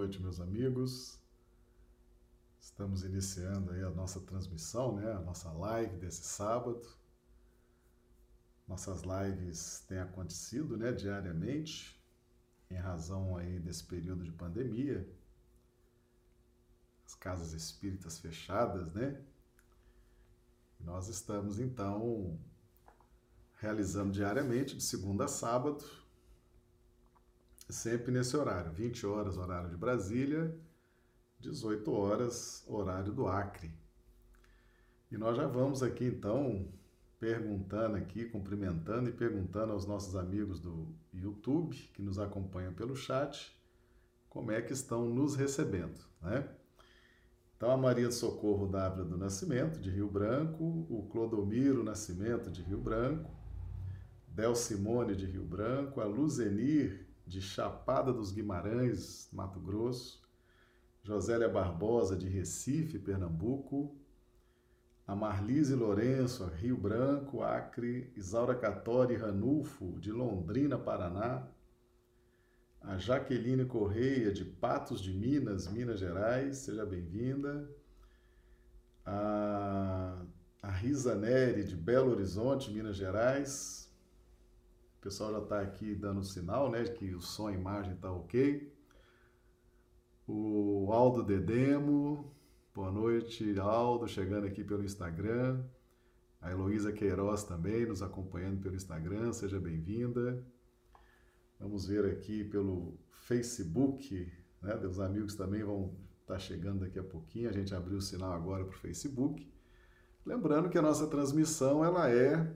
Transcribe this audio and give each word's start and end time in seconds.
noite, 0.00 0.22
meus 0.22 0.40
amigos. 0.40 1.18
Estamos 2.58 3.04
iniciando 3.04 3.70
aí 3.70 3.82
a 3.82 3.90
nossa 3.90 4.18
transmissão, 4.18 4.96
né? 4.96 5.12
A 5.12 5.20
nossa 5.20 5.52
live 5.52 5.94
desse 5.98 6.22
sábado. 6.22 6.88
Nossas 8.66 9.02
lives 9.02 9.84
têm 9.86 9.98
acontecido, 9.98 10.74
né, 10.78 10.90
diariamente, 10.90 12.02
em 12.70 12.76
razão 12.76 13.36
aí 13.36 13.60
desse 13.60 13.84
período 13.84 14.24
de 14.24 14.32
pandemia. 14.32 15.06
As 17.04 17.14
casas 17.14 17.52
espíritas 17.52 18.18
fechadas, 18.18 18.90
né? 18.94 19.22
Nós 20.80 21.08
estamos 21.08 21.60
então 21.60 22.38
realizando 23.58 24.12
diariamente, 24.12 24.74
de 24.74 24.82
segunda 24.82 25.26
a 25.26 25.28
sábado, 25.28 25.84
sempre 27.72 28.10
nesse 28.12 28.36
horário, 28.36 28.72
20 28.72 29.06
horas, 29.06 29.36
horário 29.36 29.70
de 29.70 29.76
Brasília, 29.76 30.54
18 31.38 31.92
horas, 31.92 32.64
horário 32.66 33.12
do 33.12 33.26
Acre. 33.26 33.70
E 35.10 35.16
nós 35.16 35.36
já 35.36 35.46
vamos 35.46 35.82
aqui 35.82 36.04
então 36.04 36.68
perguntando 37.18 37.96
aqui, 37.96 38.24
cumprimentando 38.24 39.10
e 39.10 39.12
perguntando 39.12 39.72
aos 39.72 39.86
nossos 39.86 40.16
amigos 40.16 40.58
do 40.58 40.88
YouTube 41.12 41.76
que 41.92 42.00
nos 42.00 42.18
acompanham 42.18 42.72
pelo 42.72 42.96
chat 42.96 43.54
como 44.30 44.52
é 44.52 44.62
que 44.62 44.72
estão 44.72 45.06
nos 45.08 45.34
recebendo, 45.34 46.00
né? 46.22 46.48
Então 47.56 47.70
a 47.72 47.76
Maria 47.76 48.08
de 48.08 48.14
Socorro 48.14 48.66
Dávila 48.66 49.04
do 49.04 49.18
Nascimento 49.18 49.78
de 49.78 49.90
Rio 49.90 50.08
Branco, 50.08 50.64
o 50.88 51.06
Clodomiro 51.12 51.84
Nascimento 51.84 52.50
de 52.50 52.62
Rio 52.62 52.78
Branco, 52.78 53.30
Del 54.28 54.54
Simone 54.54 55.14
de 55.14 55.26
Rio 55.26 55.44
Branco, 55.44 56.00
a 56.00 56.04
Luzenir 56.04 57.06
de 57.30 57.40
Chapada 57.40 58.12
dos 58.12 58.32
Guimarães, 58.32 59.28
Mato 59.32 59.60
Grosso, 59.60 60.20
Josélia 61.00 61.48
Barbosa, 61.48 62.16
de 62.16 62.28
Recife, 62.28 62.98
Pernambuco, 62.98 63.96
a 65.06 65.14
Marlise 65.14 65.76
Lourenço, 65.76 66.44
Rio 66.46 66.76
Branco, 66.76 67.42
Acre, 67.42 68.12
Isaura 68.16 68.56
Catori 68.56 69.14
Ranulfo, 69.14 69.98
de 70.00 70.10
Londrina, 70.10 70.76
Paraná, 70.76 71.46
a 72.80 72.98
Jaqueline 72.98 73.64
Correia, 73.64 74.32
de 74.32 74.44
Patos 74.44 75.00
de 75.00 75.12
Minas, 75.12 75.68
Minas 75.68 76.00
Gerais, 76.00 76.56
seja 76.56 76.84
bem-vinda, 76.84 77.70
a, 79.06 80.20
a 80.60 80.70
Risa 80.72 81.14
Neri, 81.14 81.62
de 81.62 81.76
Belo 81.76 82.10
Horizonte, 82.10 82.72
Minas 82.72 82.96
Gerais, 82.96 83.79
o 85.00 85.02
pessoal 85.02 85.32
já 85.32 85.38
está 85.38 85.60
aqui 85.62 85.94
dando 85.94 86.22
sinal, 86.22 86.70
né, 86.70 86.84
que 86.84 87.14
o 87.14 87.22
som 87.22 87.48
e 87.48 87.54
a 87.54 87.58
imagem 87.58 87.94
está 87.94 88.12
ok. 88.12 88.70
O 90.28 90.92
Aldo 90.92 91.22
Dedemo, 91.22 92.30
boa 92.74 92.92
noite, 92.92 93.58
Aldo, 93.58 94.06
chegando 94.06 94.46
aqui 94.46 94.62
pelo 94.62 94.84
Instagram. 94.84 95.64
A 96.38 96.50
Heloísa 96.50 96.92
Queiroz 96.92 97.44
também 97.44 97.86
nos 97.86 98.02
acompanhando 98.02 98.60
pelo 98.60 98.76
Instagram, 98.76 99.32
seja 99.32 99.58
bem-vinda. 99.58 100.44
Vamos 101.58 101.86
ver 101.86 102.04
aqui 102.04 102.44
pelo 102.44 102.98
Facebook, 103.10 104.30
né? 104.60 104.76
Os 104.86 105.00
amigos 105.00 105.34
também 105.34 105.64
vão 105.64 105.96
estar 106.20 106.34
tá 106.34 106.38
chegando 106.38 106.80
daqui 106.80 106.98
a 106.98 107.02
pouquinho. 107.02 107.48
A 107.48 107.52
gente 107.52 107.74
abriu 107.74 107.96
o 107.96 108.02
sinal 108.02 108.32
agora 108.32 108.66
para 108.66 108.76
o 108.76 108.78
Facebook. 108.78 109.50
Lembrando 110.26 110.68
que 110.68 110.76
a 110.76 110.82
nossa 110.82 111.06
transmissão 111.06 111.82
ela 111.82 112.10
é 112.10 112.54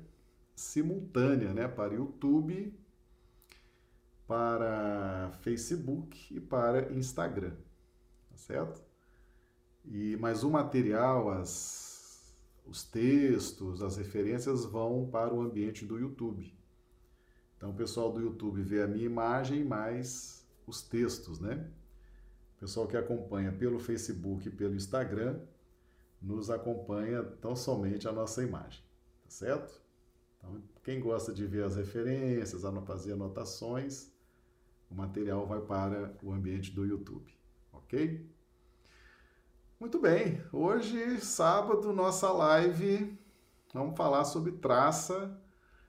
simultânea, 0.55 1.53
né, 1.53 1.69
para 1.69 1.95
YouTube, 1.95 2.75
para 4.27 5.33
Facebook 5.43 6.35
e 6.35 6.41
para 6.41 6.93
Instagram, 6.93 7.55
tá 8.31 8.37
certo? 8.37 8.83
E 9.85 10.17
mas 10.17 10.43
o 10.43 10.51
material, 10.51 11.31
as, 11.31 12.35
os 12.67 12.83
textos, 12.83 13.83
as 13.83 13.97
referências 13.97 14.65
vão 14.65 15.09
para 15.11 15.35
o 15.35 15.43
ambiente 15.43 15.85
do 15.85 15.99
YouTube. 15.99 16.57
Então 17.57 17.71
o 17.71 17.75
pessoal 17.75 18.13
do 18.13 18.21
YouTube 18.21 18.63
vê 18.63 18.83
a 18.83 18.87
minha 18.87 19.05
imagem 19.05 19.65
mais 19.65 20.47
os 20.67 20.83
textos, 20.83 21.39
né? 21.39 21.71
O 22.57 22.61
pessoal 22.61 22.87
que 22.87 22.97
acompanha 22.97 23.53
pelo 23.53 23.79
Facebook 23.79 24.49
e 24.49 24.51
pelo 24.51 24.75
Instagram 24.75 25.39
nos 26.21 26.49
acompanha 26.49 27.23
tão 27.23 27.55
somente 27.55 28.09
a 28.09 28.13
nossa 28.13 28.43
imagem, 28.43 28.83
tá 29.25 29.31
certo? 29.31 29.84
Então, 30.45 30.63
quem 30.83 31.01
gosta 31.01 31.33
de 31.33 31.47
ver 31.47 31.65
as 31.65 31.77
referências, 31.77 32.63
fazer 32.87 33.13
anotações, 33.13 34.13
o 34.91 34.95
material 34.95 35.47
vai 35.47 35.61
para 35.61 36.15
o 36.23 36.33
ambiente 36.33 36.71
do 36.71 36.85
YouTube, 36.85 37.33
ok? 37.73 38.29
Muito 39.81 39.99
bem, 39.99 40.43
hoje, 40.53 41.21
sábado, 41.21 41.93
nossa 41.93 42.31
live, 42.31 43.19
vamos 43.73 43.97
falar 43.97 44.25
sobre 44.25 44.53
traça, 44.53 45.41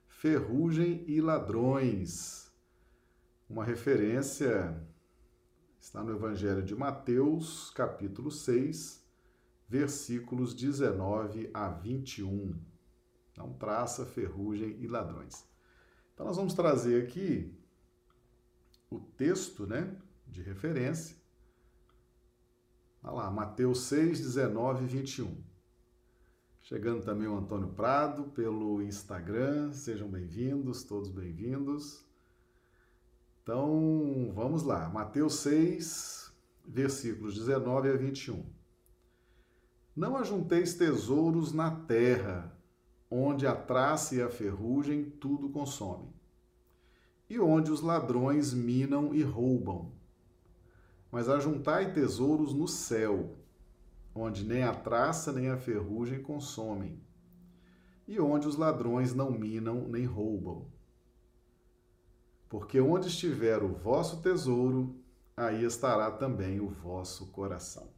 ferrugem 0.08 1.04
e 1.06 1.20
ladrões. 1.20 2.50
Uma 3.48 3.64
referência 3.64 4.82
está 5.80 6.02
no 6.02 6.12
Evangelho 6.12 6.62
de 6.62 6.74
Mateus, 6.74 7.70
capítulo 7.70 8.30
6, 8.30 9.04
versículos 9.68 10.54
19 10.54 11.50
a 11.54 11.68
21. 11.68 12.75
Então, 13.36 13.52
traça, 13.52 14.06
ferrugem 14.06 14.78
e 14.80 14.88
ladrões. 14.88 15.44
Então, 16.14 16.24
nós 16.24 16.38
vamos 16.38 16.54
trazer 16.54 17.04
aqui 17.04 17.54
o 18.90 18.98
texto 18.98 19.66
né, 19.66 19.94
de 20.26 20.40
referência. 20.40 21.14
Olha 23.02 23.12
lá, 23.12 23.30
Mateus 23.30 23.80
6, 23.80 24.20
19 24.20 24.84
e 24.84 24.86
21. 24.86 25.36
Chegando 26.62 27.04
também 27.04 27.28
o 27.28 27.36
Antônio 27.36 27.68
Prado 27.68 28.24
pelo 28.30 28.80
Instagram. 28.80 29.70
Sejam 29.74 30.08
bem-vindos, 30.08 30.82
todos 30.82 31.10
bem-vindos. 31.10 32.06
Então, 33.42 34.32
vamos 34.34 34.62
lá. 34.62 34.88
Mateus 34.88 35.34
6, 35.40 36.32
versículos 36.66 37.34
19 37.34 37.90
a 37.90 37.96
21. 37.96 38.46
Não 39.94 40.16
ajunteis 40.16 40.74
tesouros 40.74 41.52
na 41.52 41.70
terra, 41.70 42.55
onde 43.10 43.46
a 43.46 43.54
traça 43.54 44.14
e 44.16 44.22
a 44.22 44.28
ferrugem 44.28 45.04
tudo 45.04 45.48
consomem, 45.48 46.12
e 47.28 47.38
onde 47.38 47.70
os 47.70 47.80
ladrões 47.80 48.52
minam 48.52 49.14
e 49.14 49.22
roubam. 49.22 49.92
Mas 51.10 51.28
ajuntai 51.28 51.92
tesouros 51.92 52.52
no 52.52 52.66
céu, 52.66 53.36
onde 54.14 54.44
nem 54.44 54.64
a 54.64 54.74
traça 54.74 55.32
nem 55.32 55.50
a 55.50 55.56
ferrugem 55.56 56.22
consomem, 56.22 57.00
e 58.08 58.18
onde 58.20 58.48
os 58.48 58.56
ladrões 58.56 59.14
não 59.14 59.30
minam 59.30 59.88
nem 59.88 60.04
roubam. 60.04 60.66
Porque 62.48 62.80
onde 62.80 63.08
estiver 63.08 63.62
o 63.62 63.74
vosso 63.74 64.22
tesouro, 64.22 65.00
aí 65.36 65.64
estará 65.64 66.10
também 66.10 66.60
o 66.60 66.68
vosso 66.68 67.26
coração. 67.32 67.95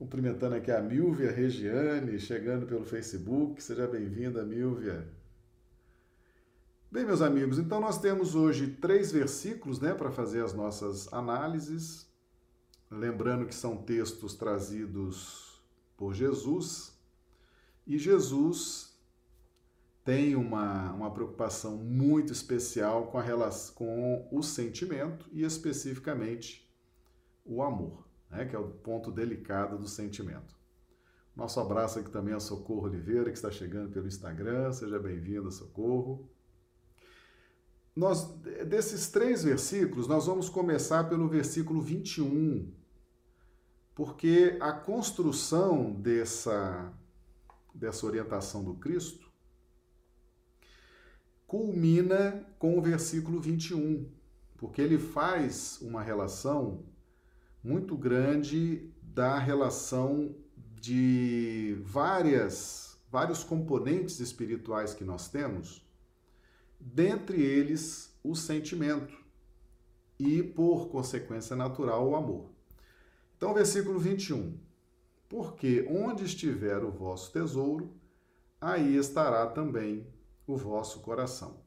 Cumprimentando 0.00 0.54
aqui 0.54 0.72
a 0.72 0.80
Milvia 0.80 1.30
Regiane, 1.30 2.18
chegando 2.18 2.64
pelo 2.64 2.86
Facebook. 2.86 3.62
Seja 3.62 3.86
bem-vinda, 3.86 4.42
Milvia. 4.42 5.06
Bem, 6.90 7.04
meus 7.04 7.20
amigos, 7.20 7.58
então 7.58 7.82
nós 7.82 8.00
temos 8.00 8.34
hoje 8.34 8.78
três 8.80 9.12
versículos 9.12 9.78
né, 9.78 9.92
para 9.92 10.10
fazer 10.10 10.42
as 10.42 10.54
nossas 10.54 11.12
análises. 11.12 12.10
Lembrando 12.90 13.44
que 13.44 13.54
são 13.54 13.76
textos 13.76 14.34
trazidos 14.34 15.62
por 15.98 16.14
Jesus. 16.14 16.98
E 17.86 17.98
Jesus 17.98 18.98
tem 20.02 20.34
uma, 20.34 20.94
uma 20.94 21.10
preocupação 21.10 21.76
muito 21.76 22.32
especial 22.32 23.08
com, 23.08 23.18
a 23.18 23.22
relação, 23.22 23.74
com 23.74 24.28
o 24.32 24.42
sentimento 24.42 25.28
e 25.30 25.44
especificamente 25.44 26.66
o 27.44 27.62
amor 27.62 28.09
né, 28.30 28.44
que 28.46 28.54
é 28.54 28.58
o 28.58 28.68
ponto 28.68 29.10
delicado 29.10 29.76
do 29.76 29.88
sentimento. 29.88 30.58
Nosso 31.34 31.58
abraço 31.58 31.98
aqui 31.98 32.10
também 32.10 32.34
a 32.34 32.40
Socorro 32.40 32.86
Oliveira, 32.86 33.30
que 33.30 33.36
está 33.36 33.50
chegando 33.50 33.90
pelo 33.90 34.06
Instagram. 34.06 34.72
Seja 34.72 34.98
bem-vinda, 34.98 35.50
Socorro. 35.50 36.28
Nós, 37.94 38.24
desses 38.66 39.10
três 39.10 39.42
versículos, 39.42 40.06
nós 40.06 40.26
vamos 40.26 40.48
começar 40.48 41.08
pelo 41.08 41.28
versículo 41.28 41.80
21, 41.80 42.72
porque 43.94 44.56
a 44.60 44.72
construção 44.72 45.92
dessa, 45.92 46.92
dessa 47.74 48.06
orientação 48.06 48.62
do 48.62 48.74
Cristo 48.74 49.30
culmina 51.46 52.46
com 52.58 52.78
o 52.78 52.82
versículo 52.82 53.40
21, 53.40 54.08
porque 54.56 54.80
ele 54.80 54.98
faz 54.98 55.80
uma 55.82 56.02
relação 56.02 56.84
muito 57.62 57.96
grande 57.96 58.90
da 59.02 59.38
relação 59.38 60.34
de 60.80 61.76
várias 61.82 62.90
vários 63.10 63.42
componentes 63.42 64.20
espirituais 64.20 64.94
que 64.94 65.02
nós 65.02 65.28
temos, 65.28 65.84
dentre 66.78 67.42
eles 67.42 68.16
o 68.22 68.36
sentimento. 68.36 69.18
e, 70.20 70.42
por 70.42 70.90
consequência 70.90 71.56
natural, 71.56 72.06
o 72.06 72.14
amor. 72.14 72.50
Então, 73.38 73.54
versículo 73.54 73.98
21. 73.98 74.54
Porque 75.30 75.86
onde 75.88 76.24
estiver 76.24 76.84
o 76.84 76.90
vosso 76.90 77.32
tesouro, 77.32 77.90
aí 78.60 78.98
estará 78.98 79.46
também 79.46 80.06
o 80.46 80.58
vosso 80.58 81.00
coração. 81.00 81.62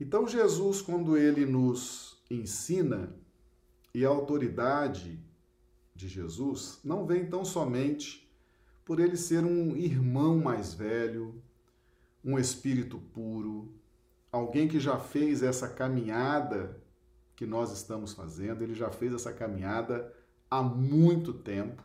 Então, 0.00 0.26
Jesus, 0.26 0.80
quando 0.80 1.18
ele 1.18 1.44
nos 1.44 2.24
ensina, 2.30 3.14
e 3.94 4.04
a 4.04 4.08
autoridade 4.08 5.22
de 5.94 6.08
Jesus 6.08 6.80
não 6.84 7.06
vem 7.06 7.28
tão 7.28 7.44
somente 7.44 8.30
por 8.84 8.98
ele 8.98 9.16
ser 9.16 9.44
um 9.44 9.76
irmão 9.76 10.38
mais 10.38 10.72
velho, 10.74 11.42
um 12.24 12.38
espírito 12.38 12.98
puro, 12.98 13.72
alguém 14.32 14.68
que 14.68 14.80
já 14.80 14.98
fez 14.98 15.42
essa 15.42 15.68
caminhada 15.68 16.80
que 17.36 17.46
nós 17.46 17.72
estamos 17.72 18.12
fazendo, 18.12 18.62
ele 18.62 18.74
já 18.74 18.90
fez 18.90 19.14
essa 19.14 19.32
caminhada 19.32 20.12
há 20.50 20.62
muito 20.62 21.32
tempo. 21.32 21.82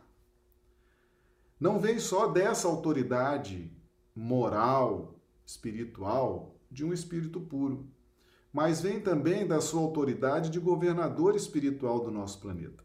Não 1.58 1.78
vem 1.78 1.98
só 1.98 2.28
dessa 2.28 2.68
autoridade 2.68 3.72
moral, 4.14 5.18
espiritual, 5.46 6.58
de 6.70 6.84
um 6.84 6.92
espírito 6.92 7.40
puro, 7.40 7.88
mas 8.56 8.80
vem 8.80 8.98
também 8.98 9.46
da 9.46 9.60
sua 9.60 9.82
autoridade 9.82 10.48
de 10.48 10.58
governador 10.58 11.36
espiritual 11.36 12.00
do 12.00 12.10
nosso 12.10 12.40
planeta, 12.40 12.82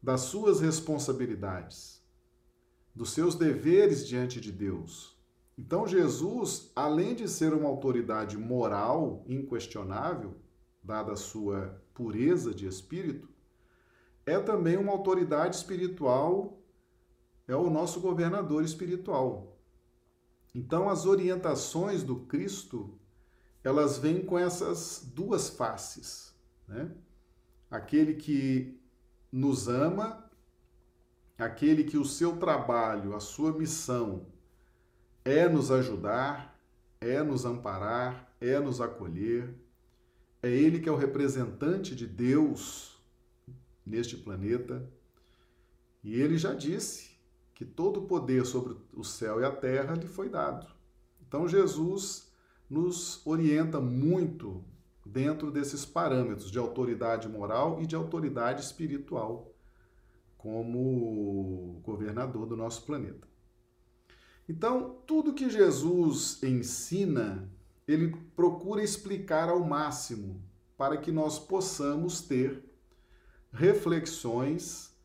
das 0.00 0.20
suas 0.20 0.60
responsabilidades, 0.60 2.00
dos 2.94 3.10
seus 3.10 3.34
deveres 3.34 4.06
diante 4.06 4.40
de 4.40 4.52
Deus. 4.52 5.20
Então, 5.58 5.84
Jesus, 5.84 6.70
além 6.76 7.12
de 7.12 7.28
ser 7.28 7.52
uma 7.52 7.68
autoridade 7.68 8.38
moral 8.38 9.24
inquestionável, 9.26 10.36
dada 10.80 11.10
a 11.10 11.16
sua 11.16 11.82
pureza 11.92 12.54
de 12.54 12.64
espírito, 12.64 13.28
é 14.24 14.38
também 14.38 14.76
uma 14.76 14.92
autoridade 14.92 15.56
espiritual, 15.56 16.62
é 17.48 17.56
o 17.56 17.68
nosso 17.68 17.98
governador 17.98 18.62
espiritual. 18.62 19.58
Então, 20.54 20.88
as 20.88 21.04
orientações 21.04 22.04
do 22.04 22.14
Cristo, 22.26 22.96
elas 23.64 23.98
vêm 23.98 24.24
com 24.24 24.38
essas 24.38 25.08
duas 25.14 25.48
faces, 25.48 26.34
né? 26.66 26.90
Aquele 27.70 28.14
que 28.14 28.78
nos 29.30 29.68
ama, 29.68 30.30
aquele 31.38 31.84
que 31.84 31.96
o 31.96 32.04
seu 32.04 32.36
trabalho, 32.36 33.14
a 33.14 33.20
sua 33.20 33.52
missão 33.52 34.26
é 35.24 35.48
nos 35.48 35.70
ajudar, 35.70 36.58
é 37.00 37.22
nos 37.22 37.44
amparar, 37.44 38.34
é 38.40 38.58
nos 38.58 38.80
acolher, 38.80 39.54
é 40.42 40.50
ele 40.50 40.80
que 40.80 40.88
é 40.88 40.92
o 40.92 40.96
representante 40.96 41.94
de 41.94 42.06
Deus 42.06 43.00
neste 43.86 44.16
planeta. 44.16 44.88
E 46.02 46.20
ele 46.20 46.36
já 46.36 46.52
disse 46.52 47.12
que 47.54 47.64
todo 47.64 48.00
o 48.00 48.06
poder 48.06 48.44
sobre 48.44 48.76
o 48.92 49.04
céu 49.04 49.40
e 49.40 49.44
a 49.44 49.52
terra 49.52 49.94
lhe 49.94 50.08
foi 50.08 50.28
dado. 50.28 50.66
Então 51.26 51.46
Jesus 51.46 52.31
nos 52.72 53.20
orienta 53.26 53.78
muito 53.78 54.64
dentro 55.04 55.50
desses 55.50 55.84
parâmetros 55.84 56.50
de 56.50 56.58
autoridade 56.58 57.28
moral 57.28 57.82
e 57.82 57.86
de 57.86 57.94
autoridade 57.94 58.62
espiritual 58.62 59.54
como 60.38 61.82
governador 61.82 62.46
do 62.46 62.56
nosso 62.56 62.86
planeta. 62.86 63.28
Então, 64.48 64.96
tudo 65.06 65.34
que 65.34 65.50
Jesus 65.50 66.42
ensina 66.42 67.46
ele 67.86 68.16
procura 68.34 68.82
explicar 68.82 69.50
ao 69.50 69.60
máximo 69.60 70.42
para 70.74 70.96
que 70.96 71.12
nós 71.12 71.38
possamos 71.38 72.22
ter 72.22 72.64
reflexões 73.52 74.96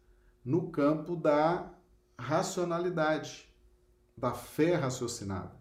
no 0.44 0.72
campo 0.72 1.18
da 1.18 1.70
racionalidade, 2.18 3.54
da 4.16 4.34
fé 4.34 4.76
raciocinada, 4.76 5.52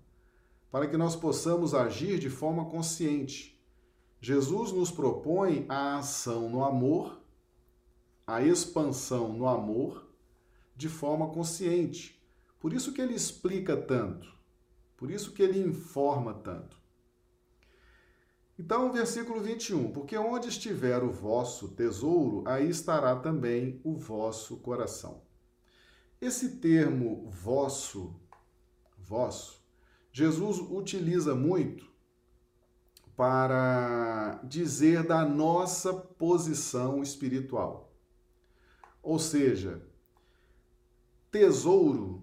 para 0.76 0.88
que 0.88 0.96
nós 0.99 1.17
possamos 1.17 1.73
agir 1.73 2.19
de 2.19 2.28
forma 2.28 2.67
consciente. 2.67 3.58
Jesus 4.20 4.73
nos 4.73 4.90
propõe 4.90 5.64
a 5.70 5.96
ação 5.96 6.50
no 6.50 6.62
amor, 6.62 7.19
a 8.26 8.43
expansão 8.43 9.32
no 9.32 9.49
amor, 9.49 10.06
de 10.76 10.87
forma 10.90 11.31
consciente. 11.31 12.23
Por 12.61 12.75
isso 12.75 12.93
que 12.93 13.00
ele 13.00 13.14
explica 13.14 13.75
tanto, 13.75 14.31
por 14.99 15.11
isso 15.11 15.32
que 15.32 15.43
ele 15.43 15.67
informa 15.67 16.34
tanto. 16.34 16.76
Então, 18.58 18.93
versículo 18.93 19.40
21, 19.40 19.93
porque 19.93 20.19
onde 20.19 20.49
estiver 20.49 21.02
o 21.02 21.11
vosso 21.11 21.69
tesouro, 21.69 22.46
aí 22.46 22.69
estará 22.69 23.17
também 23.17 23.81
o 23.82 23.96
vosso 23.96 24.58
coração. 24.58 25.22
Esse 26.20 26.58
termo 26.58 27.31
vosso, 27.31 28.14
vosso, 28.99 29.65
Jesus 30.16 30.60
utiliza 30.60 31.34
muito 31.34 31.92
para 33.14 34.40
dizer 34.44 35.06
da 35.06 35.26
nossa 35.26 35.92
posição 35.92 37.02
espiritual. 37.02 37.92
Ou 39.02 39.18
seja, 39.18 39.86
tesouro 41.30 42.22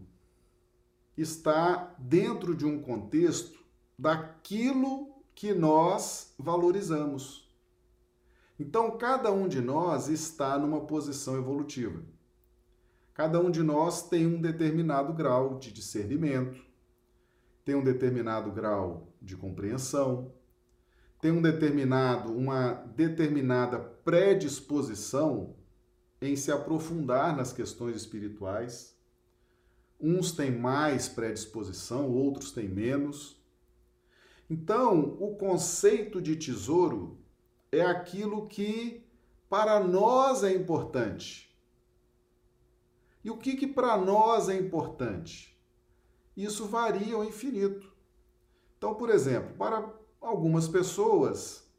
está 1.15 1.93
dentro 1.99 2.55
de 2.55 2.65
um 2.65 2.81
contexto 2.81 3.63
daquilo 3.95 5.13
que 5.35 5.53
nós 5.53 6.33
valorizamos. 6.39 7.47
Então, 8.59 8.97
cada 8.97 9.31
um 9.31 9.47
de 9.47 9.61
nós 9.61 10.07
está 10.07 10.57
numa 10.57 10.81
posição 10.81 11.37
evolutiva. 11.37 12.03
Cada 13.13 13.39
um 13.39 13.51
de 13.51 13.61
nós 13.61 14.09
tem 14.09 14.25
um 14.25 14.41
determinado 14.41 15.13
grau 15.13 15.59
de 15.59 15.71
discernimento, 15.71 16.72
tem 17.63 17.75
um 17.75 17.83
determinado 17.83 18.51
grau 18.51 19.13
de 19.21 19.35
compreensão, 19.35 20.33
tem 21.21 21.31
um 21.31 21.41
determinado, 21.41 22.35
uma 22.35 22.73
determinada 22.95 23.79
predisposição 23.79 25.55
em 26.21 26.35
se 26.35 26.51
aprofundar 26.51 27.35
nas 27.35 27.53
questões 27.53 27.95
espirituais. 27.95 28.97
Uns 29.99 30.33
têm 30.33 30.51
mais 30.51 31.07
predisposição, 31.07 32.11
outros 32.11 32.51
têm 32.51 32.67
menos. 32.67 33.41
Então, 34.49 35.17
o 35.19 35.35
conceito 35.35 36.21
de 36.21 36.35
tesouro 36.35 37.17
é 37.71 37.81
aquilo 37.81 38.47
que 38.47 39.05
para 39.49 39.79
nós 39.79 40.43
é 40.43 40.53
importante. 40.53 41.55
E 43.23 43.29
o 43.29 43.37
que, 43.37 43.55
que 43.55 43.67
para 43.67 43.97
nós 43.97 44.49
é 44.49 44.55
importante? 44.57 45.52
Isso 46.35 46.65
varia 46.67 47.15
ao 47.15 47.23
infinito. 47.23 47.91
Então, 48.77 48.95
por 48.95 49.09
exemplo, 49.09 49.55
para 49.57 49.93
algumas 50.19 50.67
pessoas 50.67 51.69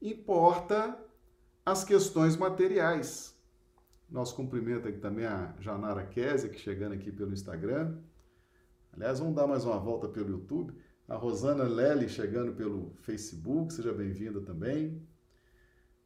importa 0.00 0.98
as 1.64 1.84
questões 1.84 2.36
materiais. 2.36 3.36
Nosso 4.08 4.34
cumprimento 4.34 4.88
aqui 4.88 4.98
também 4.98 5.24
a 5.24 5.54
Janara 5.60 6.04
Kézia, 6.04 6.48
que 6.48 6.58
chegando 6.58 6.94
aqui 6.94 7.12
pelo 7.12 7.32
Instagram. 7.32 7.98
Aliás, 8.92 9.20
vamos 9.20 9.34
dar 9.34 9.46
mais 9.46 9.64
uma 9.64 9.78
volta 9.78 10.08
pelo 10.08 10.30
YouTube. 10.30 10.74
A 11.08 11.14
Rosana 11.16 11.64
Lely 11.64 12.08
chegando 12.08 12.52
pelo 12.52 12.92
Facebook, 13.02 13.72
seja 13.72 13.92
bem-vinda 13.92 14.40
também. 14.40 15.00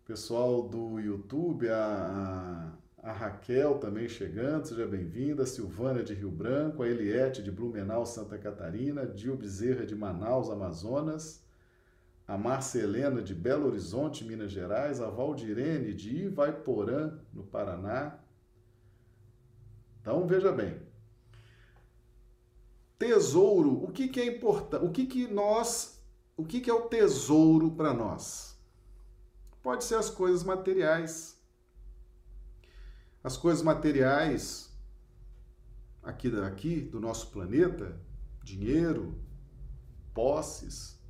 Pessoal 0.04 0.68
do 0.68 0.98
YouTube, 1.00 1.68
a, 1.68 2.72
a, 3.04 3.12
Raquel 3.12 3.78
também 3.78 4.08
chegando, 4.08 4.66
seja 4.66 4.86
bem-vinda. 4.86 5.44
A 5.44 6.02
de 6.02 6.14
Rio 6.14 6.30
Branco, 6.30 6.82
a 6.82 6.88
Eliette 6.88 7.42
de 7.42 7.50
Blumenau, 7.52 8.06
Santa 8.06 8.38
Catarina, 8.38 9.04
Dil 9.06 9.36
Bezerra 9.36 9.84
de 9.84 9.94
Manaus, 9.94 10.48
Amazonas, 10.48 11.44
a 12.26 12.38
Marcelena 12.38 13.20
de 13.20 13.34
Belo 13.34 13.66
Horizonte, 13.66 14.24
Minas 14.24 14.50
Gerais, 14.50 15.00
a 15.00 15.10
Valdirene 15.10 15.92
de 15.92 16.24
Ivaiporã, 16.24 17.18
no 17.32 17.44
Paraná. 17.44 18.18
Então, 20.00 20.26
veja 20.26 20.50
bem, 20.50 20.80
Tesouro, 22.98 23.84
o 23.84 23.88
que, 23.92 24.08
que 24.08 24.20
é 24.20 24.26
importante? 24.26 24.84
O 24.84 24.90
que, 24.90 25.06
que 25.06 25.26
nós. 25.26 26.02
O 26.36 26.44
que, 26.44 26.60
que 26.60 26.70
é 26.70 26.74
o 26.74 26.88
tesouro 26.88 27.70
para 27.70 27.92
nós? 27.92 28.58
Pode 29.62 29.84
ser 29.84 29.96
as 29.96 30.10
coisas 30.10 30.42
materiais. 30.42 31.33
As 33.24 33.38
coisas 33.38 33.62
materiais 33.62 34.70
aqui, 36.02 36.28
aqui 36.42 36.82
do 36.82 37.00
nosso 37.00 37.30
planeta, 37.30 37.98
dinheiro, 38.42 39.18
posses, 40.12 41.02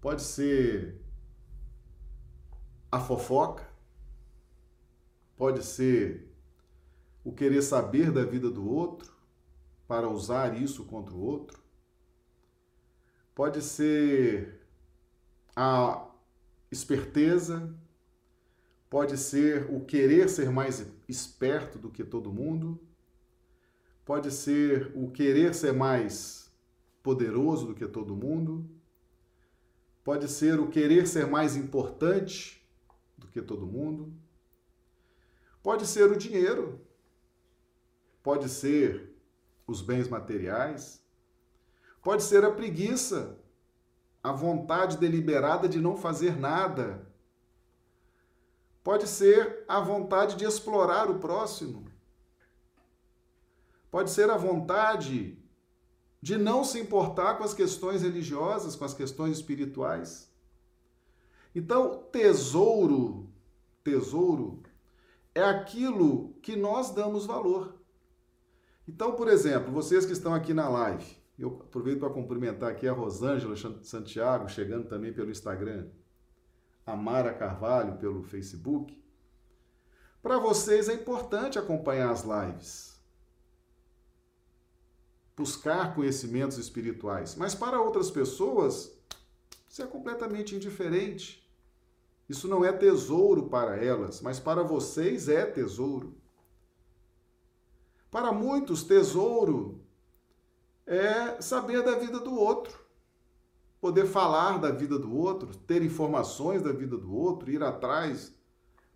pode 0.00 0.22
ser 0.22 0.98
a 2.90 2.98
fofoca, 2.98 3.68
pode 5.36 5.62
ser 5.62 6.34
o 7.22 7.34
querer 7.34 7.60
saber 7.60 8.10
da 8.10 8.24
vida 8.24 8.50
do 8.50 8.66
outro, 8.66 9.12
para 9.86 10.08
usar 10.08 10.56
isso 10.56 10.86
contra 10.86 11.14
o 11.14 11.20
outro. 11.20 11.60
Pode 13.34 13.60
ser 13.60 14.64
a 15.54 16.08
esperteza, 16.70 17.78
pode 18.90 19.16
ser 19.16 19.72
o 19.72 19.84
querer 19.84 20.28
ser 20.28 20.50
mais 20.50 20.84
esperto 21.08 21.78
do 21.78 21.88
que 21.88 22.02
todo 22.02 22.32
mundo, 22.32 22.78
pode 24.04 24.32
ser 24.32 24.90
o 24.96 25.08
querer 25.12 25.54
ser 25.54 25.72
mais 25.72 26.52
poderoso 27.00 27.68
do 27.68 27.74
que 27.74 27.86
todo 27.86 28.16
mundo, 28.16 28.68
pode 30.02 30.28
ser 30.28 30.58
o 30.58 30.68
querer 30.68 31.06
ser 31.06 31.28
mais 31.28 31.54
importante 31.54 32.68
do 33.16 33.28
que 33.28 33.40
todo 33.40 33.64
mundo, 33.64 34.12
pode 35.62 35.86
ser 35.86 36.10
o 36.10 36.18
dinheiro, 36.18 36.80
pode 38.24 38.48
ser 38.48 39.14
os 39.68 39.80
bens 39.80 40.08
materiais, 40.08 41.00
pode 42.02 42.24
ser 42.24 42.44
a 42.44 42.50
preguiça, 42.50 43.38
a 44.20 44.32
vontade 44.32 44.98
deliberada 44.98 45.68
de 45.68 45.80
não 45.80 45.96
fazer 45.96 46.36
nada 46.36 47.09
Pode 48.90 49.06
ser 49.06 49.62
a 49.68 49.78
vontade 49.78 50.34
de 50.34 50.44
explorar 50.44 51.08
o 51.08 51.20
próximo. 51.20 51.84
Pode 53.88 54.10
ser 54.10 54.28
a 54.28 54.36
vontade 54.36 55.38
de 56.20 56.36
não 56.36 56.64
se 56.64 56.80
importar 56.80 57.36
com 57.38 57.44
as 57.44 57.54
questões 57.54 58.02
religiosas, 58.02 58.74
com 58.74 58.84
as 58.84 58.92
questões 58.92 59.36
espirituais. 59.36 60.28
Então, 61.54 62.02
tesouro, 62.10 63.30
tesouro 63.84 64.60
é 65.36 65.44
aquilo 65.44 66.34
que 66.42 66.56
nós 66.56 66.90
damos 66.90 67.24
valor. 67.24 67.76
Então, 68.88 69.12
por 69.12 69.28
exemplo, 69.28 69.70
vocês 69.70 70.04
que 70.04 70.12
estão 70.12 70.34
aqui 70.34 70.52
na 70.52 70.68
live, 70.68 71.16
eu 71.38 71.60
aproveito 71.60 72.00
para 72.00 72.10
cumprimentar 72.10 72.72
aqui 72.72 72.88
a 72.88 72.92
Rosângela 72.92 73.54
Santiago, 73.84 74.48
chegando 74.48 74.88
também 74.88 75.12
pelo 75.12 75.30
Instagram. 75.30 75.86
Amara 76.92 77.32
Carvalho 77.32 77.96
pelo 77.98 78.22
Facebook. 78.22 78.98
Para 80.22 80.38
vocês 80.38 80.88
é 80.88 80.94
importante 80.94 81.58
acompanhar 81.58 82.10
as 82.10 82.24
lives, 82.24 83.00
buscar 85.36 85.94
conhecimentos 85.94 86.58
espirituais, 86.58 87.34
mas 87.34 87.54
para 87.54 87.80
outras 87.80 88.10
pessoas 88.10 89.00
isso 89.68 89.82
é 89.82 89.86
completamente 89.86 90.56
indiferente. 90.56 91.48
Isso 92.28 92.48
não 92.48 92.64
é 92.64 92.72
tesouro 92.72 93.48
para 93.48 93.76
elas, 93.76 94.20
mas 94.20 94.40
para 94.40 94.64
vocês 94.64 95.28
é 95.28 95.46
tesouro. 95.46 96.16
Para 98.10 98.32
muitos, 98.32 98.82
tesouro 98.82 99.80
é 100.84 101.40
saber 101.40 101.84
da 101.84 101.96
vida 101.96 102.18
do 102.18 102.34
outro 102.34 102.79
poder 103.80 104.06
falar 104.06 104.58
da 104.58 104.70
vida 104.70 104.98
do 104.98 105.16
outro, 105.16 105.56
ter 105.56 105.82
informações 105.82 106.62
da 106.62 106.72
vida 106.72 106.96
do 106.96 107.14
outro, 107.14 107.50
ir 107.50 107.62
atrás. 107.62 108.34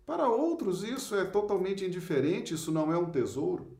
Para 0.05 0.29
outros, 0.29 0.83
isso 0.83 1.15
é 1.15 1.25
totalmente 1.25 1.83
indiferente, 1.83 2.53
isso 2.53 2.71
não 2.71 2.91
é 2.93 2.97
um 2.97 3.09
tesouro. 3.09 3.75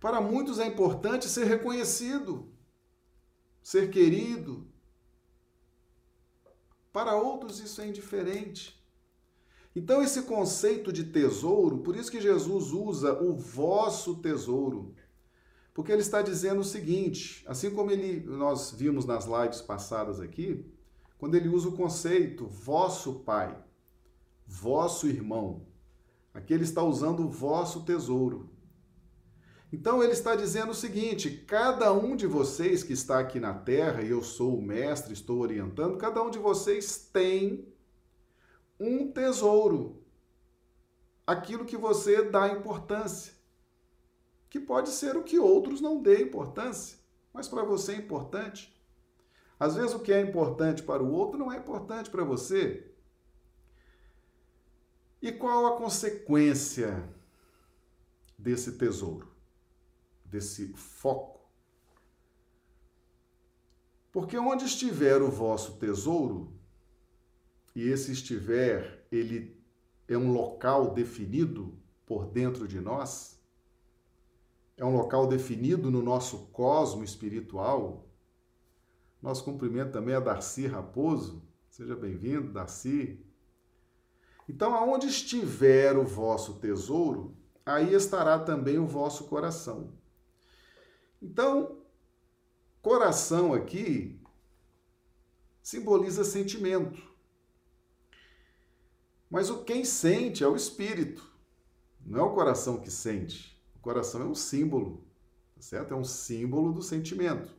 Para 0.00 0.20
muitos 0.20 0.60
é 0.60 0.66
importante 0.66 1.28
ser 1.28 1.44
reconhecido, 1.44 2.48
ser 3.60 3.90
querido. 3.90 4.68
Para 6.92 7.16
outros, 7.16 7.58
isso 7.58 7.80
é 7.80 7.88
indiferente. 7.88 8.78
Então, 9.74 10.02
esse 10.02 10.22
conceito 10.22 10.92
de 10.92 11.04
tesouro, 11.04 11.78
por 11.78 11.96
isso 11.96 12.10
que 12.10 12.20
Jesus 12.20 12.72
usa 12.72 13.20
o 13.20 13.36
vosso 13.36 14.16
tesouro. 14.16 14.94
Porque 15.78 15.92
ele 15.92 16.02
está 16.02 16.20
dizendo 16.20 16.62
o 16.62 16.64
seguinte, 16.64 17.44
assim 17.46 17.70
como 17.70 17.92
ele, 17.92 18.26
nós 18.26 18.72
vimos 18.72 19.06
nas 19.06 19.26
lives 19.26 19.60
passadas 19.60 20.18
aqui, 20.18 20.66
quando 21.16 21.36
ele 21.36 21.48
usa 21.48 21.68
o 21.68 21.76
conceito 21.76 22.48
vosso 22.48 23.20
pai, 23.20 23.56
vosso 24.44 25.06
irmão, 25.06 25.68
aqui 26.34 26.52
ele 26.52 26.64
está 26.64 26.82
usando 26.82 27.20
o 27.20 27.30
vosso 27.30 27.84
tesouro. 27.84 28.50
Então 29.72 30.02
ele 30.02 30.14
está 30.14 30.34
dizendo 30.34 30.72
o 30.72 30.74
seguinte: 30.74 31.44
cada 31.46 31.92
um 31.92 32.16
de 32.16 32.26
vocês 32.26 32.82
que 32.82 32.92
está 32.92 33.20
aqui 33.20 33.38
na 33.38 33.54
terra, 33.54 34.02
e 34.02 34.10
eu 34.10 34.20
sou 34.20 34.58
o 34.58 34.60
mestre, 34.60 35.12
estou 35.12 35.38
orientando, 35.38 35.96
cada 35.96 36.20
um 36.20 36.28
de 36.28 36.40
vocês 36.40 37.08
tem 37.12 37.72
um 38.80 39.12
tesouro. 39.12 40.02
Aquilo 41.24 41.64
que 41.64 41.76
você 41.76 42.20
dá 42.20 42.48
importância 42.48 43.37
que 44.48 44.58
pode 44.58 44.90
ser 44.90 45.16
o 45.16 45.22
que 45.22 45.38
outros 45.38 45.80
não 45.80 46.00
dêem 46.00 46.22
importância, 46.22 46.98
mas 47.32 47.48
para 47.48 47.62
você 47.62 47.92
é 47.92 47.96
importante. 47.96 48.74
Às 49.58 49.74
vezes 49.74 49.94
o 49.94 50.00
que 50.00 50.12
é 50.12 50.20
importante 50.20 50.82
para 50.82 51.02
o 51.02 51.12
outro 51.12 51.38
não 51.38 51.52
é 51.52 51.56
importante 51.56 52.10
para 52.10 52.24
você. 52.24 52.90
E 55.20 55.32
qual 55.32 55.66
a 55.66 55.76
consequência 55.76 57.08
desse 58.38 58.78
tesouro, 58.78 59.28
desse 60.24 60.72
foco? 60.74 61.38
Porque 64.12 64.38
onde 64.38 64.64
estiver 64.64 65.20
o 65.20 65.30
vosso 65.30 65.76
tesouro, 65.78 66.52
e 67.74 67.82
esse 67.88 68.12
estiver, 68.12 69.06
ele 69.10 69.60
é 70.06 70.16
um 70.16 70.32
local 70.32 70.94
definido 70.94 71.76
por 72.06 72.26
dentro 72.26 72.66
de 72.66 72.80
nós, 72.80 73.37
é 74.78 74.84
um 74.84 74.96
local 74.96 75.26
definido 75.26 75.90
no 75.90 76.00
nosso 76.00 76.46
cosmo 76.46 77.02
espiritual. 77.02 78.06
Nosso 79.20 79.44
cumprimento 79.44 79.90
também 79.90 80.14
a 80.14 80.20
Darcy 80.20 80.68
Raposo. 80.68 81.42
Seja 81.68 81.96
bem-vindo, 81.96 82.52
Darcy. 82.52 83.20
Então, 84.48 84.74
aonde 84.74 85.08
estiver 85.08 85.96
o 85.98 86.04
vosso 86.04 86.60
tesouro, 86.60 87.36
aí 87.66 87.92
estará 87.92 88.38
também 88.38 88.78
o 88.78 88.86
vosso 88.86 89.24
coração. 89.24 89.92
Então, 91.20 91.82
coração 92.80 93.52
aqui 93.52 94.22
simboliza 95.60 96.24
sentimento. 96.24 97.02
Mas 99.28 99.50
o 99.50 99.64
quem 99.64 99.84
sente 99.84 100.44
é 100.44 100.46
o 100.46 100.56
espírito, 100.56 101.30
não 102.06 102.20
é 102.20 102.22
o 102.22 102.32
coração 102.32 102.78
que 102.78 102.90
sente. 102.90 103.57
Coração 103.88 104.20
é 104.20 104.24
um 104.26 104.34
símbolo, 104.34 105.02
tá 105.54 105.62
certo? 105.62 105.94
É 105.94 105.96
um 105.96 106.04
símbolo 106.04 106.74
do 106.74 106.82
sentimento. 106.82 107.56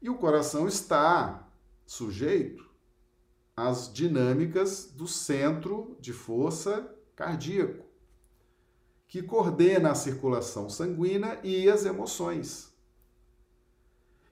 E 0.00 0.08
o 0.08 0.16
coração 0.16 0.68
está 0.68 1.50
sujeito 1.84 2.64
às 3.56 3.92
dinâmicas 3.92 4.84
do 4.92 5.08
centro 5.08 5.96
de 5.98 6.12
força 6.12 6.94
cardíaco, 7.16 7.84
que 9.08 9.20
coordena 9.20 9.90
a 9.90 9.96
circulação 9.96 10.70
sanguínea 10.70 11.40
e 11.42 11.68
as 11.68 11.84
emoções. 11.84 12.72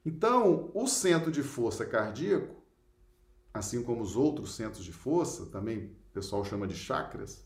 Então, 0.06 0.70
o 0.72 0.86
centro 0.86 1.32
de 1.32 1.42
força 1.42 1.84
cardíaco, 1.84 2.54
assim 3.52 3.82
como 3.82 4.00
os 4.00 4.14
outros 4.14 4.54
centros 4.54 4.84
de 4.84 4.92
força, 4.92 5.46
também 5.46 5.86
o 5.86 6.12
pessoal 6.12 6.44
chama 6.44 6.68
de 6.68 6.76
chakras, 6.76 7.44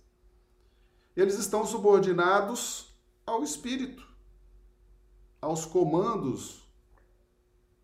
eles 1.16 1.38
estão 1.38 1.64
subordinados 1.64 2.91
ao 3.26 3.42
espírito, 3.42 4.06
aos 5.40 5.64
comandos, 5.64 6.62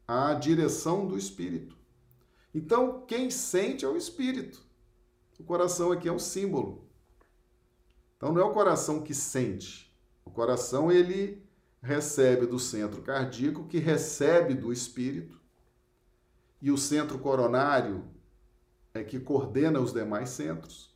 à 0.07 0.35
direção 0.35 1.07
do 1.07 1.17
espírito. 1.17 1.77
Então, 2.55 3.03
quem 3.07 3.31
sente 3.31 3.85
é 3.85 3.89
o 3.89 3.97
espírito. 3.97 4.63
O 5.39 5.45
coração 5.45 5.93
aqui 5.93 6.09
é 6.09 6.13
um 6.13 6.19
símbolo. 6.19 6.89
Então, 8.17 8.33
não 8.33 8.41
é 8.41 8.45
o 8.45 8.53
coração 8.53 9.03
que 9.03 9.15
sente. 9.15 9.95
O 10.25 10.31
coração 10.31 10.91
ele 10.91 11.47
recebe 11.81 12.47
do 12.47 12.59
centro 12.59 13.03
cardíaco, 13.03 13.67
que 13.67 13.79
recebe 13.79 14.55
do 14.55 14.73
espírito, 14.73 15.39
e 16.61 16.71
o 16.73 16.77
centro 16.77 17.19
coronário 17.19 18.05
é 18.93 19.05
que 19.05 19.21
coordena 19.21 19.81
os 19.81 19.93
demais 19.93 20.31
centros. 20.31 20.93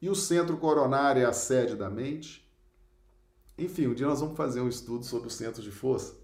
E 0.00 0.08
o 0.08 0.14
centro 0.14 0.56
coronário 0.56 1.22
é 1.22 1.26
a 1.26 1.32
sede 1.32 1.74
da 1.74 1.90
mente, 1.90 2.39
enfim, 3.64 3.86
um 3.86 3.94
dia 3.94 4.06
nós 4.06 4.20
vamos 4.20 4.36
fazer 4.36 4.60
um 4.60 4.68
estudo 4.68 5.04
sobre 5.04 5.28
o 5.28 5.30
centro 5.30 5.62
de 5.62 5.70
força. 5.70 6.18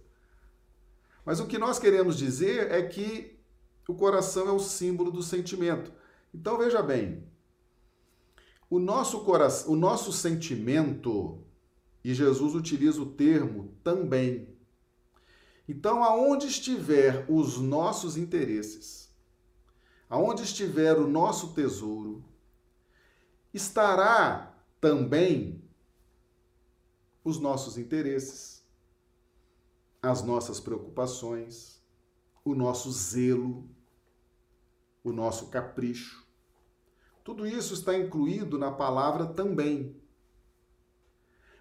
Mas 1.24 1.40
o 1.40 1.46
que 1.46 1.58
nós 1.58 1.78
queremos 1.78 2.16
dizer 2.16 2.70
é 2.70 2.82
que 2.82 3.38
o 3.88 3.94
coração 3.94 4.48
é 4.48 4.52
o 4.52 4.58
símbolo 4.58 5.10
do 5.10 5.22
sentimento. 5.22 5.92
Então 6.34 6.58
veja 6.58 6.82
bem, 6.82 7.24
o 8.68 8.78
nosso 8.78 9.20
coração, 9.20 9.72
o 9.72 9.76
nosso 9.76 10.12
sentimento, 10.12 11.44
e 12.04 12.14
Jesus 12.14 12.54
utiliza 12.54 13.00
o 13.00 13.12
termo 13.12 13.74
também. 13.82 14.48
Então, 15.68 16.04
aonde 16.04 16.46
estiver 16.46 17.26
os 17.28 17.58
nossos 17.58 18.16
interesses, 18.16 19.12
aonde 20.08 20.42
estiver 20.42 20.96
o 20.96 21.08
nosso 21.08 21.52
tesouro, 21.54 22.24
estará 23.52 24.54
também 24.80 25.65
os 27.26 27.40
nossos 27.40 27.76
interesses, 27.76 28.64
as 30.00 30.22
nossas 30.22 30.60
preocupações, 30.60 31.82
o 32.44 32.54
nosso 32.54 32.92
zelo, 32.92 33.68
o 35.02 35.12
nosso 35.12 35.48
capricho. 35.48 36.24
Tudo 37.24 37.44
isso 37.44 37.74
está 37.74 37.98
incluído 37.98 38.56
na 38.56 38.70
palavra 38.70 39.26
também. 39.26 40.00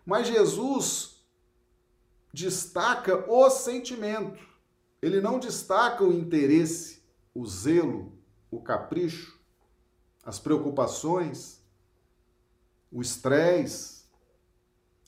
Mas 0.05 0.27
Jesus 0.27 1.25
destaca 2.31 3.25
o 3.27 3.49
sentimento. 3.49 4.47
Ele 5.01 5.19
não 5.19 5.39
destaca 5.39 6.03
o 6.03 6.13
interesse, 6.13 7.01
o 7.33 7.43
zelo, 7.43 8.13
o 8.51 8.61
capricho, 8.61 9.39
as 10.23 10.37
preocupações, 10.37 11.59
o 12.91 13.01
estresse, 13.01 13.94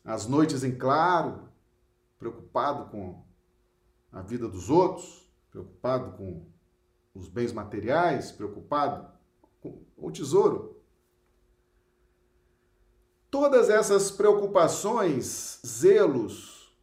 as 0.07 0.25
noites 0.25 0.63
em 0.63 0.73
claro, 0.73 1.49
preocupado 2.17 2.89
com 2.89 3.25
a 4.09 4.21
vida 4.21 4.47
dos 4.47 4.69
outros, 4.69 5.29
preocupado 5.51 6.15
com 6.15 6.45
os 7.13 7.27
bens 7.27 7.51
materiais, 7.51 8.31
preocupado 8.31 9.11
com 9.61 9.83
o 9.97 10.09
tesouro. 10.09 10.81
Todas 13.29 13.69
essas 13.69 14.09
preocupações, 14.09 15.59
zelos, 15.65 16.73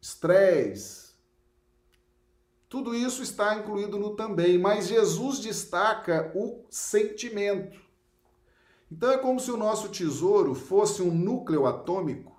estresse, 0.00 1.08
tudo 2.68 2.94
isso 2.94 3.24
está 3.24 3.56
incluído 3.56 3.98
no 3.98 4.14
também, 4.14 4.56
mas 4.56 4.86
Jesus 4.86 5.40
destaca 5.40 6.30
o 6.32 6.64
sentimento. 6.70 7.80
Então 8.88 9.10
é 9.10 9.18
como 9.18 9.40
se 9.40 9.50
o 9.50 9.56
nosso 9.56 9.88
tesouro 9.88 10.54
fosse 10.54 11.02
um 11.02 11.10
núcleo 11.10 11.66
atômico. 11.66 12.37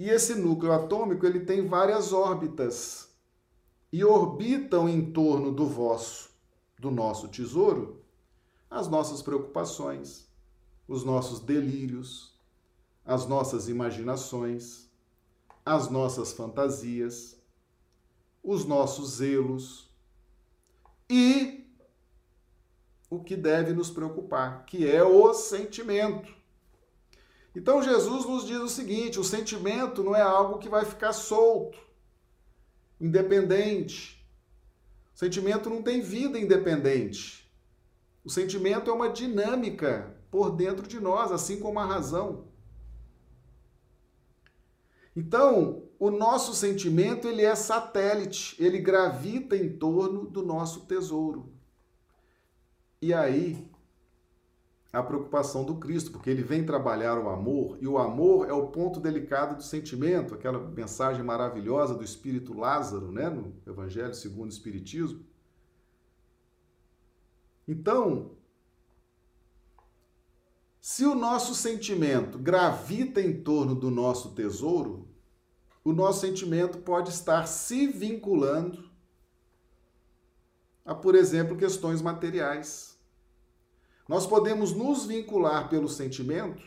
E 0.00 0.08
esse 0.08 0.34
núcleo 0.34 0.72
atômico, 0.72 1.26
ele 1.26 1.40
tem 1.40 1.68
várias 1.68 2.10
órbitas 2.10 3.10
e 3.92 4.02
orbitam 4.02 4.88
em 4.88 5.12
torno 5.12 5.52
do 5.52 5.66
vosso, 5.66 6.30
do 6.78 6.90
nosso 6.90 7.28
tesouro, 7.28 8.02
as 8.70 8.88
nossas 8.88 9.20
preocupações, 9.20 10.26
os 10.88 11.04
nossos 11.04 11.40
delírios, 11.40 12.34
as 13.04 13.26
nossas 13.26 13.68
imaginações, 13.68 14.88
as 15.66 15.90
nossas 15.90 16.32
fantasias, 16.32 17.38
os 18.42 18.64
nossos 18.64 19.16
zelos 19.16 19.90
e 21.10 21.70
o 23.10 23.22
que 23.22 23.36
deve 23.36 23.74
nos 23.74 23.90
preocupar, 23.90 24.64
que 24.64 24.90
é 24.90 25.04
o 25.04 25.34
sentimento. 25.34 26.39
Então 27.54 27.82
Jesus 27.82 28.24
nos 28.24 28.46
diz 28.46 28.58
o 28.58 28.68
seguinte: 28.68 29.18
o 29.18 29.24
sentimento 29.24 30.02
não 30.02 30.14
é 30.14 30.22
algo 30.22 30.58
que 30.58 30.68
vai 30.68 30.84
ficar 30.84 31.12
solto 31.12 31.78
independente. 33.00 34.20
O 35.14 35.18
sentimento 35.18 35.70
não 35.70 35.82
tem 35.82 36.00
vida 36.00 36.38
independente. 36.38 37.50
O 38.22 38.30
sentimento 38.30 38.90
é 38.90 38.92
uma 38.92 39.08
dinâmica 39.08 40.14
por 40.30 40.50
dentro 40.50 40.86
de 40.86 41.00
nós, 41.00 41.32
assim 41.32 41.58
como 41.58 41.78
a 41.80 41.86
razão. 41.86 42.44
Então, 45.16 45.82
o 45.98 46.10
nosso 46.10 46.54
sentimento 46.54 47.26
ele 47.26 47.42
é 47.42 47.54
satélite, 47.54 48.62
ele 48.62 48.78
gravita 48.78 49.56
em 49.56 49.76
torno 49.76 50.26
do 50.26 50.42
nosso 50.42 50.86
tesouro. 50.86 51.52
E 53.02 53.12
aí, 53.12 53.69
a 54.92 55.02
preocupação 55.02 55.64
do 55.64 55.76
Cristo, 55.76 56.10
porque 56.10 56.28
ele 56.28 56.42
vem 56.42 56.66
trabalhar 56.66 57.16
o 57.16 57.28
amor, 57.28 57.78
e 57.80 57.86
o 57.86 57.96
amor 57.96 58.48
é 58.48 58.52
o 58.52 58.68
ponto 58.68 58.98
delicado 58.98 59.56
do 59.56 59.62
sentimento, 59.62 60.34
aquela 60.34 60.58
mensagem 60.58 61.22
maravilhosa 61.22 61.94
do 61.94 62.02
espírito 62.02 62.52
Lázaro, 62.52 63.12
né, 63.12 63.30
no 63.30 63.54
Evangelho 63.66 64.14
segundo 64.14 64.46
o 64.46 64.52
Espiritismo. 64.52 65.24
Então, 67.68 68.32
se 70.80 71.04
o 71.04 71.14
nosso 71.14 71.54
sentimento 71.54 72.36
gravita 72.36 73.20
em 73.20 73.40
torno 73.42 73.76
do 73.76 73.90
nosso 73.90 74.34
tesouro, 74.34 75.08
o 75.84 75.92
nosso 75.92 76.20
sentimento 76.20 76.78
pode 76.78 77.10
estar 77.10 77.46
se 77.46 77.86
vinculando 77.86 78.90
a, 80.84 80.94
por 80.94 81.14
exemplo, 81.14 81.56
questões 81.56 82.02
materiais 82.02 82.89
nós 84.10 84.26
podemos 84.26 84.72
nos 84.72 85.06
vincular 85.06 85.68
pelo 85.68 85.88
sentimento 85.88 86.60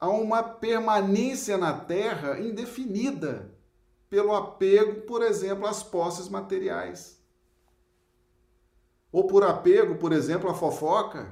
a 0.00 0.08
uma 0.08 0.42
permanência 0.42 1.58
na 1.58 1.78
terra 1.78 2.40
indefinida 2.40 3.54
pelo 4.08 4.34
apego, 4.34 5.02
por 5.02 5.20
exemplo, 5.20 5.66
às 5.66 5.82
posses 5.82 6.30
materiais. 6.30 7.22
Ou 9.12 9.26
por 9.26 9.44
apego, 9.44 9.96
por 9.96 10.14
exemplo, 10.14 10.48
à 10.48 10.54
fofoca, 10.54 11.30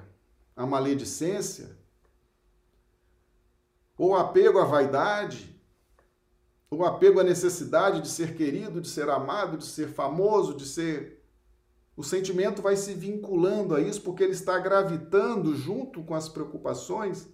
à 0.54 0.66
maledicência, 0.66 1.74
ou 3.96 4.14
apego 4.14 4.58
à 4.58 4.66
vaidade, 4.66 5.58
ou 6.70 6.84
apego 6.84 7.18
à 7.18 7.24
necessidade 7.24 8.02
de 8.02 8.08
ser 8.08 8.36
querido, 8.36 8.78
de 8.78 8.88
ser 8.88 9.08
amado, 9.08 9.56
de 9.56 9.64
ser 9.64 9.88
famoso, 9.88 10.54
de 10.54 10.66
ser 10.66 11.21
o 11.96 12.02
sentimento 12.02 12.62
vai 12.62 12.76
se 12.76 12.94
vinculando 12.94 13.74
a 13.74 13.80
isso 13.80 14.00
porque 14.02 14.22
ele 14.22 14.32
está 14.32 14.58
gravitando 14.58 15.54
junto 15.54 16.02
com 16.02 16.14
as 16.14 16.28
preocupações, 16.28 17.28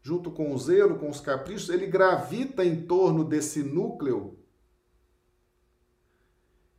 junto 0.00 0.30
com 0.30 0.54
o 0.54 0.58
zelo, 0.58 0.98
com 0.98 1.10
os 1.10 1.20
caprichos, 1.20 1.68
ele 1.68 1.86
gravita 1.86 2.64
em 2.64 2.86
torno 2.86 3.24
desse 3.24 3.62
núcleo 3.62 4.38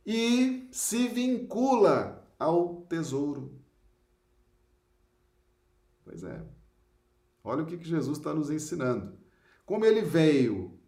e 0.06 0.68
se 0.72 1.08
vincula 1.08 2.26
ao 2.38 2.82
tesouro. 2.88 3.54
Pois 6.04 6.24
é. 6.24 6.42
Olha 7.44 7.62
o 7.62 7.66
que 7.66 7.82
Jesus 7.82 8.18
está 8.18 8.34
nos 8.34 8.50
ensinando. 8.50 9.16
Como 9.64 9.84
ele 9.84 10.02
veio 10.02 10.78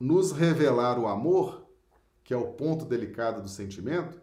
nos 0.00 0.32
revelar 0.32 0.98
o 0.98 1.06
amor, 1.06 1.66
que 2.24 2.34
é 2.34 2.36
o 2.36 2.52
ponto 2.52 2.84
delicado 2.84 3.42
do 3.42 3.48
sentimento, 3.48 4.20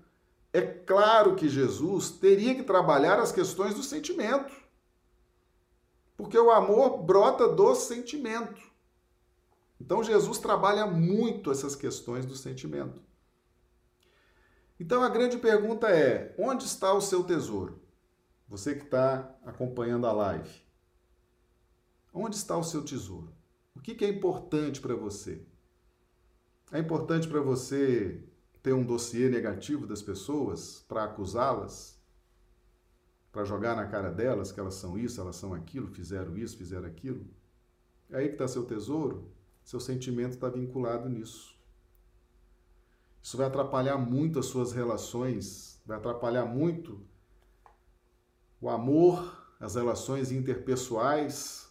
é 0.54 0.62
claro 0.62 1.36
que 1.36 1.50
Jesus 1.50 2.12
teria 2.12 2.54
que 2.54 2.62
trabalhar 2.62 3.20
as 3.20 3.32
questões 3.32 3.74
do 3.74 3.82
sentimento. 3.82 4.54
Porque 6.16 6.38
o 6.38 6.52
amor 6.52 7.02
brota 7.02 7.50
do 7.50 7.74
sentimento. 7.74 8.62
Então 9.82 10.04
Jesus 10.04 10.38
trabalha 10.38 10.86
muito 10.86 11.52
essas 11.52 11.76
questões 11.76 12.24
do 12.24 12.36
sentimento. 12.36 13.02
Então 14.80 15.02
a 15.02 15.10
grande 15.10 15.38
pergunta 15.38 15.90
é: 15.90 16.36
onde 16.38 16.66
está 16.66 16.94
o 16.94 17.02
seu 17.02 17.24
tesouro? 17.24 17.82
Você 18.48 18.76
que 18.76 18.84
está 18.84 19.36
acompanhando 19.44 20.06
a 20.06 20.12
live. 20.12 20.62
Onde 22.14 22.36
está 22.36 22.56
o 22.56 22.64
seu 22.64 22.86
tesouro? 22.86 23.34
O 23.76 23.82
que 23.82 24.06
é 24.06 24.08
importante 24.08 24.80
para 24.80 24.94
você? 24.94 25.42
É 26.72 26.78
importante 26.78 27.28
para 27.28 27.42
você 27.42 28.24
ter 28.64 28.74
um 28.74 28.86
dossiê 28.86 29.30
negativo 29.30 29.86
das 29.86 30.02
pessoas 30.02 30.86
para 30.88 31.04
acusá-las, 31.04 32.02
para 33.30 33.44
jogar 33.44 33.76
na 33.76 33.86
cara 33.86 34.10
delas 34.10 34.54
que 34.54 34.60
elas 34.60 34.76
são 34.76 34.98
isso, 34.98 35.20
elas 35.20 35.36
são 35.36 35.54
aquilo, 35.54 35.88
fizeram 35.88 36.38
isso, 36.38 36.58
fizeram 36.58 36.88
aquilo. 36.88 37.28
É 38.10 38.18
aí 38.18 38.28
que 38.28 38.36
está 38.36 38.48
seu 38.48 38.66
tesouro, 38.66 39.30
seu 39.66 39.82
sentimento 39.82 40.36
está 40.36 40.48
vinculado 40.48 41.10
nisso. 41.10 41.54
Isso 43.22 43.36
vai 43.36 43.48
atrapalhar 43.48 43.98
muito 43.98 44.40
as 44.40 44.46
suas 44.46 44.72
relações, 44.72 45.82
vai 45.86 45.98
atrapalhar 45.98 46.46
muito 46.46 47.06
o 48.62 48.70
amor, 48.70 49.46
as 49.60 49.76
relações 49.76 50.32
interpessoais. 50.32 51.70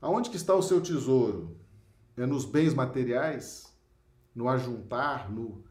Aonde 0.00 0.30
que 0.30 0.36
está 0.36 0.54
o 0.54 0.62
seu 0.62 0.80
tesouro? 0.80 1.56
É 2.16 2.24
nos 2.24 2.46
bens 2.46 2.72
materiais? 2.72 3.69
No 4.34 4.48
ajuntar, 4.48 5.30
no. 5.30 5.64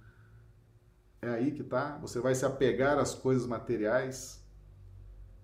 É 1.21 1.29
aí 1.29 1.51
que 1.51 1.63
tá. 1.63 1.97
Você 1.97 2.19
vai 2.19 2.33
se 2.35 2.45
apegar 2.45 2.97
às 2.97 3.13
coisas 3.13 3.45
materiais. 3.45 4.43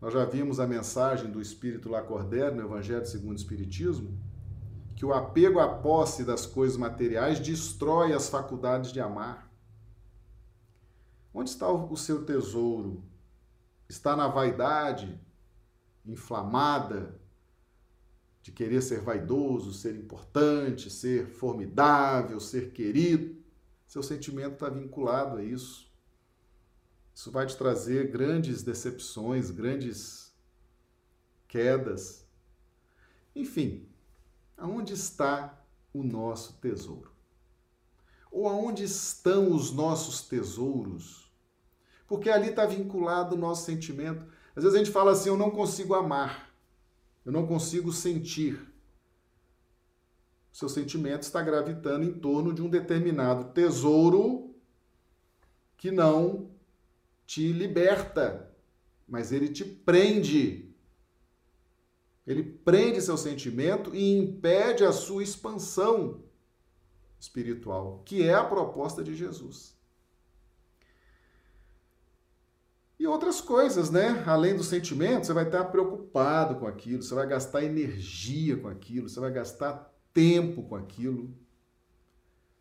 Nós 0.01 0.13
já 0.13 0.25
vimos 0.25 0.59
a 0.59 0.67
mensagem 0.67 1.31
do 1.31 1.41
Espírito 1.41 1.89
Lacordaire 1.89 2.55
no 2.55 2.63
Evangelho 2.63 3.05
segundo 3.05 3.31
o 3.31 3.35
Espiritismo, 3.35 4.17
que 4.95 5.05
o 5.05 5.13
apego 5.13 5.59
à 5.59 5.67
posse 5.67 6.23
das 6.23 6.45
coisas 6.45 6.77
materiais 6.77 7.39
destrói 7.39 8.13
as 8.13 8.29
faculdades 8.29 8.91
de 8.91 8.99
amar. 8.99 9.49
Onde 11.33 11.49
está 11.49 11.69
o 11.69 11.97
seu 11.97 12.23
tesouro? 12.23 13.03
Está 13.89 14.15
na 14.15 14.27
vaidade 14.27 15.19
inflamada 16.05 17.19
de 18.45 18.51
querer 18.51 18.79
ser 18.83 19.01
vaidoso, 19.01 19.73
ser 19.73 19.95
importante, 19.95 20.87
ser 20.91 21.25
formidável, 21.25 22.39
ser 22.39 22.71
querido. 22.71 23.35
Seu 23.87 24.03
sentimento 24.03 24.53
está 24.53 24.69
vinculado 24.69 25.37
a 25.37 25.43
isso. 25.43 25.91
Isso 27.11 27.31
vai 27.31 27.47
te 27.47 27.57
trazer 27.57 28.11
grandes 28.11 28.61
decepções, 28.61 29.49
grandes 29.49 30.31
quedas. 31.47 32.23
Enfim, 33.35 33.89
aonde 34.55 34.93
está 34.93 35.59
o 35.91 36.03
nosso 36.03 36.53
tesouro? 36.61 37.11
Ou 38.31 38.47
aonde 38.47 38.83
estão 38.83 39.53
os 39.53 39.71
nossos 39.71 40.21
tesouros? 40.21 41.33
Porque 42.07 42.29
ali 42.29 42.49
está 42.49 42.67
vinculado 42.67 43.33
o 43.33 43.39
nosso 43.39 43.65
sentimento. 43.65 44.23
Às 44.55 44.63
vezes 44.63 44.75
a 44.75 44.83
gente 44.83 44.93
fala 44.93 45.13
assim: 45.13 45.29
eu 45.29 45.37
não 45.37 45.49
consigo 45.49 45.95
amar, 45.95 46.54
eu 47.25 47.31
não 47.31 47.47
consigo 47.47 47.91
sentir. 47.91 48.59
Seu 50.53 50.69
sentimento 50.69 51.23
está 51.23 51.41
gravitando 51.41 52.05
em 52.05 52.13
torno 52.13 52.53
de 52.53 52.61
um 52.61 52.69
determinado 52.69 53.51
tesouro 53.51 54.55
que 55.75 55.91
não 55.91 56.49
te 57.25 57.51
liberta, 57.51 58.49
mas 59.07 59.31
ele 59.31 59.49
te 59.49 59.65
prende. 59.65 60.73
Ele 62.25 62.43
prende 62.43 63.01
seu 63.01 63.17
sentimento 63.17 63.93
e 63.93 64.17
impede 64.17 64.85
a 64.85 64.91
sua 64.91 65.23
expansão 65.23 66.23
espiritual, 67.19 68.01
que 68.05 68.23
é 68.23 68.33
a 68.33 68.43
proposta 68.43 69.03
de 69.03 69.15
Jesus. 69.15 69.74
E 73.05 73.07
outras 73.07 73.39
coisas, 73.39 73.91
né? 73.91 74.23
Além 74.25 74.55
do 74.55 74.63
sentimento, 74.63 75.27
você 75.27 75.33
vai 75.33 75.45
estar 75.45 75.65
preocupado 75.65 76.55
com 76.55 76.65
aquilo, 76.65 77.03
você 77.03 77.13
vai 77.13 77.27
gastar 77.27 77.63
energia 77.63 78.57
com 78.57 78.67
aquilo, 78.67 79.07
você 79.07 79.19
vai 79.19 79.31
gastar 79.31 79.93
tempo 80.11 80.63
com 80.63 80.75
aquilo, 80.75 81.31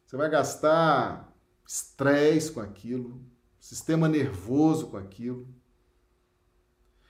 você 0.05 0.19
vai 0.19 0.29
gastar 0.29 1.35
estresse 1.67 2.53
com 2.53 2.61
aquilo, 2.61 3.25
sistema 3.59 4.07
nervoso 4.07 4.89
com 4.89 4.99
aquilo. 4.99 5.49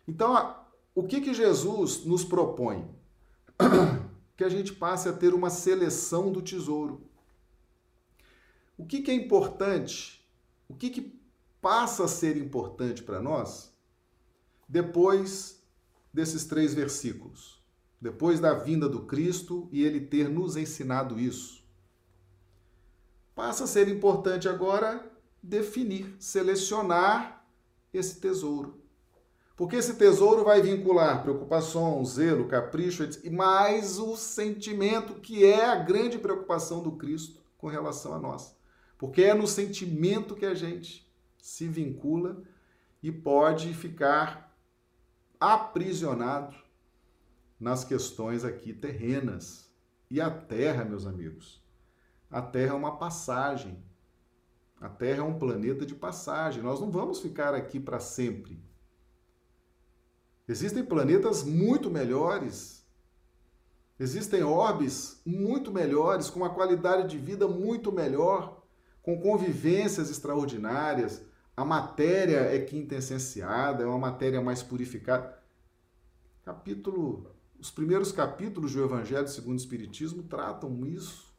Então, 0.07 0.57
o 0.95 1.03
que, 1.03 1.21
que 1.21 1.35
Jesus 1.35 2.05
nos 2.05 2.23
propõe? 2.23 2.89
que 4.37 4.45
a 4.45 4.49
gente 4.49 4.73
passe 4.73 5.09
a 5.09 5.13
ter 5.13 5.35
uma 5.35 5.51
seleção 5.51 6.31
do 6.31 6.41
tesouro. 6.41 7.11
O 8.79 8.87
que, 8.87 9.03
que 9.03 9.11
é 9.11 9.15
importante? 9.15 10.25
O 10.69 10.75
que, 10.77 10.89
que 10.89 11.24
passa 11.65 12.05
a 12.05 12.09
ser 12.09 12.37
importante 12.37 13.03
para 13.03 13.23
nós 13.23 13.75
depois 14.69 15.65
desses 16.13 16.45
três 16.45 16.75
versículos? 16.75 17.59
Depois 17.99 18.39
da 18.39 18.53
vinda 18.53 18.87
do 18.87 19.07
Cristo 19.07 19.67
e 19.73 19.83
ele 19.83 20.03
ter 20.03 20.29
nos 20.29 20.57
ensinado 20.57 21.19
isso. 21.19 21.65
Passa 23.35 23.65
a 23.65 23.67
ser 23.67 23.89
importante 23.89 24.47
agora 24.47 25.11
definir, 25.43 26.15
selecionar 26.19 27.47
esse 27.95 28.21
tesouro. 28.21 28.83
Porque 29.57 29.77
esse 29.77 29.95
tesouro 29.95 30.45
vai 30.45 30.61
vincular 30.61 31.23
preocupação, 31.23 32.05
zelo, 32.05 32.47
capricho, 32.47 33.09
e 33.25 33.31
mais 33.31 33.99
o 33.99 34.19
sentimento 34.19 35.15
que 35.15 35.47
é 35.47 35.65
a 35.65 35.77
grande 35.77 36.19
preocupação 36.19 36.83
do 36.83 36.93
Cristo 36.93 37.41
com 37.57 37.69
relação 37.69 38.13
a 38.13 38.19
nós. 38.19 38.55
Porque 38.99 39.23
é 39.23 39.33
no 39.33 39.47
sentimento 39.47 40.37
que 40.37 40.45
a 40.45 40.55
gente 40.55 41.04
se 41.45 41.69
vincula 41.69 42.43
e 43.03 43.13
pode 43.13 43.75
ficar 43.75 44.57
aprisionado 45.39 46.57
nas 47.61 47.85
questões 47.85 48.47
aqui 48.47 48.73
terrenas. 48.73 49.71
E 50.11 50.23
a 50.23 50.31
terra, 50.31 50.87
meus 50.87 51.07
amigos, 51.07 51.63
a 52.31 52.41
terra 52.41 52.73
é 52.73 52.75
uma 52.75 52.97
passagem. 52.97 53.77
A 54.81 54.89
terra 54.89 55.19
é 55.19 55.23
um 55.23 55.39
planeta 55.39 55.85
de 55.85 55.95
passagem. 55.95 56.63
Nós 56.63 56.81
não 56.81 56.91
vamos 56.91 57.21
ficar 57.21 57.55
aqui 57.55 57.79
para 57.79 58.01
sempre. 58.01 58.59
Existem 60.49 60.83
planetas 60.83 61.45
muito 61.45 61.91
melhores. 61.91 62.87
Existem 64.01 64.43
orbes 64.43 65.21
muito 65.27 65.71
melhores, 65.71 66.31
com 66.31 66.41
uma 66.41 66.55
qualidade 66.55 67.07
de 67.07 67.19
vida 67.19 67.47
muito 67.47 67.93
melhor, 67.93 68.65
com 69.03 69.21
convivências 69.21 70.09
extraordinárias. 70.09 71.34
A 71.57 71.65
matéria 71.65 72.41
é 72.41 72.59
quintessenciada, 72.59 73.85
é 73.85 73.87
uma 73.87 73.99
matéria 73.99 74.41
mais 74.41 74.63
purificada. 74.63 75.39
Capítulo, 76.45 77.31
os 77.59 77.71
primeiros 77.71 78.11
capítulos 78.11 78.73
do 78.73 78.83
Evangelho 78.83 79.29
segundo 79.29 79.55
o 79.55 79.61
Espiritismo 79.61 80.25
tratam 80.25 80.85
isso. 80.85 81.33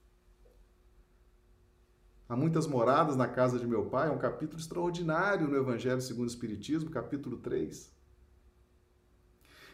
Há 2.27 2.35
muitas 2.35 2.65
moradas 2.65 3.15
na 3.15 3.27
casa 3.27 3.59
de 3.59 3.67
meu 3.67 3.85
pai, 3.85 4.07
é 4.07 4.11
um 4.11 4.17
capítulo 4.17 4.59
extraordinário 4.59 5.47
no 5.47 5.55
Evangelho 5.55 6.01
segundo 6.01 6.25
o 6.25 6.31
Espiritismo, 6.31 6.89
capítulo 6.89 7.37
3. 7.37 7.93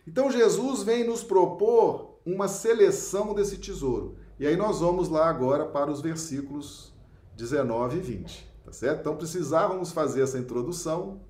Então 0.05 0.31
Jesus 0.31 0.83
vem 0.83 1.05
nos 1.05 1.23
propor 1.23 2.19
uma 2.25 2.47
seleção 2.47 3.33
desse 3.33 3.57
tesouro. 3.57 4.17
E 4.39 4.47
aí 4.47 4.57
nós 4.57 4.79
vamos 4.79 5.07
lá 5.07 5.29
agora 5.29 5.65
para 5.65 5.91
os 5.91 6.01
versículos 6.01 6.91
19 7.37 7.97
e 7.97 8.01
20, 8.01 8.50
tá 8.63 8.71
certo? 8.71 9.01
Então 9.01 9.15
precisávamos 9.15 9.91
fazer 9.91 10.21
essa 10.21 10.37
introdução 10.37 11.21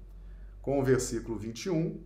com 0.61 0.79
o 0.79 0.83
versículo 0.83 1.37
21 1.37 2.03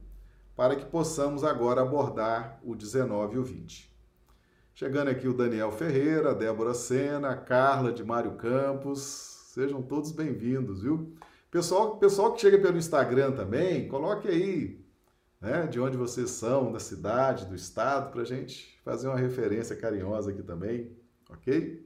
para 0.55 0.75
que 0.75 0.85
possamos 0.85 1.43
agora 1.43 1.81
abordar 1.81 2.59
o 2.63 2.75
19 2.75 3.35
e 3.35 3.39
o 3.39 3.43
20. 3.43 3.93
Chegando 4.73 5.09
aqui 5.09 5.27
o 5.27 5.33
Daniel 5.33 5.71
Ferreira, 5.71 6.33
Débora 6.33 6.73
Sena, 6.73 7.35
Carla 7.35 7.91
de 7.91 8.03
Mário 8.03 8.35
Campos, 8.35 9.51
sejam 9.53 9.81
todos 9.81 10.11
bem-vindos, 10.11 10.81
viu? 10.81 11.13
Pessoal, 11.49 11.97
pessoal 11.97 12.33
que 12.33 12.41
chega 12.41 12.57
pelo 12.57 12.77
Instagram 12.77 13.31
também, 13.31 13.88
coloque 13.88 14.27
aí 14.27 14.85
né, 15.39 15.67
de 15.67 15.79
onde 15.79 15.95
vocês 15.95 16.31
são, 16.31 16.71
da 16.71 16.79
cidade, 16.79 17.45
do 17.45 17.55
estado, 17.55 18.11
para 18.11 18.21
a 18.21 18.25
gente 18.25 18.77
fazer 18.83 19.07
uma 19.07 19.17
referência 19.17 19.75
carinhosa 19.75 20.31
aqui 20.31 20.43
também, 20.43 20.91
ok? 21.29 21.85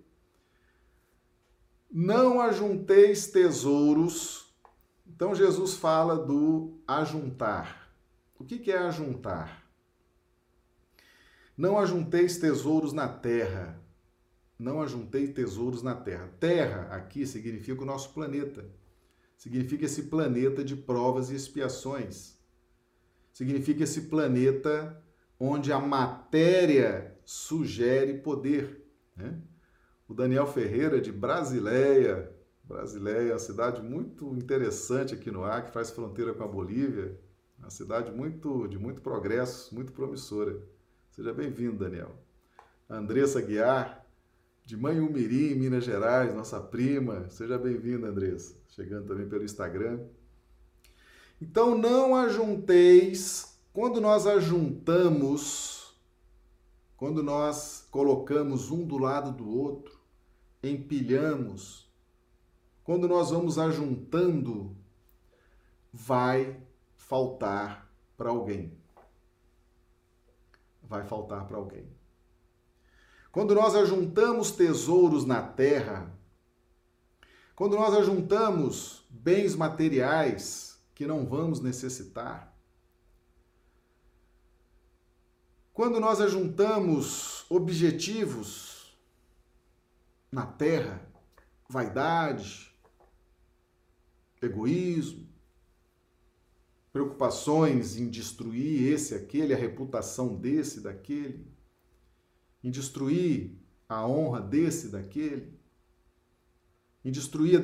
Não 1.92 2.40
ajunteis 2.42 3.28
tesouros. 3.28 4.54
Então 5.08 5.34
Jesus 5.34 5.76
fala 5.76 6.18
do 6.18 6.80
ajuntar. 6.88 7.92
O 8.38 8.44
que, 8.44 8.72
é 8.72 8.78
ajuntar? 8.78 9.66
Não 11.58 11.78
ajunteis 11.78 12.38
tesouros 12.38 12.94
na 12.94 13.08
terra. 13.08 13.82
Não 14.58 14.82
ajunteis 14.82 15.34
tesouros 15.34 15.84
na 15.84 15.96
terra. 15.96 16.30
Terra 16.40 16.88
aqui 16.92 17.26
significa 17.26 17.82
o 17.82 17.86
nosso 17.86 18.14
planeta. 18.14 18.66
Significa 19.38 19.86
esse 19.86 20.04
planeta 20.04 20.64
de 20.64 20.76
provas 20.76 21.30
e 21.30 21.36
expiações 21.36 22.40
significa 23.40 23.84
esse 23.84 24.02
planeta 24.02 25.02
onde 25.40 25.72
a 25.72 25.80
matéria 25.80 27.18
sugere 27.24 28.16
poder. 28.16 28.86
Né? 29.16 29.40
O 30.10 30.14
Daniel 30.16 30.48
Ferreira, 30.48 31.00
de 31.00 31.12
Brasileia, 31.12 32.36
Brasileia 32.64 33.34
uma 33.34 33.40
cidade 33.40 33.80
muito 33.80 34.36
interessante 34.36 35.14
aqui 35.14 35.30
no 35.30 35.44
Acre, 35.44 35.72
faz 35.72 35.92
fronteira 35.92 36.34
com 36.34 36.44
a 36.44 36.48
Bolívia, 36.48 37.16
uma 37.60 37.70
cidade 37.70 38.12
muito 38.12 38.68
de 38.68 38.80
muito 38.80 39.04
progresso, 39.04 39.74
muito 39.76 39.92
promissora. 39.92 40.60
Seja 41.12 41.32
bem-vindo, 41.32 41.78
Daniel. 41.78 42.16
Andressa 42.90 43.40
Guiar, 43.40 44.04
de 44.66 44.76
Manhumirim, 44.76 45.54
Minas 45.54 45.84
Gerais, 45.84 46.34
nossa 46.34 46.60
prima. 46.60 47.30
Seja 47.30 47.60
bem-vinda, 47.60 48.08
Andressa. 48.08 48.56
Chegando 48.70 49.06
também 49.08 49.30
pelo 49.30 49.44
Instagram. 49.44 50.00
Então 51.40 51.78
não 51.78 52.16
ajunteis, 52.16 53.60
quando 53.72 54.02
nós 54.02 54.26
ajuntamos, 54.26 55.96
quando 56.98 57.22
nós 57.22 57.88
colocamos 57.92 58.72
um 58.72 58.84
do 58.84 58.98
lado 58.98 59.32
do 59.32 59.48
outro, 59.48 59.99
empilhamos, 60.62 61.90
quando 62.84 63.08
nós 63.08 63.32
vamos 63.32 63.58
ajuntando, 63.58 64.76
vai 65.92 66.60
faltar 66.96 67.90
para 68.18 68.30
alguém. 68.30 68.78
Vai 70.84 71.06
faltar 71.06 71.46
para 71.48 71.58
alguém. 71.58 71.88
Quando 73.32 73.54
nós 73.54 73.76
ajuntamos 73.76 74.52
tesouros 74.52 75.24
na 75.24 75.42
terra, 75.42 76.12
quando 77.56 77.76
nós 77.76 77.94
ajuntamos 77.94 79.06
bens 79.10 79.56
materiais, 79.56 80.82
que 80.96 81.06
não 81.06 81.26
vamos 81.26 81.62
necessitar. 81.62 82.54
Quando 85.74 86.00
nós 86.00 86.20
ajuntamos 86.20 87.46
objetivos 87.50 88.69
na 90.32 90.46
terra, 90.46 91.02
vaidade, 91.68 92.72
egoísmo, 94.42 95.28
preocupações 96.92 97.98
em 97.98 98.10
destruir 98.10 98.92
esse, 98.94 99.14
aquele, 99.14 99.54
a 99.54 99.58
reputação 99.58 100.36
desse, 100.36 100.82
daquele, 100.82 101.48
em 102.64 102.72
destruir 102.72 103.56
a 103.88 104.06
honra 104.06 104.42
desse, 104.42 104.90
daquele, 104.90 105.58
em 107.04 107.12
destruir 107.12 107.62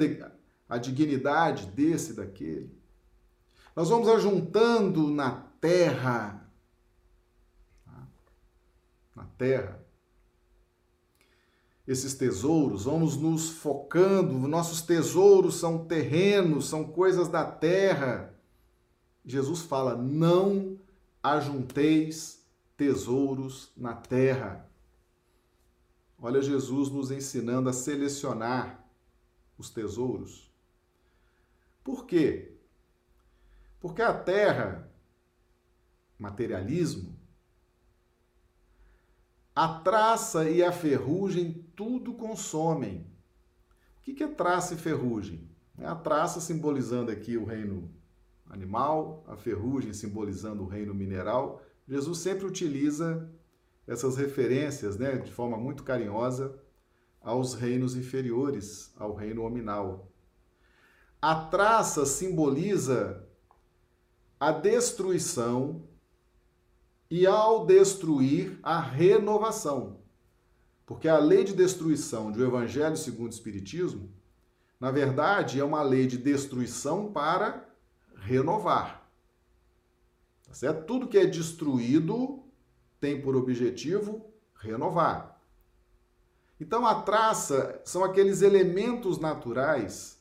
a, 0.70 0.76
a 0.76 0.78
dignidade 0.78 1.68
desse, 1.68 2.14
daquele. 2.14 2.74
Nós 3.76 3.90
vamos 3.90 4.08
ajuntando 4.08 5.10
na 5.10 5.32
terra. 5.60 6.50
Na 9.16 9.26
terra. 9.38 9.85
Esses 11.88 12.16
tesouros, 12.16 12.86
vamos 12.86 13.16
nos 13.16 13.50
focando. 13.50 14.48
Nossos 14.48 14.82
tesouros 14.82 15.60
são 15.60 15.86
terrenos, 15.86 16.68
são 16.68 16.84
coisas 16.84 17.28
da 17.28 17.46
terra. 17.46 18.34
Jesus 19.24 19.62
fala: 19.62 19.96
não 19.96 20.80
ajunteis 21.22 22.44
tesouros 22.76 23.72
na 23.78 23.94
terra. 23.94 24.70
Olha 26.18 26.42
Jesus 26.42 26.90
nos 26.90 27.12
ensinando 27.12 27.70
a 27.70 27.74
selecionar 27.74 28.84
os 29.58 29.70
tesouros. 29.70 30.52
Por 31.84 32.06
quê? 32.06 32.54
Porque 33.80 34.02
a 34.02 34.14
terra, 34.14 34.92
materialismo, 36.18 37.15
a 39.56 39.70
traça 39.70 40.50
e 40.50 40.62
a 40.62 40.72
ferrugem 40.72 41.66
tudo 41.76 42.14
consomem. 42.14 43.08
O 44.00 44.02
que 44.14 44.22
é 44.22 44.28
traça 44.28 44.74
e 44.74 44.78
ferrugem? 44.78 45.50
É 45.78 45.86
a 45.86 45.96
traça 45.96 46.42
simbolizando 46.42 47.10
aqui 47.10 47.38
o 47.38 47.46
reino 47.46 47.90
animal, 48.50 49.24
a 49.28 49.38
ferrugem 49.38 49.94
simbolizando 49.94 50.64
o 50.64 50.68
reino 50.68 50.94
mineral. 50.94 51.62
Jesus 51.88 52.20
sempre 52.20 52.46
utiliza 52.46 53.32
essas 53.88 54.18
referências, 54.18 54.98
né, 54.98 55.18
de 55.18 55.32
forma 55.32 55.58
muito 55.58 55.84
carinhosa, 55.84 56.60
aos 57.22 57.54
reinos 57.54 57.96
inferiores, 57.96 58.94
ao 58.98 59.16
reino 59.16 59.44
nominal. 59.44 60.12
A 61.22 61.34
traça 61.34 62.06
simboliza 62.06 63.26
a 64.40 64.52
destruição 64.52 65.88
e, 67.10 67.26
ao 67.26 67.66
destruir, 67.66 68.60
a 68.64 68.80
renovação. 68.80 70.00
Porque 70.86 71.08
a 71.08 71.18
lei 71.18 71.44
de 71.44 71.54
destruição 71.54 72.32
do 72.32 72.44
Evangelho 72.44 72.98
segundo 72.98 73.32
o 73.32 73.34
Espiritismo, 73.34 74.10
na 74.80 74.92
verdade, 74.92 75.60
é 75.60 75.64
uma 75.64 75.82
lei 75.82 76.06
de 76.06 76.18
destruição 76.18 77.12
para 77.12 77.68
renovar. 78.18 79.10
Tá 80.48 80.54
certo? 80.54 80.86
Tudo 80.86 81.08
que 81.08 81.18
é 81.18 81.26
destruído 81.26 82.44
tem 83.00 83.22
por 83.22 83.36
objetivo 83.36 84.26
renovar. 84.56 85.40
Então 86.60 86.86
a 86.86 87.02
traça 87.02 87.82
são 87.84 88.04
aqueles 88.04 88.42
elementos 88.42 89.20
naturais 89.20 90.20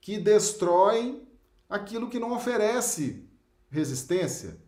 que 0.00 0.18
destroem 0.18 1.26
aquilo 1.68 2.08
que 2.08 2.18
não 2.18 2.32
oferece 2.32 3.24
resistência. 3.68 4.59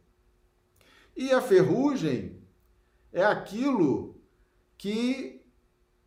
E 1.16 1.30
a 1.32 1.40
ferrugem 1.40 2.42
é 3.12 3.24
aquilo 3.24 4.20
que 4.78 5.44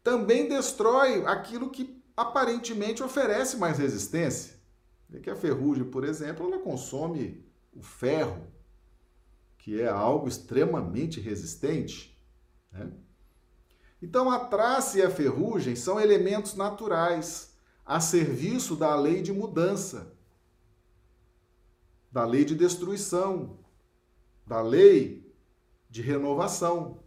também 0.04 0.48
destrói 0.48 1.26
aquilo 1.26 1.70
que 1.70 2.04
aparentemente 2.15 3.04
oferece 3.04 3.58
mais 3.58 3.78
resistência. 3.78 4.56
É 5.13 5.20
que 5.20 5.30
a 5.30 5.36
ferrugem, 5.36 5.86
por 5.86 6.04
exemplo, 6.04 6.46
ela 6.46 6.62
consome 6.62 7.46
o 7.74 7.82
ferro, 7.82 8.48
que 9.58 9.82
é 9.82 9.88
algo 9.88 10.28
extremamente 10.28 11.20
resistente. 11.20 12.20
Né? 12.72 12.91
Então, 14.02 14.30
a 14.30 14.39
traça 14.39 15.00
e 15.00 15.02
a 15.02 15.10
ferrugem 15.10 15.76
são 15.76 16.00
elementos 16.00 16.56
naturais 16.56 17.56
a 17.86 18.00
serviço 18.00 18.76
da 18.76 18.96
lei 18.96 19.22
de 19.22 19.32
mudança, 19.32 20.13
da 22.12 22.26
lei 22.26 22.46
de 22.46 22.56
destruição, 22.56 23.60
da 24.45 24.62
lei 24.62 25.34
de 25.89 26.01
renovação. 26.01 26.99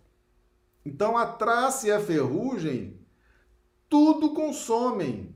Então, 0.85 1.17
a 1.17 1.27
traça 1.27 1.89
e 1.89 1.93
a 1.93 2.01
ferrugem 2.01 2.99
tudo 3.89 4.35
consomem 4.35 5.35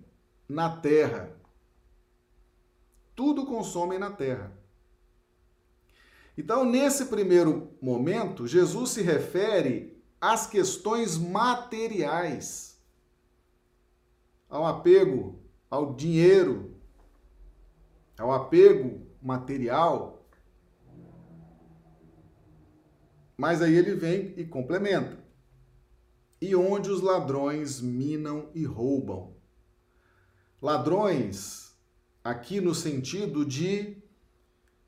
na 0.48 0.76
terra 0.76 1.32
tudo 3.14 3.46
consomem 3.46 3.98
na 3.98 4.10
terra. 4.10 4.52
Então, 6.36 6.64
nesse 6.64 7.06
primeiro 7.06 7.70
momento, 7.80 8.46
Jesus 8.46 8.90
se 8.90 9.02
refere 9.02 10.02
às 10.20 10.46
questões 10.46 11.18
materiais, 11.18 12.80
ao 14.48 14.66
apego 14.66 15.38
ao 15.70 15.94
dinheiro, 15.94 16.74
ao 18.18 18.32
apego 18.32 19.06
material. 19.20 20.21
Mas 23.36 23.62
aí 23.62 23.74
ele 23.74 23.94
vem 23.94 24.34
e 24.36 24.44
complementa. 24.44 25.18
E 26.40 26.54
onde 26.54 26.90
os 26.90 27.00
ladrões 27.00 27.80
minam 27.80 28.50
e 28.54 28.64
roubam. 28.64 29.36
Ladrões 30.60 31.74
aqui 32.22 32.60
no 32.60 32.74
sentido 32.74 33.44
de 33.44 33.96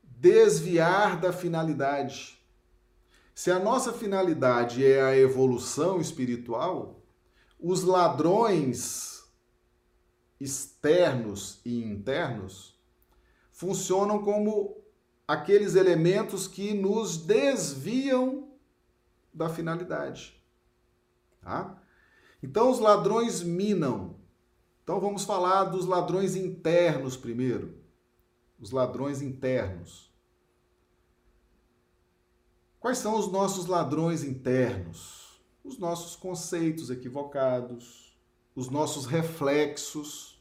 desviar 0.03 1.21
da 1.21 1.33
finalidade. 1.33 2.39
Se 3.35 3.51
a 3.51 3.59
nossa 3.59 3.93
finalidade 3.93 4.87
é 4.87 5.03
a 5.03 5.17
evolução 5.17 6.01
espiritual, 6.01 7.03
os 7.59 7.83
ladrões 7.83 9.25
externos 10.41 11.61
e 11.65 11.83
internos 11.83 12.79
funcionam 13.51 14.23
como 14.23 14.84
aqueles 15.27 15.75
elementos 15.75 16.47
que 16.47 16.75
nos 16.75 17.17
desviam 17.17 18.49
da 19.33 19.49
finalidade. 19.49 20.41
Tá? 21.41 21.81
Então, 22.43 22.71
os 22.71 22.79
ladrões 22.79 23.43
minam, 23.43 24.17
então 24.83 25.01
vamos 25.01 25.25
falar 25.25 25.65
dos 25.65 25.87
ladrões 25.87 26.37
internos 26.37 27.17
primeiro. 27.17 27.83
Os 28.61 28.71
ladrões 28.71 29.21
internos. 29.23 30.13
Quais 32.79 32.99
são 32.99 33.19
os 33.19 33.33
nossos 33.33 33.67
ladrões 33.67 34.23
internos? 34.23 35.41
Os 35.65 35.79
nossos 35.79 36.17
conceitos 36.17 36.91
equivocados, 36.91 38.15
os 38.55 38.69
nossos 38.69 39.07
reflexos, 39.07 40.34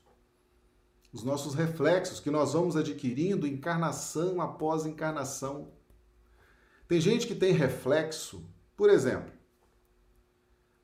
os 1.14 1.24
nossos 1.24 1.54
reflexos 1.54 2.20
que 2.20 2.32
nós 2.32 2.54
vamos 2.54 2.76
adquirindo 2.76 3.46
encarnação 3.46 4.42
após 4.42 4.84
encarnação. 4.88 5.72
Tem 6.88 7.00
gente 7.00 7.28
que 7.28 7.36
tem 7.36 7.54
reflexo, 7.54 8.44
por 8.76 8.90
exemplo, 8.90 9.32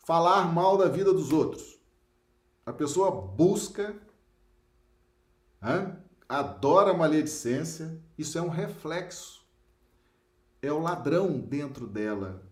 falar 0.05 0.53
mal 0.53 0.77
da 0.77 0.87
vida 0.87 1.11
dos 1.11 1.33
outros. 1.33 1.79
A 2.63 2.71
pessoa 2.71 3.09
busca, 3.09 3.99
hein? 5.63 5.95
adora 6.27 6.91
a 6.91 6.97
maledicência, 6.97 7.99
isso 8.15 8.37
é 8.37 8.41
um 8.41 8.49
reflexo. 8.49 9.43
É 10.61 10.71
o 10.71 10.79
ladrão 10.79 11.39
dentro 11.39 11.87
dela. 11.87 12.43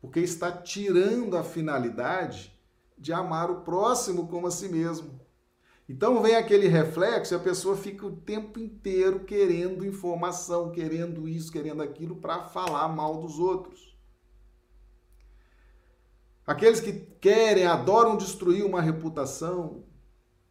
Porque 0.00 0.18
está 0.18 0.50
tirando 0.50 1.36
a 1.36 1.44
finalidade 1.44 2.58
de 2.98 3.12
amar 3.12 3.50
o 3.50 3.60
próximo 3.60 4.26
como 4.26 4.48
a 4.48 4.50
si 4.50 4.68
mesmo. 4.68 5.21
Então 5.92 6.22
vem 6.22 6.34
aquele 6.36 6.68
reflexo 6.68 7.34
e 7.34 7.36
a 7.36 7.38
pessoa 7.38 7.76
fica 7.76 8.06
o 8.06 8.16
tempo 8.16 8.58
inteiro 8.58 9.26
querendo 9.26 9.84
informação, 9.84 10.72
querendo 10.72 11.28
isso, 11.28 11.52
querendo 11.52 11.82
aquilo 11.82 12.16
para 12.16 12.44
falar 12.44 12.88
mal 12.88 13.20
dos 13.20 13.38
outros. 13.38 13.94
Aqueles 16.46 16.80
que 16.80 16.94
querem, 16.94 17.66
adoram 17.66 18.16
destruir 18.16 18.64
uma 18.64 18.80
reputação, 18.80 19.84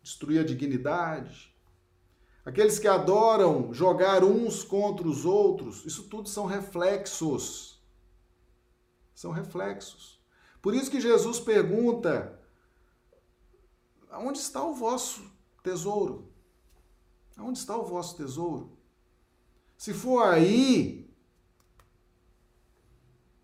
destruir 0.03 0.41
a 0.41 0.45
dignidade. 0.45 1.51
Aqueles 2.45 2.77
que 2.77 2.87
adoram 2.87 3.73
jogar 3.73 4.23
uns 4.23 4.63
contra 4.63 5.07
os 5.07 5.25
outros, 5.25 5.83
isso 5.87 6.03
tudo 6.03 6.29
são 6.29 6.45
reflexos. 6.45 7.83
São 9.15 9.31
reflexos. 9.31 10.21
Por 10.61 10.75
isso 10.75 10.91
que 10.91 11.01
Jesus 11.01 11.39
pergunta: 11.39 12.39
onde 14.11 14.37
está 14.37 14.63
o 14.63 14.75
vosso 14.75 15.30
tesouro? 15.61 16.31
Onde 17.37 17.59
está 17.59 17.75
o 17.75 17.85
vosso 17.85 18.15
tesouro? 18.17 18.77
Se 19.77 19.93
for 19.93 20.23
aí, 20.23 21.09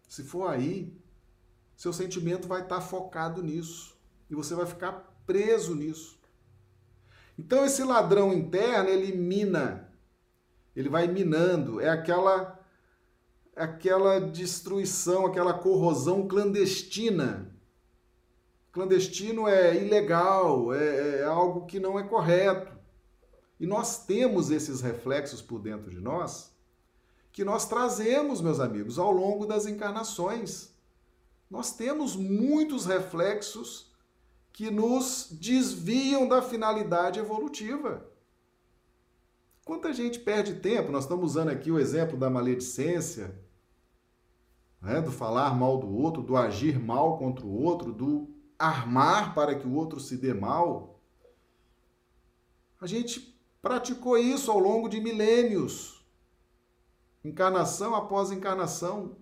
se 0.08 0.24
for 0.24 0.48
aí, 0.48 0.96
seu 1.76 1.92
sentimento 1.92 2.48
vai 2.48 2.62
estar 2.62 2.82
focado 2.82 3.42
nisso 3.42 3.98
e 4.30 4.36
você 4.36 4.54
vai 4.54 4.66
ficar 4.66 4.94
preso 5.26 5.76
nisso. 5.76 6.20
Então 7.38 7.66
esse 7.66 7.84
ladrão 7.84 8.34
interno, 8.34 8.90
ele 8.90 9.16
mina. 9.16 9.92
Ele 10.76 10.90
vai 10.90 11.08
minando, 11.08 11.82
é 11.82 11.90
aquela 11.90 12.58
aquela 13.56 14.20
destruição, 14.20 15.26
aquela 15.26 15.54
corrosão 15.54 16.28
clandestina. 16.28 17.52
Clandestino 18.78 19.48
é 19.48 19.76
ilegal, 19.76 20.72
é, 20.72 21.22
é 21.22 21.24
algo 21.24 21.66
que 21.66 21.80
não 21.80 21.98
é 21.98 22.04
correto. 22.04 22.72
E 23.60 23.66
nós 23.66 24.06
temos 24.06 24.52
esses 24.52 24.82
reflexos 24.82 25.42
por 25.42 25.60
dentro 25.60 25.90
de 25.90 26.00
nós 26.00 26.56
que 27.32 27.44
nós 27.44 27.68
trazemos, 27.68 28.40
meus 28.40 28.60
amigos, 28.60 29.00
ao 29.00 29.12
longo 29.12 29.48
das 29.48 29.66
encarnações 29.66 30.76
nós 31.50 31.76
temos 31.76 32.16
muitos 32.16 32.86
reflexos 32.86 33.92
que 34.54 34.70
nos 34.70 35.30
desviam 35.32 36.28
da 36.28 36.42
finalidade 36.42 37.20
evolutiva. 37.20 38.06
Quanta 39.66 39.94
gente 39.94 40.20
perde 40.20 40.56
tempo? 40.56 40.92
Nós 40.92 41.06
estamos 41.06 41.32
usando 41.32 41.50
aqui 41.50 41.72
o 41.72 41.80
exemplo 41.80 42.18
da 42.18 42.30
maledicência, 42.30 43.34
né? 44.82 45.02
do 45.02 45.12
falar 45.12 45.56
mal 45.56 45.78
do 45.80 45.90
outro, 45.90 46.22
do 46.22 46.36
agir 46.36 46.80
mal 46.80 47.18
contra 47.18 47.46
o 47.46 47.64
outro, 47.64 47.92
do 47.92 48.37
armar 48.58 49.34
para 49.34 49.56
que 49.56 49.68
o 49.68 49.74
outro 49.74 50.00
se 50.00 50.18
dê 50.18 50.34
mal. 50.34 51.00
A 52.80 52.88
gente 52.88 53.38
praticou 53.62 54.18
isso 54.18 54.52
ao 54.52 54.60
longo 54.60 54.88
de 54.88 55.00
milênios, 55.00 56.06
encarnação 57.24 57.96
após 57.96 58.32
encarnação. 58.32 59.16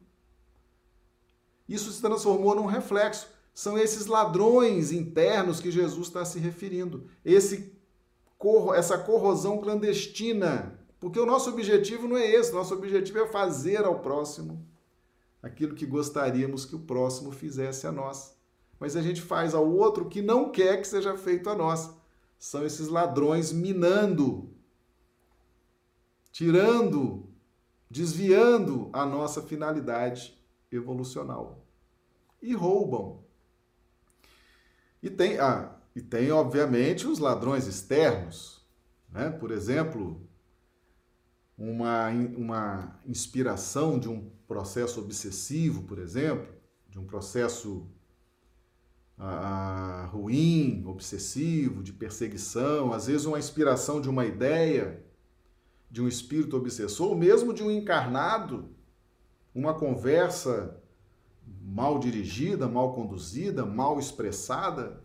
Isso 1.67 1.91
se 1.91 2.01
transformou 2.01 2.55
num 2.55 2.65
reflexo. 2.65 3.27
São 3.53 3.77
esses 3.77 4.05
ladrões 4.05 4.91
internos 4.91 5.59
que 5.59 5.71
Jesus 5.71 6.07
está 6.07 6.25
se 6.25 6.39
referindo. 6.39 7.09
Esse 7.23 7.73
essa 8.75 8.97
corrosão 8.97 9.59
clandestina. 9.59 10.79
Porque 10.99 11.19
o 11.19 11.25
nosso 11.25 11.49
objetivo 11.49 12.07
não 12.07 12.17
é 12.17 12.29
esse, 12.29 12.53
nosso 12.53 12.73
objetivo 12.73 13.19
é 13.19 13.27
fazer 13.27 13.83
ao 13.85 13.99
próximo 13.99 14.65
aquilo 15.41 15.75
que 15.75 15.85
gostaríamos 15.85 16.65
que 16.65 16.75
o 16.75 16.79
próximo 16.79 17.31
fizesse 17.31 17.85
a 17.85 17.91
nós. 17.91 18.34
Mas 18.85 18.95
a 18.95 19.01
gente 19.01 19.19
faz 19.19 19.55
ao 19.55 19.67
outro 19.67 20.07
que 20.07 20.21
não 20.21 20.51
quer 20.51 20.79
que 20.79 20.87
seja 20.87 21.17
feito 21.17 21.49
a 21.49 21.55
nós. 21.55 21.89
São 22.37 22.63
esses 22.63 22.87
ladrões 22.87 23.51
minando, 23.51 24.53
tirando, 26.31 27.27
desviando 27.89 28.91
a 28.93 29.03
nossa 29.03 29.41
finalidade 29.41 30.39
evolucional. 30.71 31.65
E 32.39 32.53
roubam. 32.53 33.23
E 35.01 35.09
tem, 35.09 35.39
ah, 35.39 35.75
e 35.95 35.99
tem, 35.99 36.31
obviamente, 36.31 37.07
os 37.07 37.17
ladrões 37.17 37.65
externos. 37.65 38.63
Né? 39.09 39.31
Por 39.31 39.49
exemplo, 39.49 40.21
uma, 41.57 42.09
uma 42.37 42.99
inspiração 43.03 43.97
de 43.97 44.07
um 44.07 44.29
processo 44.47 44.99
obsessivo, 44.99 45.81
por 45.81 45.97
exemplo, 45.97 46.53
de 46.87 46.99
um 46.99 47.03
processo 47.03 47.89
ah, 49.17 50.09
ruim, 50.11 50.83
obsessivo, 50.85 51.81
de 51.81 51.93
perseguição, 51.93 52.93
às 52.93 53.07
vezes 53.07 53.25
uma 53.25 53.39
inspiração 53.39 54.01
de 54.01 54.09
uma 54.09 54.25
ideia, 54.25 55.03
de 55.89 56.01
um 56.01 56.07
espírito 56.07 56.57
obsessor, 56.57 57.09
ou 57.09 57.15
mesmo 57.15 57.53
de 57.53 57.63
um 57.63 57.71
encarnado, 57.71 58.69
uma 59.53 59.73
conversa 59.73 60.81
mal 61.61 61.99
dirigida, 61.99 62.67
mal 62.67 62.93
conduzida, 62.93 63.65
mal 63.65 63.99
expressada, 63.99 65.03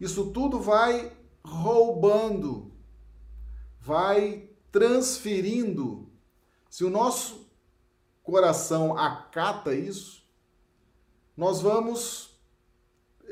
isso 0.00 0.30
tudo 0.30 0.58
vai 0.58 1.12
roubando, 1.44 2.72
vai 3.78 4.48
transferindo. 4.70 6.10
Se 6.68 6.84
o 6.84 6.90
nosso 6.90 7.50
coração 8.22 8.96
acata 8.96 9.74
isso, 9.74 10.24
nós 11.36 11.60
vamos. 11.60 12.29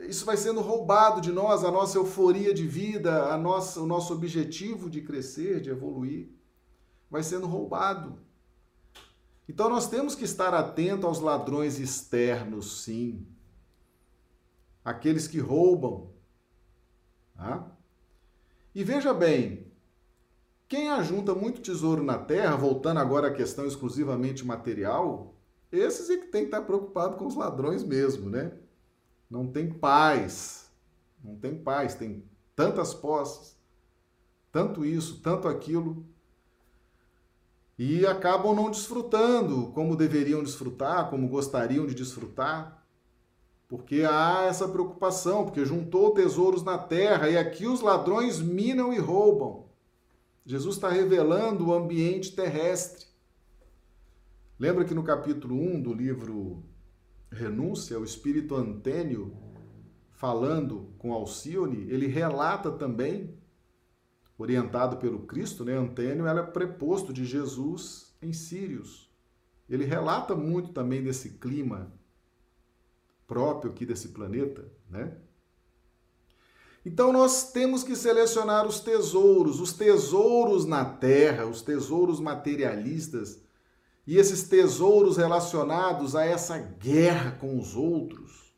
Isso 0.06 0.24
vai 0.24 0.36
sendo 0.36 0.60
roubado 0.60 1.20
de 1.20 1.32
nós, 1.32 1.64
a 1.64 1.70
nossa 1.70 1.98
euforia 1.98 2.54
de 2.54 2.66
vida, 2.66 3.32
a 3.32 3.38
nossa, 3.38 3.80
o 3.80 3.86
nosso 3.86 4.12
objetivo 4.12 4.88
de 4.88 5.02
crescer, 5.02 5.60
de 5.60 5.70
evoluir, 5.70 6.30
vai 7.10 7.22
sendo 7.22 7.46
roubado. 7.46 8.18
Então 9.48 9.68
nós 9.68 9.88
temos 9.88 10.14
que 10.14 10.24
estar 10.24 10.54
atento 10.54 11.06
aos 11.06 11.20
ladrões 11.20 11.78
externos, 11.78 12.82
sim. 12.82 13.26
Aqueles 14.84 15.26
que 15.26 15.38
roubam, 15.38 16.10
Tá? 17.38 17.70
E 18.74 18.82
veja 18.82 19.14
bem, 19.14 19.72
quem 20.66 20.90
ajunta 20.90 21.36
muito 21.36 21.60
tesouro 21.60 22.02
na 22.02 22.18
terra, 22.18 22.56
voltando 22.56 22.98
agora 22.98 23.28
à 23.28 23.32
questão 23.32 23.64
exclusivamente 23.64 24.44
material, 24.44 25.36
esses 25.70 26.10
é 26.10 26.16
que 26.16 26.26
tem 26.26 26.42
que 26.42 26.48
estar 26.48 26.62
preocupado 26.62 27.16
com 27.16 27.26
os 27.26 27.36
ladrões 27.36 27.84
mesmo, 27.84 28.28
né? 28.28 28.52
Não 29.30 29.46
tem 29.46 29.70
paz, 29.70 30.70
não 31.22 31.36
tem 31.36 31.56
paz, 31.56 31.94
tem 31.94 32.24
tantas 32.56 32.94
posses, 32.94 33.56
tanto 34.50 34.84
isso, 34.84 35.20
tanto 35.20 35.46
aquilo, 35.46 36.06
e 37.78 38.04
acabam 38.04 38.56
não 38.56 38.70
desfrutando 38.70 39.68
como 39.68 39.94
deveriam 39.94 40.42
desfrutar, 40.42 41.08
como 41.08 41.28
gostariam 41.28 41.86
de 41.86 41.94
desfrutar. 41.94 42.84
Porque 43.68 44.02
há 44.02 44.46
essa 44.48 44.66
preocupação, 44.66 45.44
porque 45.44 45.64
juntou 45.64 46.10
tesouros 46.12 46.64
na 46.64 46.76
terra 46.76 47.28
e 47.28 47.36
aqui 47.36 47.66
os 47.66 47.80
ladrões 47.80 48.40
minam 48.40 48.92
e 48.92 48.98
roubam. 48.98 49.66
Jesus 50.44 50.76
está 50.76 50.88
revelando 50.88 51.68
o 51.68 51.74
ambiente 51.74 52.34
terrestre. 52.34 53.06
Lembra 54.58 54.84
que 54.84 54.94
no 54.94 55.04
capítulo 55.04 55.54
1 55.54 55.82
do 55.82 55.92
livro 55.92 56.64
Renúncia, 57.30 57.98
o 57.98 58.04
espírito 58.04 58.54
Antênio, 58.54 59.36
falando 60.12 60.92
com 60.98 61.12
Alcione, 61.12 61.86
ele 61.90 62.06
relata 62.06 62.70
também, 62.70 63.38
orientado 64.36 64.96
pelo 64.96 65.26
Cristo, 65.26 65.64
né? 65.64 65.76
Antênio 65.76 66.26
era 66.26 66.42
preposto 66.42 67.12
de 67.12 67.24
Jesus 67.24 68.16
em 68.22 68.32
Sírios. 68.32 69.10
Ele 69.68 69.84
relata 69.84 70.34
muito 70.34 70.72
também 70.72 71.02
desse 71.02 71.30
clima 71.38 71.92
próprio 73.26 73.70
aqui 73.70 73.84
desse 73.84 74.08
planeta, 74.08 74.66
né? 74.88 75.18
Então 76.84 77.12
nós 77.12 77.52
temos 77.52 77.84
que 77.84 77.94
selecionar 77.94 78.66
os 78.66 78.80
tesouros, 78.80 79.60
os 79.60 79.74
tesouros 79.74 80.64
na 80.64 80.84
terra, 80.84 81.44
os 81.44 81.60
tesouros 81.60 82.18
materialistas 82.18 83.42
e 84.08 84.16
esses 84.16 84.42
tesouros 84.44 85.18
relacionados 85.18 86.16
a 86.16 86.24
essa 86.24 86.58
guerra 86.58 87.32
com 87.32 87.58
os 87.58 87.76
outros, 87.76 88.52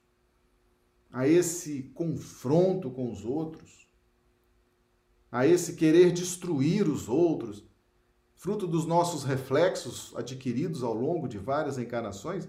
a 1.13 1.27
esse 1.27 1.83
confronto 1.93 2.91
com 2.91 3.11
os 3.11 3.25
outros, 3.25 3.87
a 5.31 5.47
esse 5.47 5.75
querer 5.75 6.13
destruir 6.13 6.89
os 6.89 7.09
outros, 7.09 7.65
fruto 8.35 8.67
dos 8.67 8.87
nossos 8.87 9.25
reflexos 9.25 10.15
adquiridos 10.17 10.83
ao 10.83 10.95
longo 10.95 11.29
de 11.29 11.37
várias 11.37 11.77
encarnações 11.77 12.49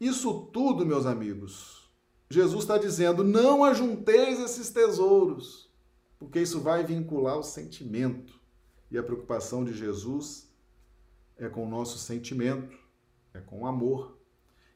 isso 0.00 0.46
tudo, 0.52 0.84
meus 0.84 1.06
amigos, 1.06 1.88
Jesus 2.28 2.64
está 2.64 2.76
dizendo: 2.76 3.22
não 3.22 3.62
ajunteis 3.62 4.40
esses 4.40 4.70
tesouros, 4.70 5.70
porque 6.18 6.40
isso 6.40 6.60
vai 6.60 6.84
vincular 6.84 7.38
o 7.38 7.42
sentimento. 7.42 8.40
E 8.90 8.98
a 8.98 9.02
preocupação 9.02 9.64
de 9.64 9.72
Jesus 9.72 10.52
é 11.38 11.48
com 11.48 11.64
o 11.64 11.68
nosso 11.68 11.98
sentimento, 11.98 12.76
é 13.32 13.40
com 13.40 13.62
o 13.62 13.66
amor. 13.66 14.18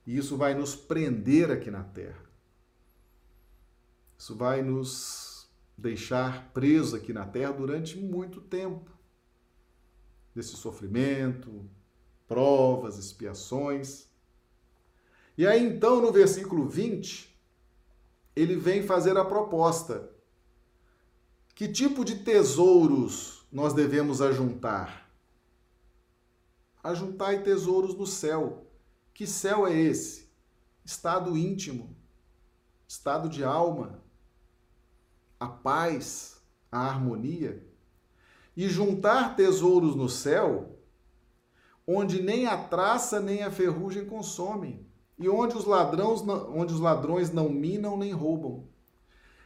E 0.07 0.17
isso 0.17 0.37
vai 0.37 0.55
nos 0.55 0.75
prender 0.75 1.51
aqui 1.51 1.71
na 1.71 1.85
terra. 1.85 2.25
Isso 4.17 4.35
vai 4.35 4.63
nos 4.63 5.49
deixar 5.77 6.51
presos 6.53 6.95
aqui 6.95 7.13
na 7.13 7.25
terra 7.25 7.53
durante 7.53 7.97
muito 7.97 8.41
tempo. 8.41 8.91
Desse 10.35 10.57
sofrimento, 10.57 11.69
provas, 12.27 12.99
expiações. 12.99 14.09
E 15.37 15.47
aí 15.47 15.65
então, 15.65 16.01
no 16.01 16.11
versículo 16.11 16.69
20, 16.69 17.33
ele 18.35 18.57
vem 18.57 18.83
fazer 18.83 19.17
a 19.17 19.25
proposta. 19.25 20.11
Que 21.55 21.69
tipo 21.69 22.05
de 22.05 22.17
tesouros 22.17 23.47
nós 23.53 23.73
devemos 23.73 24.21
ajuntar? 24.21 25.08
Ajuntai 26.83 27.43
tesouros 27.43 27.95
no 27.95 28.07
céu. 28.07 28.67
Que 29.13 29.27
céu 29.27 29.67
é 29.67 29.77
esse? 29.77 30.29
Estado 30.85 31.37
íntimo, 31.37 31.97
estado 32.87 33.29
de 33.29 33.45
alma, 33.45 34.03
a 35.39 35.49
paz, 35.49 36.41
a 36.71 36.81
harmonia. 36.81 37.67
E 38.57 38.69
juntar 38.69 39.37
tesouros 39.37 39.95
no 39.95 40.09
céu, 40.09 40.79
onde 41.87 42.23
nem 42.23 42.47
a 42.47 42.57
traça 42.57 43.21
nem 43.21 43.43
a 43.43 43.51
ferrugem 43.51 44.07
consomem 44.07 44.87
e 45.19 45.29
onde 45.29 45.57
os, 45.57 45.65
ladrões 45.65 46.23
não, 46.23 46.57
onde 46.57 46.73
os 46.73 46.81
ladrões 46.81 47.33
não 47.33 47.49
minam 47.49 47.97
nem 47.97 48.13
roubam. 48.13 48.69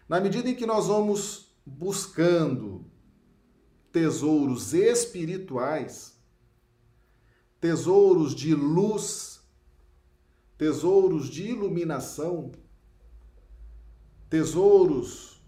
Na 0.09 0.21
medida 0.21 0.51
em 0.51 0.55
que 0.55 0.67
nós 0.67 0.87
vamos 0.87 1.55
buscando 1.65 2.85
tesouros 3.91 4.75
espirituais, 4.75 6.12
tesouros 7.63 8.35
de 8.35 8.57
luz, 8.57 9.41
tesouros 10.59 11.31
de 11.31 11.45
iluminação, 11.45 12.51
tesouros 14.29 15.41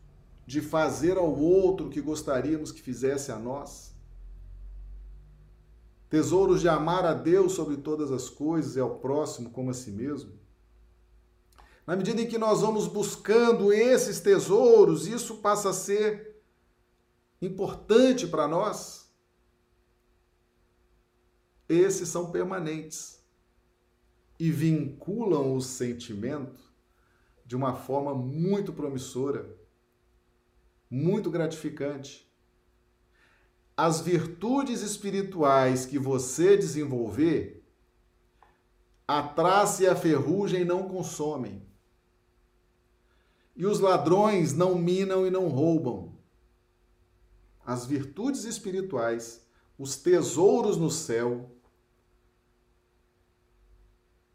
de 0.47 0.61
fazer 0.61 1.19
ao 1.19 1.37
outro 1.37 1.89
o 1.89 1.91
que 1.91 2.01
gostaríamos 2.01 2.71
que 2.71 2.81
fizesse 2.81 3.33
a 3.33 3.37
nós, 3.37 3.93
tesouros 6.09 6.61
de 6.61 6.69
amar 6.69 7.05
a 7.05 7.15
Deus 7.15 7.51
sobre 7.55 7.79
todas 7.79 8.13
as 8.13 8.29
coisas 8.29 8.77
e 8.77 8.81
ao 8.81 9.01
próximo 9.01 9.51
como 9.51 9.71
a 9.71 9.75
si 9.75 9.91
mesmo. 9.91 10.39
Na 11.85 11.97
medida 11.97 12.23
em 12.23 12.29
que 12.29 12.39
nós 12.39 12.61
vamos 12.61 12.87
buscando 12.87 13.73
esses 13.73 14.21
tesouros, 14.21 15.09
isso 15.09 15.39
passa 15.39 15.71
a 15.71 15.75
ser 15.75 16.41
importante 17.43 18.29
para 18.29 18.47
nós. 18.47 19.04
Esses 21.69 22.09
são 22.09 22.31
permanentes 22.31 23.23
e 24.39 24.51
vinculam 24.51 25.55
o 25.55 25.61
sentimento 25.61 26.63
de 27.47 27.55
uma 27.55 27.75
forma 27.75 28.15
muito 28.15 28.73
promissora, 28.73 29.57
muito 30.91 31.31
gratificante. 31.31 32.31
As 33.77 34.01
virtudes 34.01 34.83
espirituais 34.83 35.85
que 35.85 35.99
você 35.99 36.57
desenvolver, 36.57 37.65
a 39.07 39.23
traça 39.23 39.83
e 39.83 39.87
a 39.87 39.97
ferrugem 39.97 40.65
não 40.65 40.89
consomem. 40.89 41.63
E 43.57 43.67
os 43.67 43.81
ladrões 43.81 44.53
não 44.53 44.77
minam 44.77 45.27
e 45.27 45.31
não 45.31 45.49
roubam. 45.49 46.17
As 47.65 47.87
virtudes 47.87 48.45
espirituais, 48.45 49.47
os 49.79 49.97
tesouros 49.97 50.77
no 50.77 50.91
céu, 50.91 51.54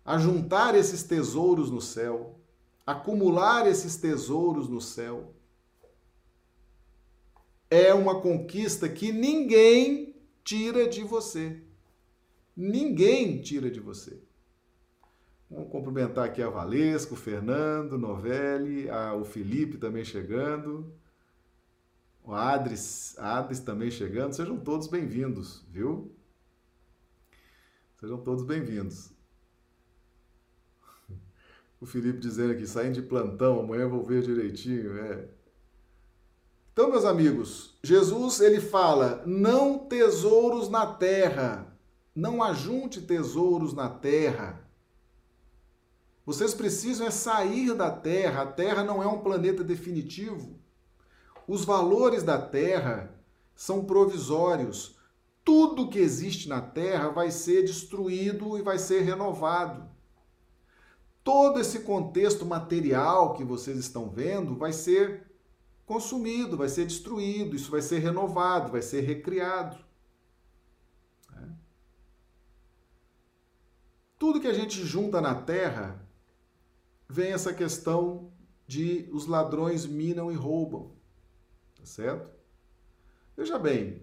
ajuntar 0.10 0.74
esses 0.74 1.04
tesouros 1.04 1.70
no 1.70 1.80
céu, 1.80 2.36
acumular 2.84 3.68
esses 3.68 3.96
tesouros 3.96 4.68
no 4.68 4.82
céu, 4.82 5.36
é 7.70 7.94
uma 7.94 8.20
conquista 8.20 8.90
que 8.90 9.12
ninguém 9.12 10.16
tira 10.44 10.90
de 10.90 11.04
você. 11.04 11.62
Ninguém 12.58 13.40
tira 13.40 13.70
de 13.70 13.80
você. 13.80 14.20
Vamos 15.48 15.70
cumprimentar 15.70 16.26
aqui 16.26 16.42
a 16.42 16.50
Valesco, 16.50 17.14
o 17.14 17.18
Fernando, 17.18 17.96
Novelli, 17.96 18.90
a, 18.90 19.14
o 19.14 19.24
Felipe 19.24 19.78
também 19.78 20.04
chegando, 20.04 20.92
o 22.24 22.34
Adris 22.34 23.16
também 23.64 23.92
chegando. 23.92 24.34
Sejam 24.34 24.58
todos 24.58 24.88
bem-vindos, 24.88 25.64
viu? 25.70 26.12
Sejam 28.00 28.18
todos 28.18 28.44
bem-vindos. 28.44 29.19
O 31.82 31.86
Felipe 31.86 32.20
dizendo 32.20 32.52
aqui, 32.52 32.68
saindo 32.68 32.96
de 32.96 33.02
plantão, 33.02 33.60
amanhã 33.60 33.88
vou 33.88 34.04
ver 34.04 34.22
direitinho. 34.22 34.98
É. 34.98 35.30
Então, 36.74 36.92
meus 36.92 37.06
amigos, 37.06 37.78
Jesus 37.82 38.42
ele 38.42 38.60
fala: 38.60 39.24
não 39.26 39.80
tesouros 39.80 40.70
na 40.70 40.86
terra, 40.86 41.74
não 42.14 42.44
ajunte 42.44 43.02
tesouros 43.02 43.74
na 43.74 43.90
terra. 43.90 44.68
Vocês 46.26 46.54
precisam 46.54 47.08
é 47.08 47.12
sair 47.12 47.74
da 47.74 47.90
terra. 47.90 48.44
A 48.44 48.46
terra 48.46 48.84
não 48.84 49.02
é 49.02 49.08
um 49.08 49.22
planeta 49.22 49.64
definitivo. 49.64 50.60
Os 51.48 51.64
valores 51.66 52.24
da 52.24 52.40
terra 52.40 53.16
são 53.56 53.86
provisórios. 53.86 54.98
Tudo 55.44 55.90
que 55.90 55.98
existe 55.98 56.48
na 56.48 56.62
terra 56.62 57.10
vai 57.10 57.32
ser 57.32 57.64
destruído 57.64 58.58
e 58.58 58.62
vai 58.62 58.78
ser 58.78 59.02
renovado 59.02 59.89
todo 61.30 61.60
esse 61.60 61.82
contexto 61.82 62.44
material 62.44 63.36
que 63.36 63.44
vocês 63.44 63.78
estão 63.78 64.10
vendo 64.10 64.56
vai 64.56 64.74
ser 64.74 65.32
consumido, 65.86 66.58
vai 66.58 66.68
ser 66.68 66.88
destruído, 66.88 67.56
isso 67.56 67.70
vai 67.70 67.84
ser 67.84 68.00
renovado, 68.00 68.72
vai 68.72 68.82
ser 68.82 69.02
recriado. 69.02 69.78
É. 71.38 71.48
Tudo 74.18 74.42
que 74.42 74.48
a 74.48 74.54
gente 74.54 74.84
junta 74.84 75.22
na 75.22 75.36
terra 75.36 76.04
vem 77.08 77.32
essa 77.32 77.54
questão 77.54 78.32
de 78.66 79.08
os 79.12 79.28
ladrões 79.28 79.86
minam 79.86 80.32
e 80.32 80.36
roubam, 80.36 80.94
tá 81.76 81.86
certo? 81.86 82.28
Veja 83.38 83.60
bem, 83.60 84.02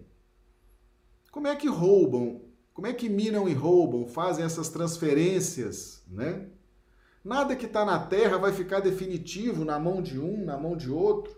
como 1.29 1.47
é 1.47 1.57
que 1.57 1.67
roubam, 1.67 2.41
como 2.73 2.87
é 2.87 2.93
que 2.93 3.09
minam 3.09 3.49
e 3.49 3.53
roubam, 3.53 4.07
fazem 4.07 4.45
essas 4.45 4.69
transferências, 4.69 6.01
né? 6.07 6.51
Nada 7.27 7.57
que 7.57 7.65
está 7.65 7.83
na 7.83 7.99
terra 7.99 8.37
vai 8.37 8.53
ficar 8.53 8.79
definitivo 8.79 9.65
na 9.65 9.77
mão 9.77 10.01
de 10.01 10.17
um, 10.17 10.45
na 10.45 10.57
mão 10.57 10.77
de 10.77 10.89
outro. 10.89 11.35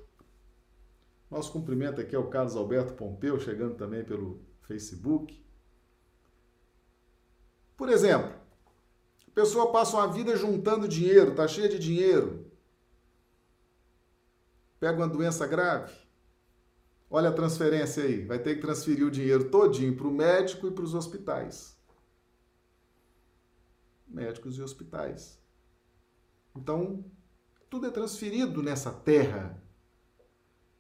Nosso 1.32 1.52
cumprimento 1.52 2.00
aqui 2.00 2.16
é 2.16 2.20
o 2.20 2.30
Carlos 2.30 2.56
Alberto 2.56 2.94
Pompeu, 2.94 3.40
chegando 3.40 3.74
também 3.74 4.06
pelo 4.06 4.40
Facebook. 4.68 5.44
Por 7.76 7.90
exemplo, 7.90 8.32
a 9.30 9.32
pessoa 9.32 9.72
passa 9.72 9.98
uma 9.98 10.14
vida 10.14 10.36
juntando 10.38 10.88
dinheiro, 10.88 11.32
está 11.32 11.48
cheia 11.48 11.68
de 11.68 11.80
dinheiro, 11.80 12.46
pega 14.80 14.96
uma 14.96 15.10
doença 15.10 15.48
grave, 15.48 15.92
olha 17.10 17.30
a 17.30 17.34
transferência 17.34 18.04
aí, 18.04 18.24
vai 18.28 18.38
ter 18.38 18.54
que 18.54 18.62
transferir 18.62 19.08
o 19.08 19.10
dinheiro 19.10 19.50
todinho 19.50 19.98
para 19.98 20.08
o 20.08 20.12
médico 20.12 20.68
e 20.68 20.72
para 20.72 20.84
os 20.84 20.94
hospitais. 20.94 21.76
Médicos 24.08 24.56
e 24.56 24.62
hospitais. 24.62 25.39
Então, 26.56 27.06
tudo 27.70 27.88
é 27.88 27.92
transferido 27.92 28.64
nessa 28.64 28.92
terra. 28.92 29.62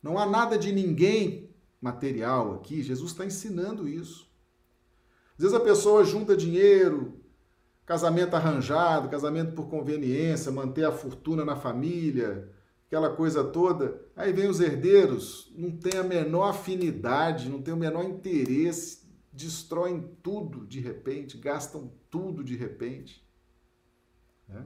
Não 0.01 0.17
há 0.17 0.25
nada 0.25 0.57
de 0.57 0.71
ninguém 0.71 1.49
material 1.81 2.55
aqui. 2.55 2.81
Jesus 2.81 3.11
está 3.11 3.25
ensinando 3.25 3.87
isso. 3.87 4.29
Às 5.37 5.43
vezes 5.43 5.53
a 5.55 5.59
pessoa 5.59 6.03
junta 6.03 6.35
dinheiro, 6.35 7.19
casamento 7.85 8.35
arranjado, 8.35 9.09
casamento 9.09 9.53
por 9.53 9.69
conveniência, 9.69 10.51
manter 10.51 10.85
a 10.85 10.91
fortuna 10.91 11.45
na 11.45 11.55
família, 11.55 12.51
aquela 12.87 13.15
coisa 13.15 13.43
toda. 13.43 14.01
Aí 14.15 14.33
vem 14.33 14.49
os 14.49 14.59
herdeiros, 14.59 15.53
não 15.55 15.71
tem 15.71 15.99
a 15.99 16.03
menor 16.03 16.49
afinidade, 16.49 17.49
não 17.49 17.61
tem 17.61 17.73
o 17.73 17.77
menor 17.77 18.03
interesse, 18.03 19.07
destroem 19.31 20.15
tudo 20.21 20.65
de 20.67 20.79
repente, 20.79 21.37
gastam 21.37 21.93
tudo 22.09 22.43
de 22.43 22.55
repente. 22.55 23.25
Né? 24.47 24.65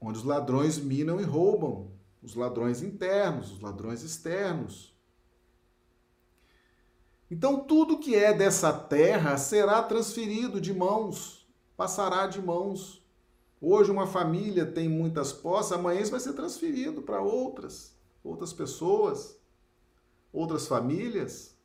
Onde 0.00 0.18
os 0.18 0.24
ladrões 0.24 0.78
minam 0.78 1.20
e 1.20 1.24
roubam, 1.24 1.90
os 2.22 2.34
ladrões 2.34 2.82
internos, 2.82 3.52
os 3.52 3.60
ladrões 3.60 4.02
externos. 4.02 4.94
Então, 7.30 7.64
tudo 7.64 7.98
que 7.98 8.14
é 8.14 8.32
dessa 8.32 8.72
terra 8.72 9.36
será 9.36 9.82
transferido 9.82 10.60
de 10.60 10.72
mãos, 10.72 11.46
passará 11.76 12.26
de 12.26 12.40
mãos. 12.40 13.04
Hoje, 13.60 13.90
uma 13.90 14.06
família 14.06 14.64
tem 14.64 14.88
muitas 14.88 15.32
posses, 15.32 15.72
amanhã 15.72 16.00
isso 16.00 16.10
vai 16.10 16.20
ser 16.20 16.34
transferido 16.34 17.02
para 17.02 17.20
outras, 17.20 17.96
outras 18.22 18.52
pessoas, 18.52 19.36
outras 20.32 20.68
famílias. 20.68 21.56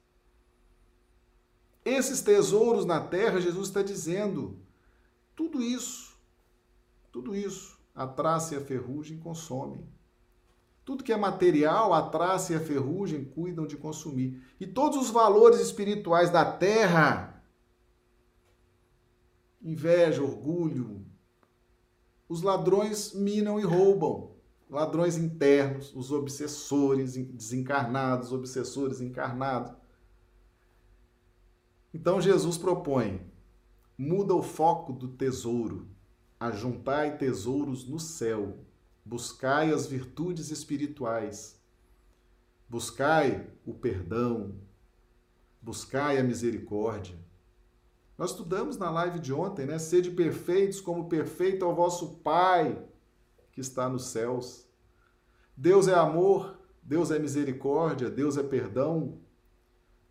Esses 1.83 2.21
tesouros 2.21 2.85
na 2.85 2.99
terra, 3.01 3.41
Jesus 3.41 3.67
está 3.67 3.81
dizendo, 3.83 4.59
tudo 5.35 5.61
isso, 5.61 6.15
tudo 7.11 7.35
isso 7.35 7.70
a 7.93 8.07
traça 8.07 8.55
e 8.55 8.57
a 8.57 8.61
ferrugem 8.61 9.17
consomem. 9.17 9.85
Tudo 10.83 11.03
que 11.03 11.13
é 11.13 11.17
material, 11.17 11.93
a 11.93 12.09
traça 12.09 12.53
e 12.53 12.55
a 12.55 12.59
ferrugem 12.59 13.23
cuidam 13.23 13.67
de 13.67 13.77
consumir. 13.77 14.41
E 14.59 14.65
todos 14.65 14.97
os 14.97 15.09
valores 15.09 15.59
espirituais 15.59 16.29
da 16.29 16.43
terra, 16.43 17.43
inveja, 19.61 20.23
orgulho, 20.23 21.05
os 22.27 22.41
ladrões 22.41 23.13
minam 23.13 23.59
e 23.59 23.63
roubam. 23.63 24.31
Ladrões 24.69 25.17
internos, 25.17 25.93
os 25.93 26.13
obsessores 26.13 27.15
desencarnados, 27.15 28.31
obsessores 28.31 29.01
encarnados. 29.01 29.73
Então 31.93 32.21
Jesus 32.21 32.57
propõe: 32.57 33.29
muda 33.97 34.33
o 34.33 34.41
foco 34.41 34.93
do 34.93 35.09
tesouro 35.09 35.89
ajuntai 36.41 37.19
tesouros 37.19 37.87
no 37.87 37.99
céu, 37.99 38.57
buscai 39.05 39.71
as 39.71 39.85
virtudes 39.85 40.49
espirituais, 40.49 41.61
buscai 42.67 43.47
o 43.63 43.75
perdão, 43.75 44.55
buscai 45.61 46.17
a 46.17 46.23
misericórdia. 46.23 47.15
Nós 48.17 48.31
estudamos 48.31 48.75
na 48.75 48.89
live 48.89 49.19
de 49.19 49.31
ontem, 49.31 49.67
né? 49.67 49.77
Sede 49.77 50.09
perfeitos 50.09 50.81
como 50.81 51.07
perfeito 51.07 51.63
é 51.63 51.67
o 51.67 51.75
vosso 51.75 52.15
Pai 52.23 52.87
que 53.51 53.61
está 53.61 53.87
nos 53.87 54.07
céus. 54.07 54.65
Deus 55.55 55.87
é 55.87 55.93
amor, 55.93 56.59
Deus 56.81 57.11
é 57.11 57.19
misericórdia, 57.19 58.09
Deus 58.09 58.35
é 58.35 58.41
perdão. 58.41 59.19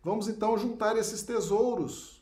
Vamos 0.01 0.29
então 0.29 0.57
juntar 0.57 0.95
esses 0.95 1.23
tesouros 1.23 2.20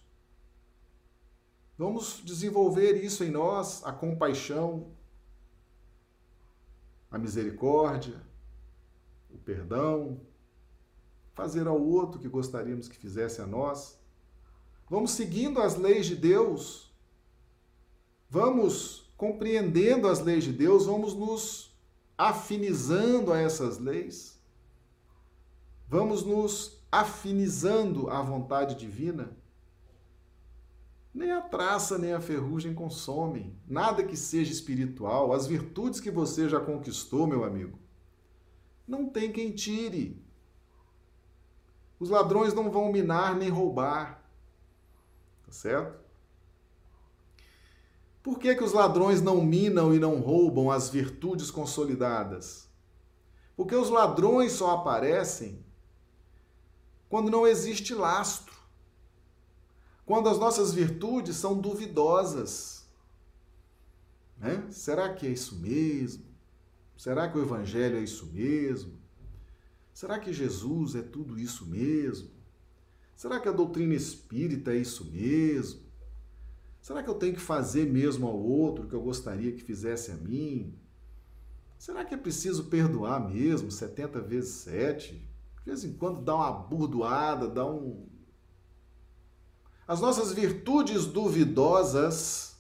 Vamos 1.79 2.21
desenvolver 2.25 3.01
isso 3.01 3.23
em 3.23 3.31
nós, 3.31 3.81
a 3.85 3.93
compaixão, 3.93 4.87
a 7.09 7.17
misericórdia, 7.17 8.21
o 9.29 9.37
perdão, 9.37 10.19
fazer 11.33 11.67
ao 11.67 11.81
outro 11.81 12.19
que 12.19 12.27
gostaríamos 12.27 12.89
que 12.89 12.97
fizesse 12.97 13.39
a 13.39 13.47
nós. 13.47 13.97
Vamos 14.89 15.11
seguindo 15.11 15.61
as 15.61 15.77
leis 15.77 16.05
de 16.05 16.17
Deus, 16.17 16.93
vamos 18.29 19.09
compreendendo 19.15 20.09
as 20.09 20.19
leis 20.19 20.43
de 20.43 20.51
Deus, 20.51 20.85
vamos 20.85 21.13
nos 21.13 21.73
afinizando 22.17 23.31
a 23.31 23.39
essas 23.39 23.77
leis, 23.77 24.37
vamos 25.87 26.25
nos 26.25 26.77
afinizando 26.91 28.09
à 28.09 28.21
vontade 28.21 28.75
divina 28.75 29.38
Nem 31.13 31.31
a 31.31 31.41
traça 31.41 31.97
nem 31.97 32.13
a 32.13 32.21
ferrugem 32.21 32.73
consomem. 32.73 33.57
Nada 33.67 34.03
que 34.03 34.15
seja 34.15 34.51
espiritual, 34.51 35.33
as 35.33 35.47
virtudes 35.47 35.99
que 35.99 36.11
você 36.11 36.47
já 36.47 36.59
conquistou, 36.59 37.25
meu 37.25 37.43
amigo, 37.43 37.79
não 38.87 39.09
tem 39.09 39.31
quem 39.31 39.51
tire. 39.51 40.23
Os 41.99 42.09
ladrões 42.09 42.53
não 42.53 42.71
vão 42.71 42.91
minar 42.91 43.35
nem 43.35 43.49
roubar. 43.49 44.23
Tá 45.45 45.51
certo? 45.51 45.99
Por 48.21 48.37
que, 48.37 48.55
que 48.55 48.63
os 48.63 48.73
ladrões 48.73 49.21
não 49.21 49.41
minam 49.41 49.93
e 49.93 49.99
não 49.99 50.19
roubam 50.19 50.69
as 50.69 50.89
virtudes 50.89 51.49
consolidadas? 51.49 52.69
Porque 53.55 53.75
os 53.75 53.89
ladrões 53.89 54.51
só 54.51 54.75
aparecem 54.75 55.65
quando 57.09 57.31
não 57.31 57.47
existe 57.47 57.93
lastro 57.93 58.48
quando 60.09 60.27
as 60.27 60.39
nossas 60.39 60.73
virtudes 60.73 61.35
são 61.35 61.61
duvidosas. 61.61 62.83
Né? 64.39 64.65
Será 64.71 65.13
que 65.13 65.27
é 65.27 65.29
isso 65.29 65.55
mesmo? 65.57 66.25
Será 66.97 67.29
que 67.29 67.37
o 67.37 67.41
Evangelho 67.43 67.95
é 67.95 68.01
isso 68.01 68.25
mesmo? 68.25 68.93
Será 69.93 70.17
que 70.17 70.33
Jesus 70.33 70.95
é 70.95 71.03
tudo 71.03 71.37
isso 71.37 71.63
mesmo? 71.67 72.31
Será 73.15 73.39
que 73.39 73.47
a 73.47 73.51
doutrina 73.51 73.93
espírita 73.93 74.73
é 74.73 74.77
isso 74.77 75.05
mesmo? 75.05 75.81
Será 76.81 77.03
que 77.03 77.09
eu 77.11 77.13
tenho 77.13 77.35
que 77.35 77.39
fazer 77.39 77.85
mesmo 77.85 78.25
ao 78.25 78.35
outro 78.35 78.85
o 78.85 78.89
que 78.89 78.95
eu 78.95 79.03
gostaria 79.03 79.51
que 79.51 79.61
fizesse 79.61 80.09
a 80.09 80.15
mim? 80.15 80.73
Será 81.77 82.03
que 82.03 82.15
é 82.15 82.17
preciso 82.17 82.63
perdoar 82.63 83.29
mesmo 83.29 83.69
70 83.69 84.19
vezes 84.21 84.53
7? 84.53 85.13
De 85.13 85.65
vez 85.65 85.83
em 85.83 85.93
quando 85.93 86.23
dá 86.23 86.35
uma 86.35 86.51
burdoada, 86.51 87.47
dá 87.47 87.63
um, 87.63 88.08
as 89.89 89.99
nossas 89.99 90.31
virtudes 90.31 91.07
duvidosas 91.07 92.55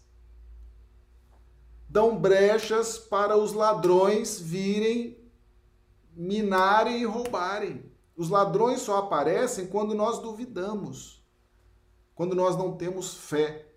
dão 1.87 2.17
brechas 2.17 2.97
para 2.97 3.37
os 3.37 3.53
ladrões 3.53 4.39
virem 4.39 5.15
minarem 6.15 7.01
e 7.01 7.05
roubarem. 7.05 7.85
Os 8.17 8.29
ladrões 8.29 8.79
só 8.79 8.97
aparecem 8.97 9.67
quando 9.67 9.93
nós 9.93 10.17
duvidamos, 10.17 11.23
quando 12.15 12.35
nós 12.35 12.57
não 12.57 12.75
temos 12.75 13.13
fé. 13.13 13.67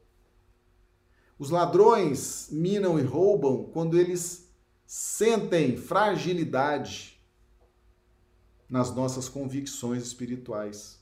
Os 1.39 1.51
ladrões 1.51 2.49
minam 2.51 2.99
e 2.99 3.03
roubam 3.03 3.65
quando 3.65 3.99
eles 3.99 4.51
sentem 4.87 5.77
fragilidade 5.77 7.23
nas 8.67 8.91
nossas 8.95 9.29
convicções 9.29 10.03
espirituais. 10.03 11.02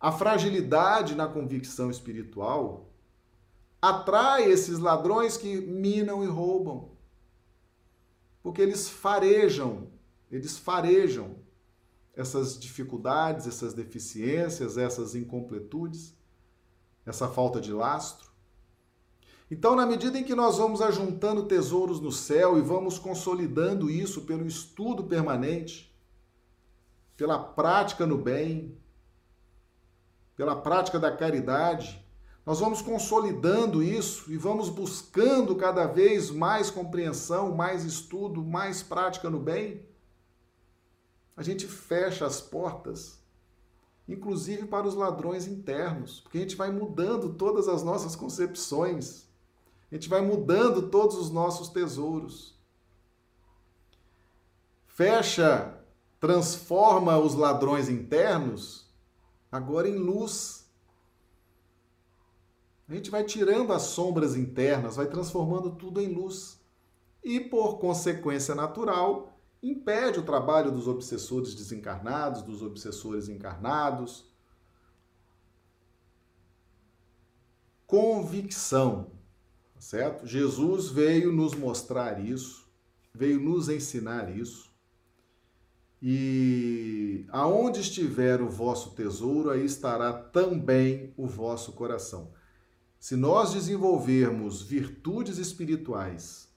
A 0.00 0.12
fragilidade 0.12 1.14
na 1.14 1.26
convicção 1.26 1.90
espiritual 1.90 2.88
atrai 3.82 4.44
esses 4.44 4.78
ladrões 4.78 5.36
que 5.36 5.60
minam 5.60 6.22
e 6.22 6.26
roubam. 6.26 6.90
Porque 8.42 8.62
eles 8.62 8.88
farejam, 8.88 9.88
eles 10.30 10.56
farejam 10.56 11.36
essas 12.14 12.58
dificuldades, 12.58 13.46
essas 13.46 13.74
deficiências, 13.74 14.76
essas 14.76 15.14
incompletudes, 15.14 16.14
essa 17.06 17.28
falta 17.28 17.60
de 17.60 17.72
lastro. 17.72 18.28
Então, 19.50 19.74
na 19.74 19.86
medida 19.86 20.18
em 20.18 20.24
que 20.24 20.34
nós 20.34 20.58
vamos 20.58 20.82
ajuntando 20.82 21.46
tesouros 21.46 22.00
no 22.00 22.12
céu 22.12 22.58
e 22.58 22.60
vamos 22.60 22.98
consolidando 22.98 23.88
isso 23.90 24.22
pelo 24.22 24.46
estudo 24.46 25.04
permanente, 25.04 25.94
pela 27.16 27.38
prática 27.38 28.06
no 28.06 28.18
bem, 28.18 28.76
pela 30.38 30.54
prática 30.54 31.00
da 31.00 31.10
caridade, 31.10 32.00
nós 32.46 32.60
vamos 32.60 32.80
consolidando 32.80 33.82
isso 33.82 34.32
e 34.32 34.36
vamos 34.36 34.68
buscando 34.68 35.56
cada 35.56 35.84
vez 35.84 36.30
mais 36.30 36.70
compreensão, 36.70 37.56
mais 37.56 37.84
estudo, 37.84 38.44
mais 38.44 38.80
prática 38.80 39.28
no 39.28 39.40
bem. 39.40 39.84
A 41.36 41.42
gente 41.42 41.66
fecha 41.66 42.24
as 42.24 42.40
portas, 42.40 43.18
inclusive 44.06 44.64
para 44.66 44.86
os 44.86 44.94
ladrões 44.94 45.48
internos, 45.48 46.20
porque 46.20 46.38
a 46.38 46.42
gente 46.42 46.54
vai 46.54 46.70
mudando 46.70 47.34
todas 47.34 47.66
as 47.66 47.82
nossas 47.82 48.14
concepções, 48.14 49.28
a 49.90 49.96
gente 49.96 50.08
vai 50.08 50.20
mudando 50.20 50.88
todos 50.88 51.16
os 51.16 51.30
nossos 51.32 51.68
tesouros. 51.68 52.56
Fecha, 54.86 55.80
transforma 56.20 57.18
os 57.18 57.34
ladrões 57.34 57.88
internos 57.88 58.87
agora 59.50 59.88
em 59.88 59.96
luz. 59.96 60.68
A 62.88 62.94
gente 62.94 63.10
vai 63.10 63.24
tirando 63.24 63.72
as 63.72 63.82
sombras 63.82 64.34
internas, 64.34 64.96
vai 64.96 65.06
transformando 65.06 65.76
tudo 65.76 66.00
em 66.00 66.08
luz. 66.08 66.58
E, 67.22 67.38
por 67.38 67.78
consequência 67.78 68.54
natural, 68.54 69.38
impede 69.62 70.18
o 70.18 70.24
trabalho 70.24 70.70
dos 70.70 70.88
obsessores 70.88 71.54
desencarnados, 71.54 72.42
dos 72.42 72.62
obsessores 72.62 73.28
encarnados. 73.28 74.26
Convicção, 77.86 79.10
tá 79.74 79.80
certo? 79.80 80.26
Jesus 80.26 80.88
veio 80.88 81.32
nos 81.32 81.54
mostrar 81.54 82.24
isso, 82.24 82.70
veio 83.12 83.40
nos 83.40 83.68
ensinar 83.68 84.34
isso. 84.34 84.67
E 86.00 87.26
aonde 87.28 87.80
estiver 87.80 88.40
o 88.40 88.48
vosso 88.48 88.90
tesouro, 88.90 89.50
aí 89.50 89.64
estará 89.64 90.12
também 90.12 91.12
o 91.16 91.26
vosso 91.26 91.72
coração. 91.72 92.32
Se 93.00 93.16
nós 93.16 93.52
desenvolvermos 93.52 94.62
virtudes 94.62 95.38
espirituais, 95.38 96.48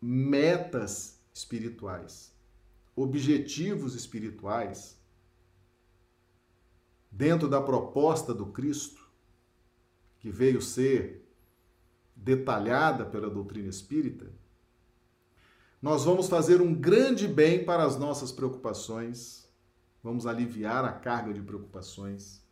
metas 0.00 1.20
espirituais, 1.32 2.34
objetivos 2.94 3.94
espirituais, 3.94 4.98
dentro 7.10 7.48
da 7.48 7.60
proposta 7.60 8.34
do 8.34 8.46
Cristo, 8.46 9.10
que 10.18 10.30
veio 10.30 10.60
ser 10.60 11.24
detalhada 12.14 13.04
pela 13.04 13.30
doutrina 13.30 13.68
espírita, 13.68 14.32
nós 15.86 16.04
vamos 16.04 16.26
fazer 16.26 16.60
um 16.60 16.74
grande 16.74 17.28
bem 17.28 17.64
para 17.64 17.84
as 17.84 17.96
nossas 17.96 18.32
preocupações, 18.32 19.48
vamos 20.02 20.26
aliviar 20.26 20.84
a 20.84 20.90
carga 20.90 21.32
de 21.32 21.40
preocupações, 21.40 22.42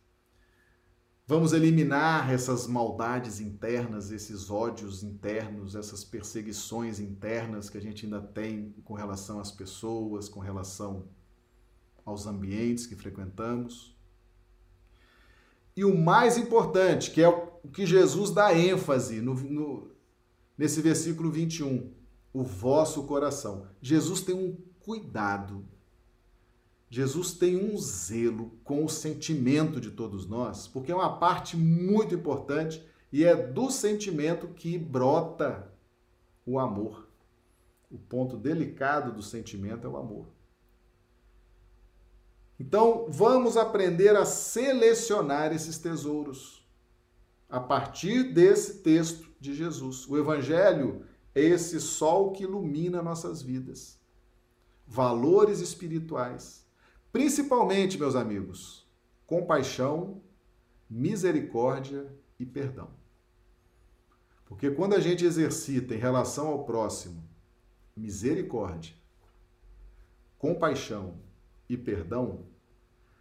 vamos 1.27 1.51
eliminar 1.51 2.31
essas 2.31 2.65
maldades 2.65 3.41
internas, 3.41 4.09
esses 4.09 4.49
ódios 4.49 5.03
internos, 5.03 5.75
essas 5.75 6.01
perseguições 6.01 6.97
internas 6.97 7.69
que 7.69 7.77
a 7.77 7.81
gente 7.81 8.05
ainda 8.05 8.21
tem 8.21 8.73
com 8.85 8.93
relação 8.93 9.37
às 9.41 9.51
pessoas, 9.51 10.29
com 10.29 10.39
relação 10.39 11.03
aos 12.05 12.25
ambientes 12.25 12.87
que 12.87 12.95
frequentamos. 12.95 13.97
E 15.75 15.83
o 15.83 15.93
mais 15.93 16.37
importante, 16.37 17.11
que 17.11 17.21
é 17.21 17.27
o 17.27 17.67
que 17.67 17.85
Jesus 17.85 18.31
dá 18.31 18.57
ênfase 18.57 19.19
no, 19.19 19.33
no, 19.33 19.91
nesse 20.57 20.79
versículo 20.81 21.29
21, 21.29 22.04
o 22.35 22.43
vosso 22.43 23.03
coração. 23.03 23.65
Jesus 23.81 24.19
tem 24.19 24.35
um 24.35 24.57
cuidado. 24.81 25.65
Jesus 26.89 27.31
tem 27.31 27.55
um 27.55 27.77
zelo 27.77 28.51
com 28.61 28.83
o 28.83 28.89
sentimento 28.89 29.79
de 29.79 29.89
todos 29.89 30.27
nós, 30.27 30.67
porque 30.67 30.91
é 30.91 30.95
uma 30.95 31.17
parte 31.17 31.55
muito 31.55 32.13
importante 32.13 32.85
e 33.09 33.23
é 33.23 33.33
do 33.33 33.71
sentimento 33.71 34.49
que 34.49 34.77
brota 34.77 35.71
o 36.45 36.59
amor. 36.59 37.07
O 37.89 37.97
ponto 37.97 38.35
delicado 38.35 39.13
do 39.13 39.21
sentimento 39.21 39.87
é 39.87 39.89
o 39.89 39.95
amor. 39.95 40.27
Então, 42.59 43.05
vamos 43.07 43.55
aprender 43.55 44.13
a 44.13 44.25
selecionar 44.25 45.53
esses 45.53 45.77
tesouros 45.77 46.67
a 47.49 47.61
partir 47.61 48.33
desse 48.33 48.79
texto 48.79 49.31
de 49.39 49.55
Jesus. 49.55 50.05
O 50.05 50.17
evangelho 50.17 51.05
esse 51.35 51.81
sol 51.81 52.31
que 52.31 52.43
ilumina 52.43 53.01
nossas 53.01 53.41
vidas. 53.41 53.99
Valores 54.87 55.59
espirituais. 55.59 56.65
Principalmente, 57.11 57.97
meus 57.97 58.15
amigos, 58.15 58.87
compaixão, 59.27 60.21
misericórdia 60.89 62.07
e 62.39 62.45
perdão. 62.45 62.89
Porque 64.45 64.69
quando 64.71 64.93
a 64.93 64.99
gente 64.99 65.25
exercita 65.25 65.93
em 65.93 65.97
relação 65.97 66.47
ao 66.47 66.63
próximo 66.63 67.23
misericórdia, 67.95 68.93
compaixão 70.37 71.15
e 71.67 71.75
perdão, 71.75 72.45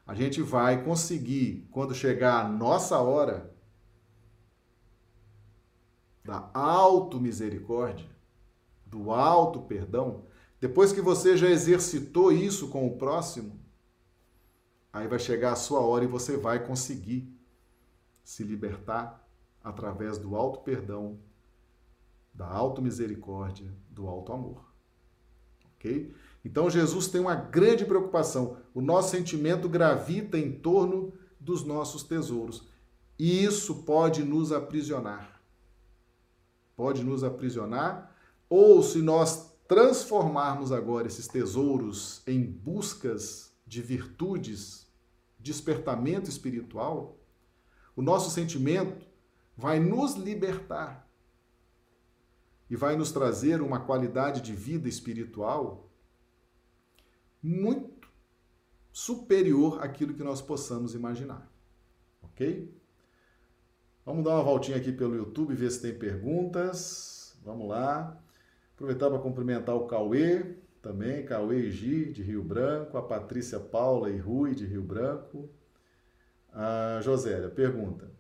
a 0.07 0.15
gente 0.15 0.43
vai 0.43 0.85
conseguir, 0.85 1.67
quando 1.71 1.95
chegar 1.95 2.45
a 2.45 2.49
nossa 2.49 2.99
hora, 2.99 3.54
da 6.25 6.51
auto-misericórdia, 6.55 8.09
do 8.87 9.11
auto-perdão, 9.11 10.25
depois 10.61 10.93
que 10.93 11.01
você 11.01 11.37
já 11.37 11.49
exercitou 11.51 12.33
isso 12.33 12.69
com 12.69 12.87
o 12.87 12.97
próximo, 12.97 13.61
aí 14.93 15.07
vai 15.07 15.19
chegar 15.19 15.53
a 15.53 15.57
sua 15.57 15.81
hora 15.81 16.05
e 16.05 16.09
você 16.09 16.37
vai 16.37 16.65
conseguir 16.65 17.31
se 18.25 18.43
libertar 18.43 19.29
através 19.63 20.17
do 20.17 20.35
alto 20.35 20.61
perdão, 20.61 21.19
da 22.33 22.47
auto 22.47 22.81
misericórdia, 22.81 23.71
do 23.91 24.09
alto 24.09 24.33
amor. 24.33 24.65
OK? 25.77 26.15
Então 26.43 26.71
Jesus 26.71 27.09
tem 27.09 27.21
uma 27.21 27.35
grande 27.35 27.85
preocupação. 27.85 28.57
O 28.73 28.81
nosso 28.81 29.11
sentimento 29.11 29.69
gravita 29.69 30.39
em 30.39 30.53
torno 30.53 31.13
dos 31.39 31.63
nossos 31.65 32.03
tesouros. 32.03 32.67
E 33.19 33.45
isso 33.45 33.83
pode 33.85 34.25
nos 34.25 34.51
aprisionar. 34.51 35.34
Pode 36.77 37.05
nos 37.05 37.23
aprisionar, 37.23 38.15
ou 38.49 38.83
se 38.83 39.01
nós 39.01 39.55
transformarmos 39.67 40.73
agora 40.73 41.07
esses 41.07 41.27
tesouros 41.27 42.23
em 42.27 42.43
buscas 42.45 43.55
de 43.67 43.81
virtudes, 43.81 44.87
despertamento 45.39 46.29
espiritual, 46.29 47.19
o 47.97 48.03
nosso 48.03 48.31
sentimento 48.31 49.07
vai 49.57 49.79
nos 49.79 50.15
libertar 50.15 51.09
e 52.69 52.77
vai 52.77 52.97
nos 52.97 53.13
trazer 53.13 53.63
uma 53.63 53.81
qualidade 53.81 54.41
de 54.41 54.55
vida 54.55 54.89
espiritual 54.89 55.91
muito 57.43 58.09
superior 58.93 59.83
àquilo 59.83 60.15
que 60.15 60.23
nós 60.23 60.41
possamos 60.41 60.95
imaginar. 60.95 61.51
Ok? 62.23 62.73
Vamos 64.05 64.23
dar 64.23 64.35
uma 64.35 64.43
voltinha 64.43 64.77
aqui 64.77 64.93
pelo 64.93 65.17
YouTube, 65.17 65.55
ver 65.55 65.71
se 65.71 65.81
tem 65.81 65.95
perguntas. 65.95 67.35
Vamos 67.43 67.69
lá. 67.69 68.21
Aproveitar 68.75 69.09
para 69.09 69.19
cumprimentar 69.19 69.75
o 69.75 69.87
Cauê, 69.87 70.57
também, 70.83 71.25
Cauê 71.25 71.61
e 71.61 71.71
Gi, 71.71 72.13
de 72.13 72.23
Rio 72.23 72.43
Branco, 72.43 72.99
a 72.99 73.03
Patrícia 73.03 73.59
Paula 73.59 74.11
e 74.11 74.19
Rui, 74.19 74.55
de 74.55 74.67
Rio 74.67 74.83
Branco. 74.83 75.49
A 76.53 77.01
Josélia 77.03 77.49
pergunta: 77.49 78.11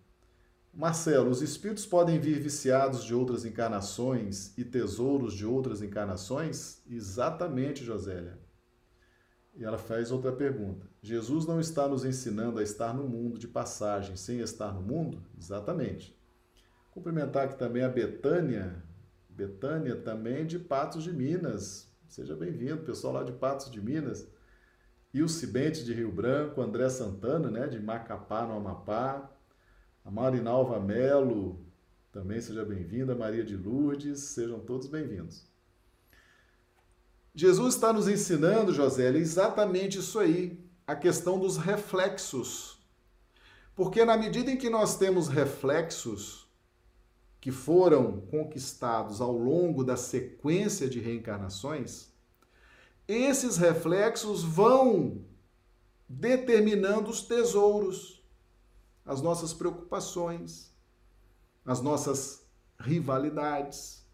Marcelo, 0.72 1.28
os 1.28 1.42
espíritos 1.42 1.84
podem 1.84 2.18
vir 2.18 2.40
viciados 2.40 3.04
de 3.04 3.14
outras 3.14 3.44
encarnações 3.44 4.56
e 4.56 4.64
tesouros 4.64 5.34
de 5.34 5.44
outras 5.44 5.82
encarnações? 5.82 6.82
Exatamente, 6.88 7.84
Josélia. 7.84 8.38
E 9.56 9.64
ela 9.64 9.78
faz 9.78 10.10
outra 10.10 10.32
pergunta: 10.32 10.86
Jesus 11.00 11.46
não 11.46 11.60
está 11.60 11.86
nos 11.86 12.04
ensinando 12.04 12.58
a 12.58 12.62
estar 12.62 12.92
no 12.92 13.08
mundo 13.08 13.38
de 13.38 13.46
passagem 13.46 14.16
sem 14.16 14.40
estar 14.40 14.72
no 14.72 14.82
mundo? 14.82 15.22
Exatamente. 15.38 16.18
Cumprimentar 16.90 17.44
aqui 17.44 17.58
também 17.58 17.82
a 17.82 17.88
Betânia, 17.88 18.82
Betânia 19.28 19.96
também 19.96 20.46
de 20.46 20.58
Patos 20.58 21.02
de 21.02 21.12
Minas. 21.12 21.92
Seja 22.08 22.36
bem-vindo, 22.36 22.84
pessoal 22.84 23.14
lá 23.14 23.24
de 23.24 23.32
Patos 23.32 23.70
de 23.70 23.80
Minas. 23.80 24.28
E 25.12 25.28
Cibente 25.28 25.84
de 25.84 25.94
Rio 25.94 26.10
Branco, 26.10 26.60
André 26.60 26.88
Santana, 26.88 27.48
né, 27.48 27.68
de 27.68 27.78
Macapá, 27.78 28.44
no 28.44 28.54
Amapá. 28.54 29.30
A 30.04 30.10
Marinalva 30.10 30.80
Melo, 30.80 31.64
também 32.10 32.40
seja 32.40 32.64
bem-vinda. 32.64 33.14
Maria 33.14 33.44
de 33.44 33.56
Lourdes, 33.56 34.20
sejam 34.20 34.60
todos 34.60 34.88
bem-vindos. 34.88 35.53
Jesus 37.34 37.74
está 37.74 37.92
nos 37.92 38.06
ensinando, 38.06 38.72
José, 38.72 39.08
exatamente 39.16 39.98
isso 39.98 40.20
aí, 40.20 40.64
a 40.86 40.94
questão 40.94 41.36
dos 41.38 41.56
reflexos. 41.56 42.78
Porque 43.74 44.04
na 44.04 44.16
medida 44.16 44.52
em 44.52 44.56
que 44.56 44.70
nós 44.70 44.96
temos 44.96 45.26
reflexos 45.26 46.48
que 47.40 47.50
foram 47.50 48.20
conquistados 48.20 49.20
ao 49.20 49.32
longo 49.32 49.82
da 49.82 49.96
sequência 49.96 50.88
de 50.88 51.00
reencarnações, 51.00 52.08
esses 53.08 53.56
reflexos 53.56 54.44
vão 54.44 55.24
determinando 56.08 57.10
os 57.10 57.20
tesouros, 57.22 58.22
as 59.04 59.20
nossas 59.20 59.52
preocupações, 59.52 60.72
as 61.66 61.80
nossas 61.80 62.46
rivalidades, 62.78 64.06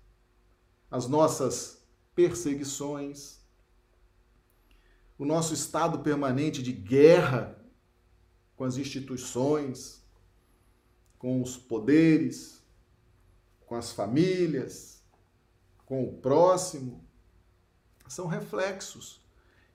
as 0.91 1.07
nossas 1.07 1.80
perseguições, 2.15 3.41
o 5.19 5.25
nosso 5.25 5.53
estado 5.53 6.01
permanente 6.01 6.63
de 6.63 6.73
guerra 6.73 7.59
com 8.57 8.65
as 8.65 8.77
instituições, 8.77 10.03
com 11.19 11.43
os 11.43 11.57
poderes, 11.57 12.63
com 13.67 13.75
as 13.75 13.93
famílias, 13.93 15.03
com 15.85 16.05
o 16.05 16.13
próximo, 16.15 17.05
são 18.09 18.27
reflexos. 18.27 19.21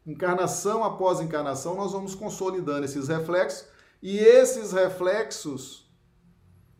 Encarnação 0.05 0.83
após 0.83 1.19
encarnação, 1.19 1.75
nós 1.75 1.93
vamos 1.93 2.13
consolidando 2.13 2.85
esses 2.85 3.07
reflexos 3.07 3.67
e 4.01 4.17
esses 4.17 4.71
reflexos 4.71 5.89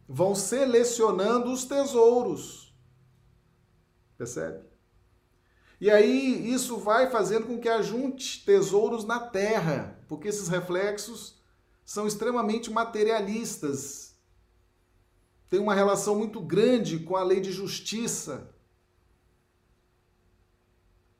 vão 0.07 0.35
selecionando 0.35 1.51
os 1.51 1.65
tesouros. 1.65 2.75
Percebe? 4.17 4.74
E 5.79 5.91
aí 5.91 6.51
isso 6.51 6.77
vai 6.77 7.09
fazendo 7.09 7.47
com 7.47 7.59
que 7.59 7.67
ajunte 7.67 8.45
tesouros 8.45 9.03
na 9.03 9.19
terra, 9.19 9.99
porque 10.07 10.27
esses 10.27 10.47
reflexos 10.47 11.35
são 11.83 12.07
extremamente 12.07 12.71
materialistas. 12.71 14.15
Tem 15.49 15.59
uma 15.59 15.75
relação 15.75 16.15
muito 16.15 16.41
grande 16.41 16.99
com 16.99 17.15
a 17.15 17.23
lei 17.23 17.39
de 17.39 17.51
justiça. 17.51 18.49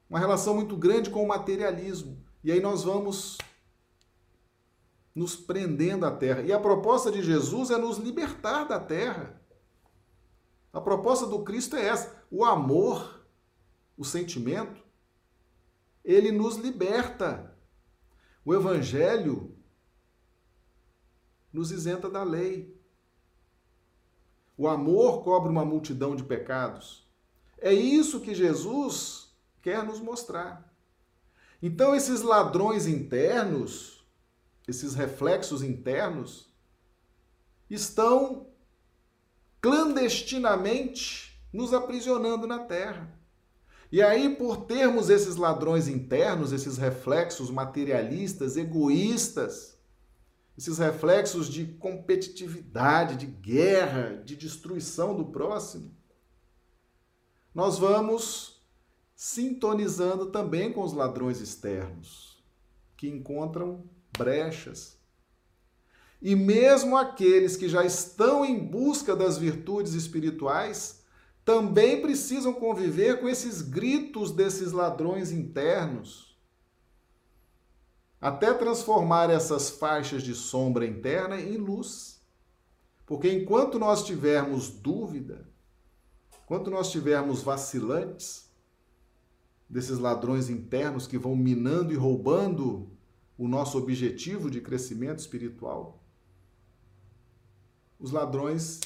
Uma 0.09 0.19
relação 0.19 0.55
muito 0.55 0.75
grande 0.75 1.09
com 1.09 1.23
o 1.23 1.27
materialismo. 1.27 2.23
E 2.43 2.51
aí 2.51 2.59
nós 2.59 2.83
vamos 2.83 3.37
nos 5.13 5.35
prendendo 5.35 6.05
à 6.05 6.11
terra. 6.11 6.41
E 6.41 6.51
a 6.51 6.59
proposta 6.59 7.11
de 7.11 7.21
Jesus 7.21 7.69
é 7.69 7.77
nos 7.77 7.97
libertar 7.97 8.65
da 8.65 8.79
terra. 8.79 9.41
A 10.73 10.81
proposta 10.81 11.25
do 11.25 11.43
Cristo 11.43 11.75
é 11.77 11.87
essa: 11.87 12.23
o 12.29 12.43
amor 12.43 13.14
o 13.97 14.03
sentimento, 14.03 14.83
ele 16.03 16.31
nos 16.31 16.55
liberta. 16.57 17.55
O 18.43 18.53
Evangelho 18.53 19.55
nos 21.51 21.71
isenta 21.71 22.09
da 22.09 22.23
lei. 22.23 22.75
O 24.57 24.67
amor 24.67 25.23
cobre 25.23 25.49
uma 25.49 25.65
multidão 25.65 26.15
de 26.15 26.23
pecados. 26.23 27.09
É 27.57 27.73
isso 27.73 28.21
que 28.21 28.35
Jesus 28.35 29.33
quer 29.61 29.83
nos 29.83 29.99
mostrar. 29.99 30.71
Então, 31.61 31.95
esses 31.95 32.21
ladrões 32.21 32.85
internos, 32.85 34.05
esses 34.67 34.93
reflexos 34.93 35.63
internos, 35.63 36.53
estão 37.69 38.47
clandestinamente 39.59 41.41
nos 41.51 41.73
aprisionando 41.73 42.45
na 42.45 42.59
terra. 42.59 43.14
E 43.91 44.01
aí, 44.01 44.36
por 44.36 44.65
termos 44.65 45.09
esses 45.09 45.36
ladrões 45.36 45.88
internos, 45.88 46.51
esses 46.51 46.77
reflexos 46.77 47.49
materialistas, 47.49 48.57
egoístas, 48.57 49.77
esses 50.57 50.77
reflexos 50.77 51.47
de 51.47 51.65
competitividade, 51.65 53.15
de 53.15 53.25
guerra, 53.25 54.21
de 54.23 54.36
destruição 54.36 55.15
do 55.15 55.25
próximo, 55.25 55.91
nós 57.53 57.77
vamos 57.77 58.61
sintonizando 59.15 60.27
também 60.27 60.73
com 60.73 60.83
os 60.83 60.93
ladrões 60.93 61.39
externos, 61.39 62.43
que 62.97 63.07
encontram 63.07 63.83
brechas. 64.17 64.97
E 66.21 66.36
mesmo 66.36 66.97
aqueles 66.97 67.55
que 67.55 67.69
já 67.69 67.86
estão 67.86 68.43
em 68.43 68.57
busca 68.57 69.15
das 69.15 69.38
virtudes 69.38 69.93
espirituais, 69.93 70.94
também 71.45 72.01
precisam 72.01 72.51
conviver 72.51 73.21
com 73.21 73.29
esses 73.29 73.61
gritos 73.61 74.31
desses 74.31 74.71
ladrões 74.71 75.31
internos, 75.31 76.35
até 78.19 78.51
transformar 78.51 79.29
essas 79.29 79.69
faixas 79.69 80.23
de 80.23 80.33
sombra 80.33 80.87
interna 80.87 81.39
em 81.39 81.55
luz. 81.57 82.19
Porque 83.05 83.31
enquanto 83.31 83.77
nós 83.77 84.03
tivermos 84.03 84.71
dúvida, 84.71 85.47
enquanto 86.43 86.71
nós 86.71 86.91
tivermos 86.91 87.43
vacilantes, 87.43 88.49
desses 89.69 89.99
ladrões 89.99 90.49
internos 90.49 91.05
que 91.05 91.17
vão 91.17 91.35
minando 91.35 91.93
e 91.93 91.95
roubando 91.95 92.89
o 93.37 93.47
nosso 93.47 93.77
objetivo 93.77 94.49
de 94.49 94.61
crescimento 94.61 95.19
espiritual, 95.19 96.03
os 97.99 98.11
ladrões 98.11 98.79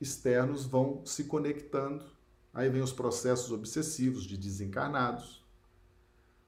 externos 0.00 0.64
vão 0.64 1.04
se 1.04 1.24
conectando. 1.24 2.04
Aí 2.52 2.68
vem 2.68 2.82
os 2.82 2.92
processos 2.92 3.52
obsessivos 3.52 4.24
de 4.24 4.36
desencarnados, 4.36 5.44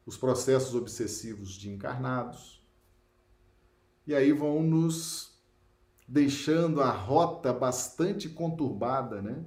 os 0.06 0.16
processos 0.16 0.74
obsessivos 0.74 1.52
de 1.52 1.70
encarnados. 1.70 2.60
E 4.06 4.14
aí 4.14 4.32
vão 4.32 4.62
nos 4.62 5.40
deixando 6.08 6.80
a 6.80 6.90
rota 6.90 7.52
bastante 7.52 8.28
conturbada, 8.28 9.22
né? 9.22 9.44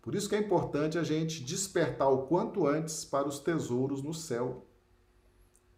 Por 0.00 0.14
isso 0.14 0.28
que 0.28 0.34
é 0.34 0.38
importante 0.38 0.96
a 0.96 1.02
gente 1.02 1.44
despertar 1.44 2.08
o 2.08 2.26
quanto 2.26 2.66
antes 2.66 3.04
para 3.04 3.28
os 3.28 3.38
tesouros 3.38 4.02
no 4.02 4.14
céu. 4.14 4.66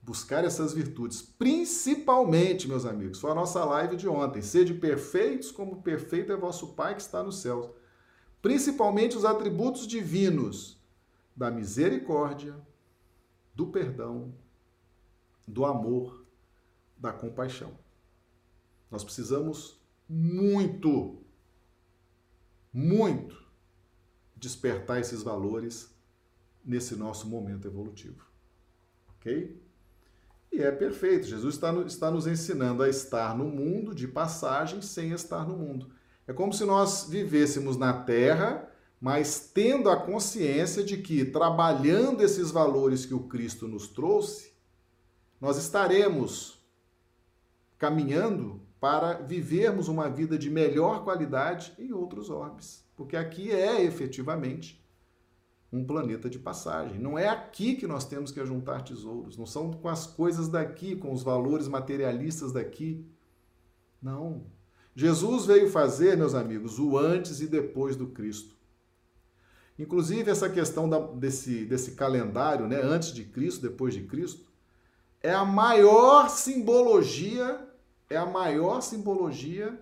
Buscar 0.03 0.45
essas 0.45 0.73
virtudes, 0.73 1.23
principalmente, 1.23 2.67
meus 2.67 2.85
amigos, 2.85 3.21
foi 3.21 3.31
a 3.31 3.35
nossa 3.35 3.65
live 3.65 3.97
de 3.97 4.09
ontem, 4.09 4.43
sede 4.43 4.75
perfeitos 4.75 5.53
como 5.53 5.81
perfeito 5.81 6.33
é 6.33 6.37
vosso 6.37 6.75
Pai 6.75 6.97
que 6.97 7.01
está 7.01 7.23
nos 7.23 7.41
céus. 7.41 7.71
Principalmente 8.43 9.17
os 9.17 9.25
atributos 9.25 9.87
divinos 9.87 10.77
da 11.37 11.51
misericórdia, 11.51 12.55
do 13.55 13.69
perdão, 13.69 14.35
do 15.47 15.65
amor, 15.65 16.27
da 16.99 17.13
compaixão. 17.13 17.79
Nós 18.91 19.05
precisamos 19.05 19.81
muito, 20.09 21.23
muito 22.73 23.41
despertar 24.37 25.01
esses 25.01 25.23
valores 25.23 25.95
nesse 26.65 26.97
nosso 26.97 27.29
momento 27.29 27.69
evolutivo. 27.69 28.27
Ok? 29.17 29.63
E 30.53 30.61
é 30.63 30.71
perfeito. 30.71 31.27
Jesus 31.27 31.55
está, 31.55 31.73
está 31.87 32.11
nos 32.11 32.27
ensinando 32.27 32.83
a 32.83 32.89
estar 32.89 33.37
no 33.37 33.47
mundo 33.47 33.95
de 33.95 34.07
passagem 34.07 34.83
sem 34.83 35.13
estar 35.13 35.49
no 35.49 35.57
mundo. 35.57 35.91
É 36.27 36.33
como 36.33 36.53
se 36.53 36.65
nós 36.65 37.07
vivêssemos 37.09 37.77
na 37.79 37.93
Terra, 37.93 38.69
mas 39.01 39.51
tendo 39.53 39.89
a 39.89 39.97
consciência 39.97 40.85
de 40.85 40.99
que, 40.99 41.25
trabalhando 41.25 42.23
esses 42.23 42.51
valores 42.51 43.07
que 43.07 43.15
o 43.15 43.25
Cristo 43.25 43.67
nos 43.67 43.89
trouxe, 43.89 44.53
nós 45.41 45.57
estaremos 45.57 46.63
caminhando 47.79 48.61
para 48.79 49.15
vivermos 49.15 49.89
uma 49.89 50.09
vida 50.09 50.37
de 50.37 50.51
melhor 50.51 51.03
qualidade 51.03 51.73
em 51.79 51.93
outros 51.93 52.29
orbes. 52.29 52.85
Porque 52.95 53.17
aqui 53.17 53.51
é 53.51 53.83
efetivamente 53.83 54.82
um 55.73 55.85
planeta 55.85 56.29
de 56.29 56.39
passagem. 56.39 56.99
Não 56.99 57.19
é 57.19 57.29
aqui 57.29 57.75
que 57.75 57.87
nós 57.87 58.05
temos 58.05 58.31
que 58.31 58.45
juntar 58.45 58.83
tesouros, 58.83 59.39
não 59.39 59.47
são 59.47 59.73
com 59.73 59.89
as 59.89 60.07
coisas 60.07 60.49
daqui, 60.49 60.95
com 60.95 61.13
os 61.13 61.23
valores 61.23 61.67
materialistas 61.67 62.53
daqui. 62.53 63.07
Não. 64.01 64.45
Jesus 64.95 65.47
veio 65.47 65.71
fazer, 65.71 66.17
meus 66.17 66.35
amigos, 66.35 66.79
o 66.79 66.99
antes 66.99 67.41
e 67.41 67.47
depois 67.47 67.97
do 67.97 68.09
Cristo. 68.09 68.55
Inclusive, 69.79 70.31
essa 70.31 70.51
questão 70.51 70.87
da, 70.87 70.99
desse, 70.99 71.65
desse 71.65 71.93
calendário, 71.93 72.69
né, 72.69 72.79
antes 72.83 73.15
de 73.15 73.25
Cristo, 73.25 73.63
depois 73.63 73.95
de 73.95 74.03
Cristo, 74.03 74.53
é 75.23 75.33
a 75.33 75.45
maior 75.45 76.29
simbologia, 76.29 77.67
é 78.11 78.19
a 78.19 78.27
maior 78.27 78.83
simbologia 78.83 79.81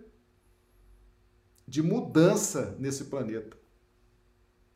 de 1.66 1.82
mudança 1.82 2.76
nesse 2.78 3.06
planeta 3.06 3.59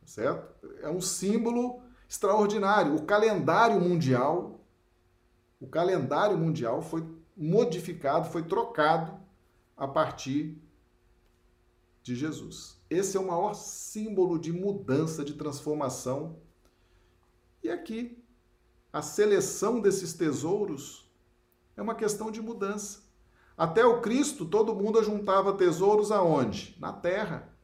certo? 0.05 0.67
É 0.81 0.89
um 0.89 1.01
símbolo 1.01 1.81
extraordinário. 2.07 2.95
O 2.95 3.05
calendário 3.05 3.79
mundial, 3.79 4.59
o 5.59 5.67
calendário 5.67 6.37
mundial 6.37 6.81
foi 6.81 7.05
modificado, 7.35 8.29
foi 8.29 8.43
trocado 8.43 9.19
a 9.75 9.87
partir 9.87 10.61
de 12.01 12.15
Jesus. 12.15 12.79
Esse 12.89 13.17
é 13.17 13.19
o 13.19 13.27
maior 13.27 13.53
símbolo 13.53 14.37
de 14.37 14.53
mudança, 14.53 15.25
de 15.25 15.33
transformação. 15.33 16.37
E 17.63 17.69
aqui, 17.69 18.23
a 18.93 19.01
seleção 19.01 19.81
desses 19.81 20.13
tesouros 20.13 21.11
é 21.75 21.81
uma 21.81 21.95
questão 21.95 22.31
de 22.31 22.41
mudança. 22.41 23.03
Até 23.57 23.85
o 23.85 24.01
Cristo, 24.01 24.45
todo 24.45 24.75
mundo 24.75 25.03
juntava 25.03 25.53
tesouros 25.53 26.11
aonde? 26.11 26.77
Na 26.79 26.93
terra. 26.93 27.54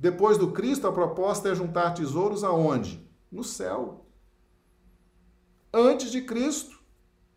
Depois 0.00 0.38
do 0.38 0.50
Cristo, 0.50 0.86
a 0.86 0.92
proposta 0.92 1.50
é 1.50 1.54
juntar 1.54 1.92
tesouros 1.92 2.42
aonde? 2.42 3.06
No 3.30 3.44
céu. 3.44 4.06
Antes 5.70 6.10
de 6.10 6.22
Cristo, 6.22 6.82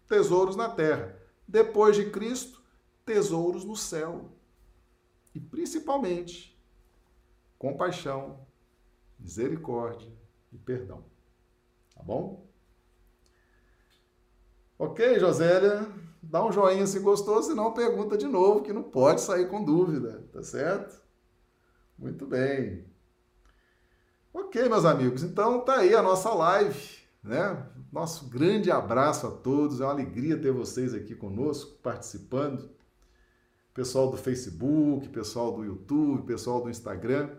tesouros 0.07 0.55
na 0.55 0.69
terra. 0.69 1.21
Depois 1.45 1.93
de 1.93 2.09
Cristo, 2.09 2.63
tesouros 3.05 3.65
no 3.65 3.75
céu. 3.75 4.31
E 5.35 5.41
principalmente, 5.41 6.57
compaixão, 7.59 8.47
misericórdia 9.19 10.09
e 10.49 10.57
perdão. 10.57 11.03
Tá 11.93 12.01
bom? 12.01 12.47
Ok, 14.79 15.19
Josélia? 15.19 15.85
Dá 16.21 16.45
um 16.45 16.51
joinha 16.51 16.87
se 16.87 16.99
gostou, 16.99 17.43
senão 17.43 17.73
pergunta 17.73 18.17
de 18.17 18.25
novo, 18.25 18.61
que 18.61 18.71
não 18.71 18.83
pode 18.83 19.19
sair 19.19 19.49
com 19.49 19.61
dúvida, 19.61 20.25
tá 20.31 20.41
certo? 20.41 21.02
Muito 22.03 22.25
bem. 22.25 22.83
Ok, 24.33 24.67
meus 24.67 24.83
amigos, 24.83 25.23
então 25.23 25.61
tá 25.61 25.77
aí 25.77 25.95
a 25.95 26.01
nossa 26.01 26.33
live, 26.33 26.97
né? 27.23 27.65
Nosso 27.93 28.27
grande 28.27 28.69
abraço 28.69 29.25
a 29.25 29.31
todos, 29.31 29.79
é 29.79 29.85
uma 29.85 29.93
alegria 29.93 30.37
ter 30.37 30.51
vocês 30.51 30.93
aqui 30.93 31.15
conosco, 31.15 31.77
participando. 31.81 32.69
Pessoal 33.73 34.11
do 34.11 34.17
Facebook, 34.17 35.07
pessoal 35.09 35.53
do 35.53 35.63
YouTube, 35.63 36.23
pessoal 36.23 36.61
do 36.61 36.69
Instagram. 36.69 37.29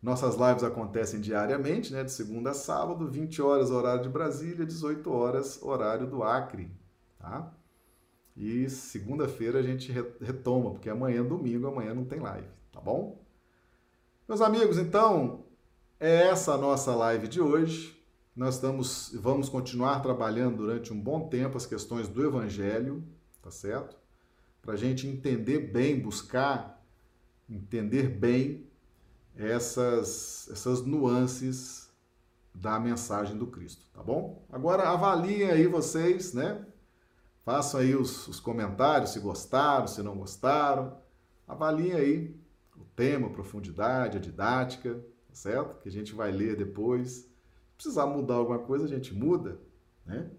Nossas 0.00 0.36
lives 0.36 0.64
acontecem 0.64 1.20
diariamente, 1.20 1.92
né? 1.92 2.04
De 2.04 2.10
segunda 2.10 2.52
a 2.52 2.54
sábado, 2.54 3.06
20 3.06 3.42
horas 3.42 3.70
horário 3.70 4.02
de 4.02 4.08
Brasília, 4.08 4.64
18 4.64 5.12
horas 5.12 5.62
horário 5.62 6.06
do 6.06 6.22
Acre, 6.22 6.70
tá? 7.18 7.52
E 8.34 8.66
segunda-feira 8.70 9.58
a 9.58 9.62
gente 9.62 9.92
retoma, 9.92 10.70
porque 10.70 10.88
amanhã, 10.88 11.22
domingo, 11.22 11.66
amanhã 11.66 11.92
não 11.92 12.06
tem 12.06 12.18
live 12.18 12.63
tá 12.74 12.80
bom? 12.80 13.24
Meus 14.28 14.40
amigos, 14.40 14.78
então, 14.78 15.44
é 16.00 16.26
essa 16.26 16.54
a 16.54 16.58
nossa 16.58 16.92
live 16.94 17.28
de 17.28 17.40
hoje. 17.40 17.96
Nós 18.34 18.56
estamos, 18.56 19.12
vamos 19.14 19.48
continuar 19.48 20.00
trabalhando 20.00 20.56
durante 20.56 20.92
um 20.92 21.00
bom 21.00 21.28
tempo 21.28 21.56
as 21.56 21.66
questões 21.66 22.08
do 22.08 22.26
Evangelho, 22.26 23.04
tá 23.40 23.50
certo? 23.50 23.96
Para 24.60 24.72
a 24.74 24.76
gente 24.76 25.06
entender 25.06 25.60
bem, 25.60 26.00
buscar 26.00 26.84
entender 27.48 28.08
bem 28.08 28.66
essas, 29.36 30.48
essas 30.50 30.82
nuances 30.82 31.92
da 32.52 32.80
mensagem 32.80 33.36
do 33.36 33.46
Cristo, 33.46 33.86
tá 33.92 34.02
bom? 34.02 34.44
Agora 34.50 34.88
avaliem 34.88 35.50
aí 35.50 35.68
vocês, 35.68 36.34
né? 36.34 36.66
Façam 37.44 37.78
aí 37.78 37.94
os, 37.94 38.26
os 38.26 38.40
comentários 38.40 39.10
se 39.10 39.20
gostaram, 39.20 39.86
se 39.86 40.02
não 40.02 40.16
gostaram. 40.16 40.96
Avaliem 41.46 41.92
aí 41.92 42.43
o 42.76 42.84
tema, 42.96 43.26
a 43.26 43.30
profundidade, 43.30 44.16
a 44.16 44.20
didática, 44.20 44.94
tá 44.94 45.34
certo? 45.34 45.80
Que 45.80 45.88
a 45.88 45.92
gente 45.92 46.14
vai 46.14 46.30
ler 46.30 46.56
depois. 46.56 47.10
Se 47.10 47.28
precisar 47.76 48.06
mudar 48.06 48.34
alguma 48.34 48.58
coisa, 48.58 48.84
a 48.84 48.88
gente 48.88 49.14
muda, 49.14 49.58
né? 50.06 50.30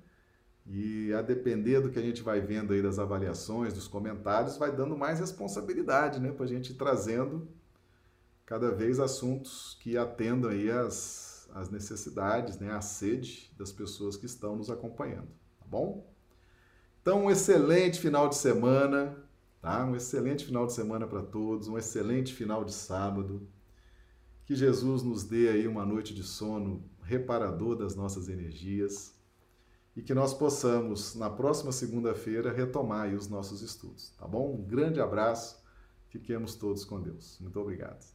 E 0.67 1.13
a 1.13 1.21
depender 1.21 1.79
do 1.79 1.91
que 1.91 1.99
a 1.99 2.01
gente 2.01 2.23
vai 2.23 2.41
vendo 2.41 2.73
aí 2.73 2.81
das 2.81 2.97
avaliações, 2.97 3.73
dos 3.73 3.87
comentários, 3.87 4.57
vai 4.57 4.75
dando 4.75 4.97
mais 4.97 5.19
responsabilidade, 5.19 6.19
né? 6.19 6.31
Para 6.31 6.45
a 6.45 6.47
gente 6.47 6.71
ir 6.71 6.75
trazendo 6.75 7.47
cada 8.45 8.71
vez 8.71 8.99
assuntos 8.99 9.77
que 9.81 9.97
atendam 9.97 10.49
aí 10.49 10.69
as, 10.71 11.49
as 11.53 11.69
necessidades, 11.69 12.57
né? 12.57 12.71
A 12.71 12.81
sede 12.81 13.53
das 13.57 13.71
pessoas 13.71 14.17
que 14.17 14.25
estão 14.25 14.55
nos 14.55 14.71
acompanhando, 14.71 15.27
tá 15.59 15.65
bom? 15.67 16.11
Então, 17.01 17.25
um 17.25 17.29
excelente 17.29 17.99
final 17.99 18.27
de 18.27 18.35
semana. 18.35 19.15
Tá? 19.65 19.83
Um 19.83 19.95
excelente 19.95 20.45
final 20.45 20.67
de 20.67 20.73
semana 20.73 21.07
para 21.07 21.23
todos, 21.23 21.67
um 21.67 21.75
excelente 21.75 22.31
final 22.31 22.63
de 22.63 22.71
sábado. 22.71 23.49
Que 24.45 24.53
Jesus 24.53 25.01
nos 25.01 25.23
dê 25.23 25.49
aí 25.49 25.67
uma 25.67 25.83
noite 25.83 26.13
de 26.13 26.21
sono 26.21 26.87
reparador 27.01 27.75
das 27.75 27.95
nossas 27.95 28.29
energias 28.29 29.19
e 29.95 30.03
que 30.03 30.13
nós 30.13 30.35
possamos, 30.35 31.15
na 31.15 31.31
próxima 31.31 31.71
segunda-feira, 31.71 32.53
retomar 32.53 33.11
os 33.15 33.27
nossos 33.27 33.63
estudos, 33.63 34.11
tá 34.19 34.27
bom? 34.27 34.53
Um 34.53 34.63
grande 34.63 35.01
abraço, 35.01 35.59
fiquemos 36.09 36.53
todos 36.53 36.85
com 36.85 37.01
Deus. 37.01 37.39
Muito 37.41 37.59
obrigado. 37.59 38.14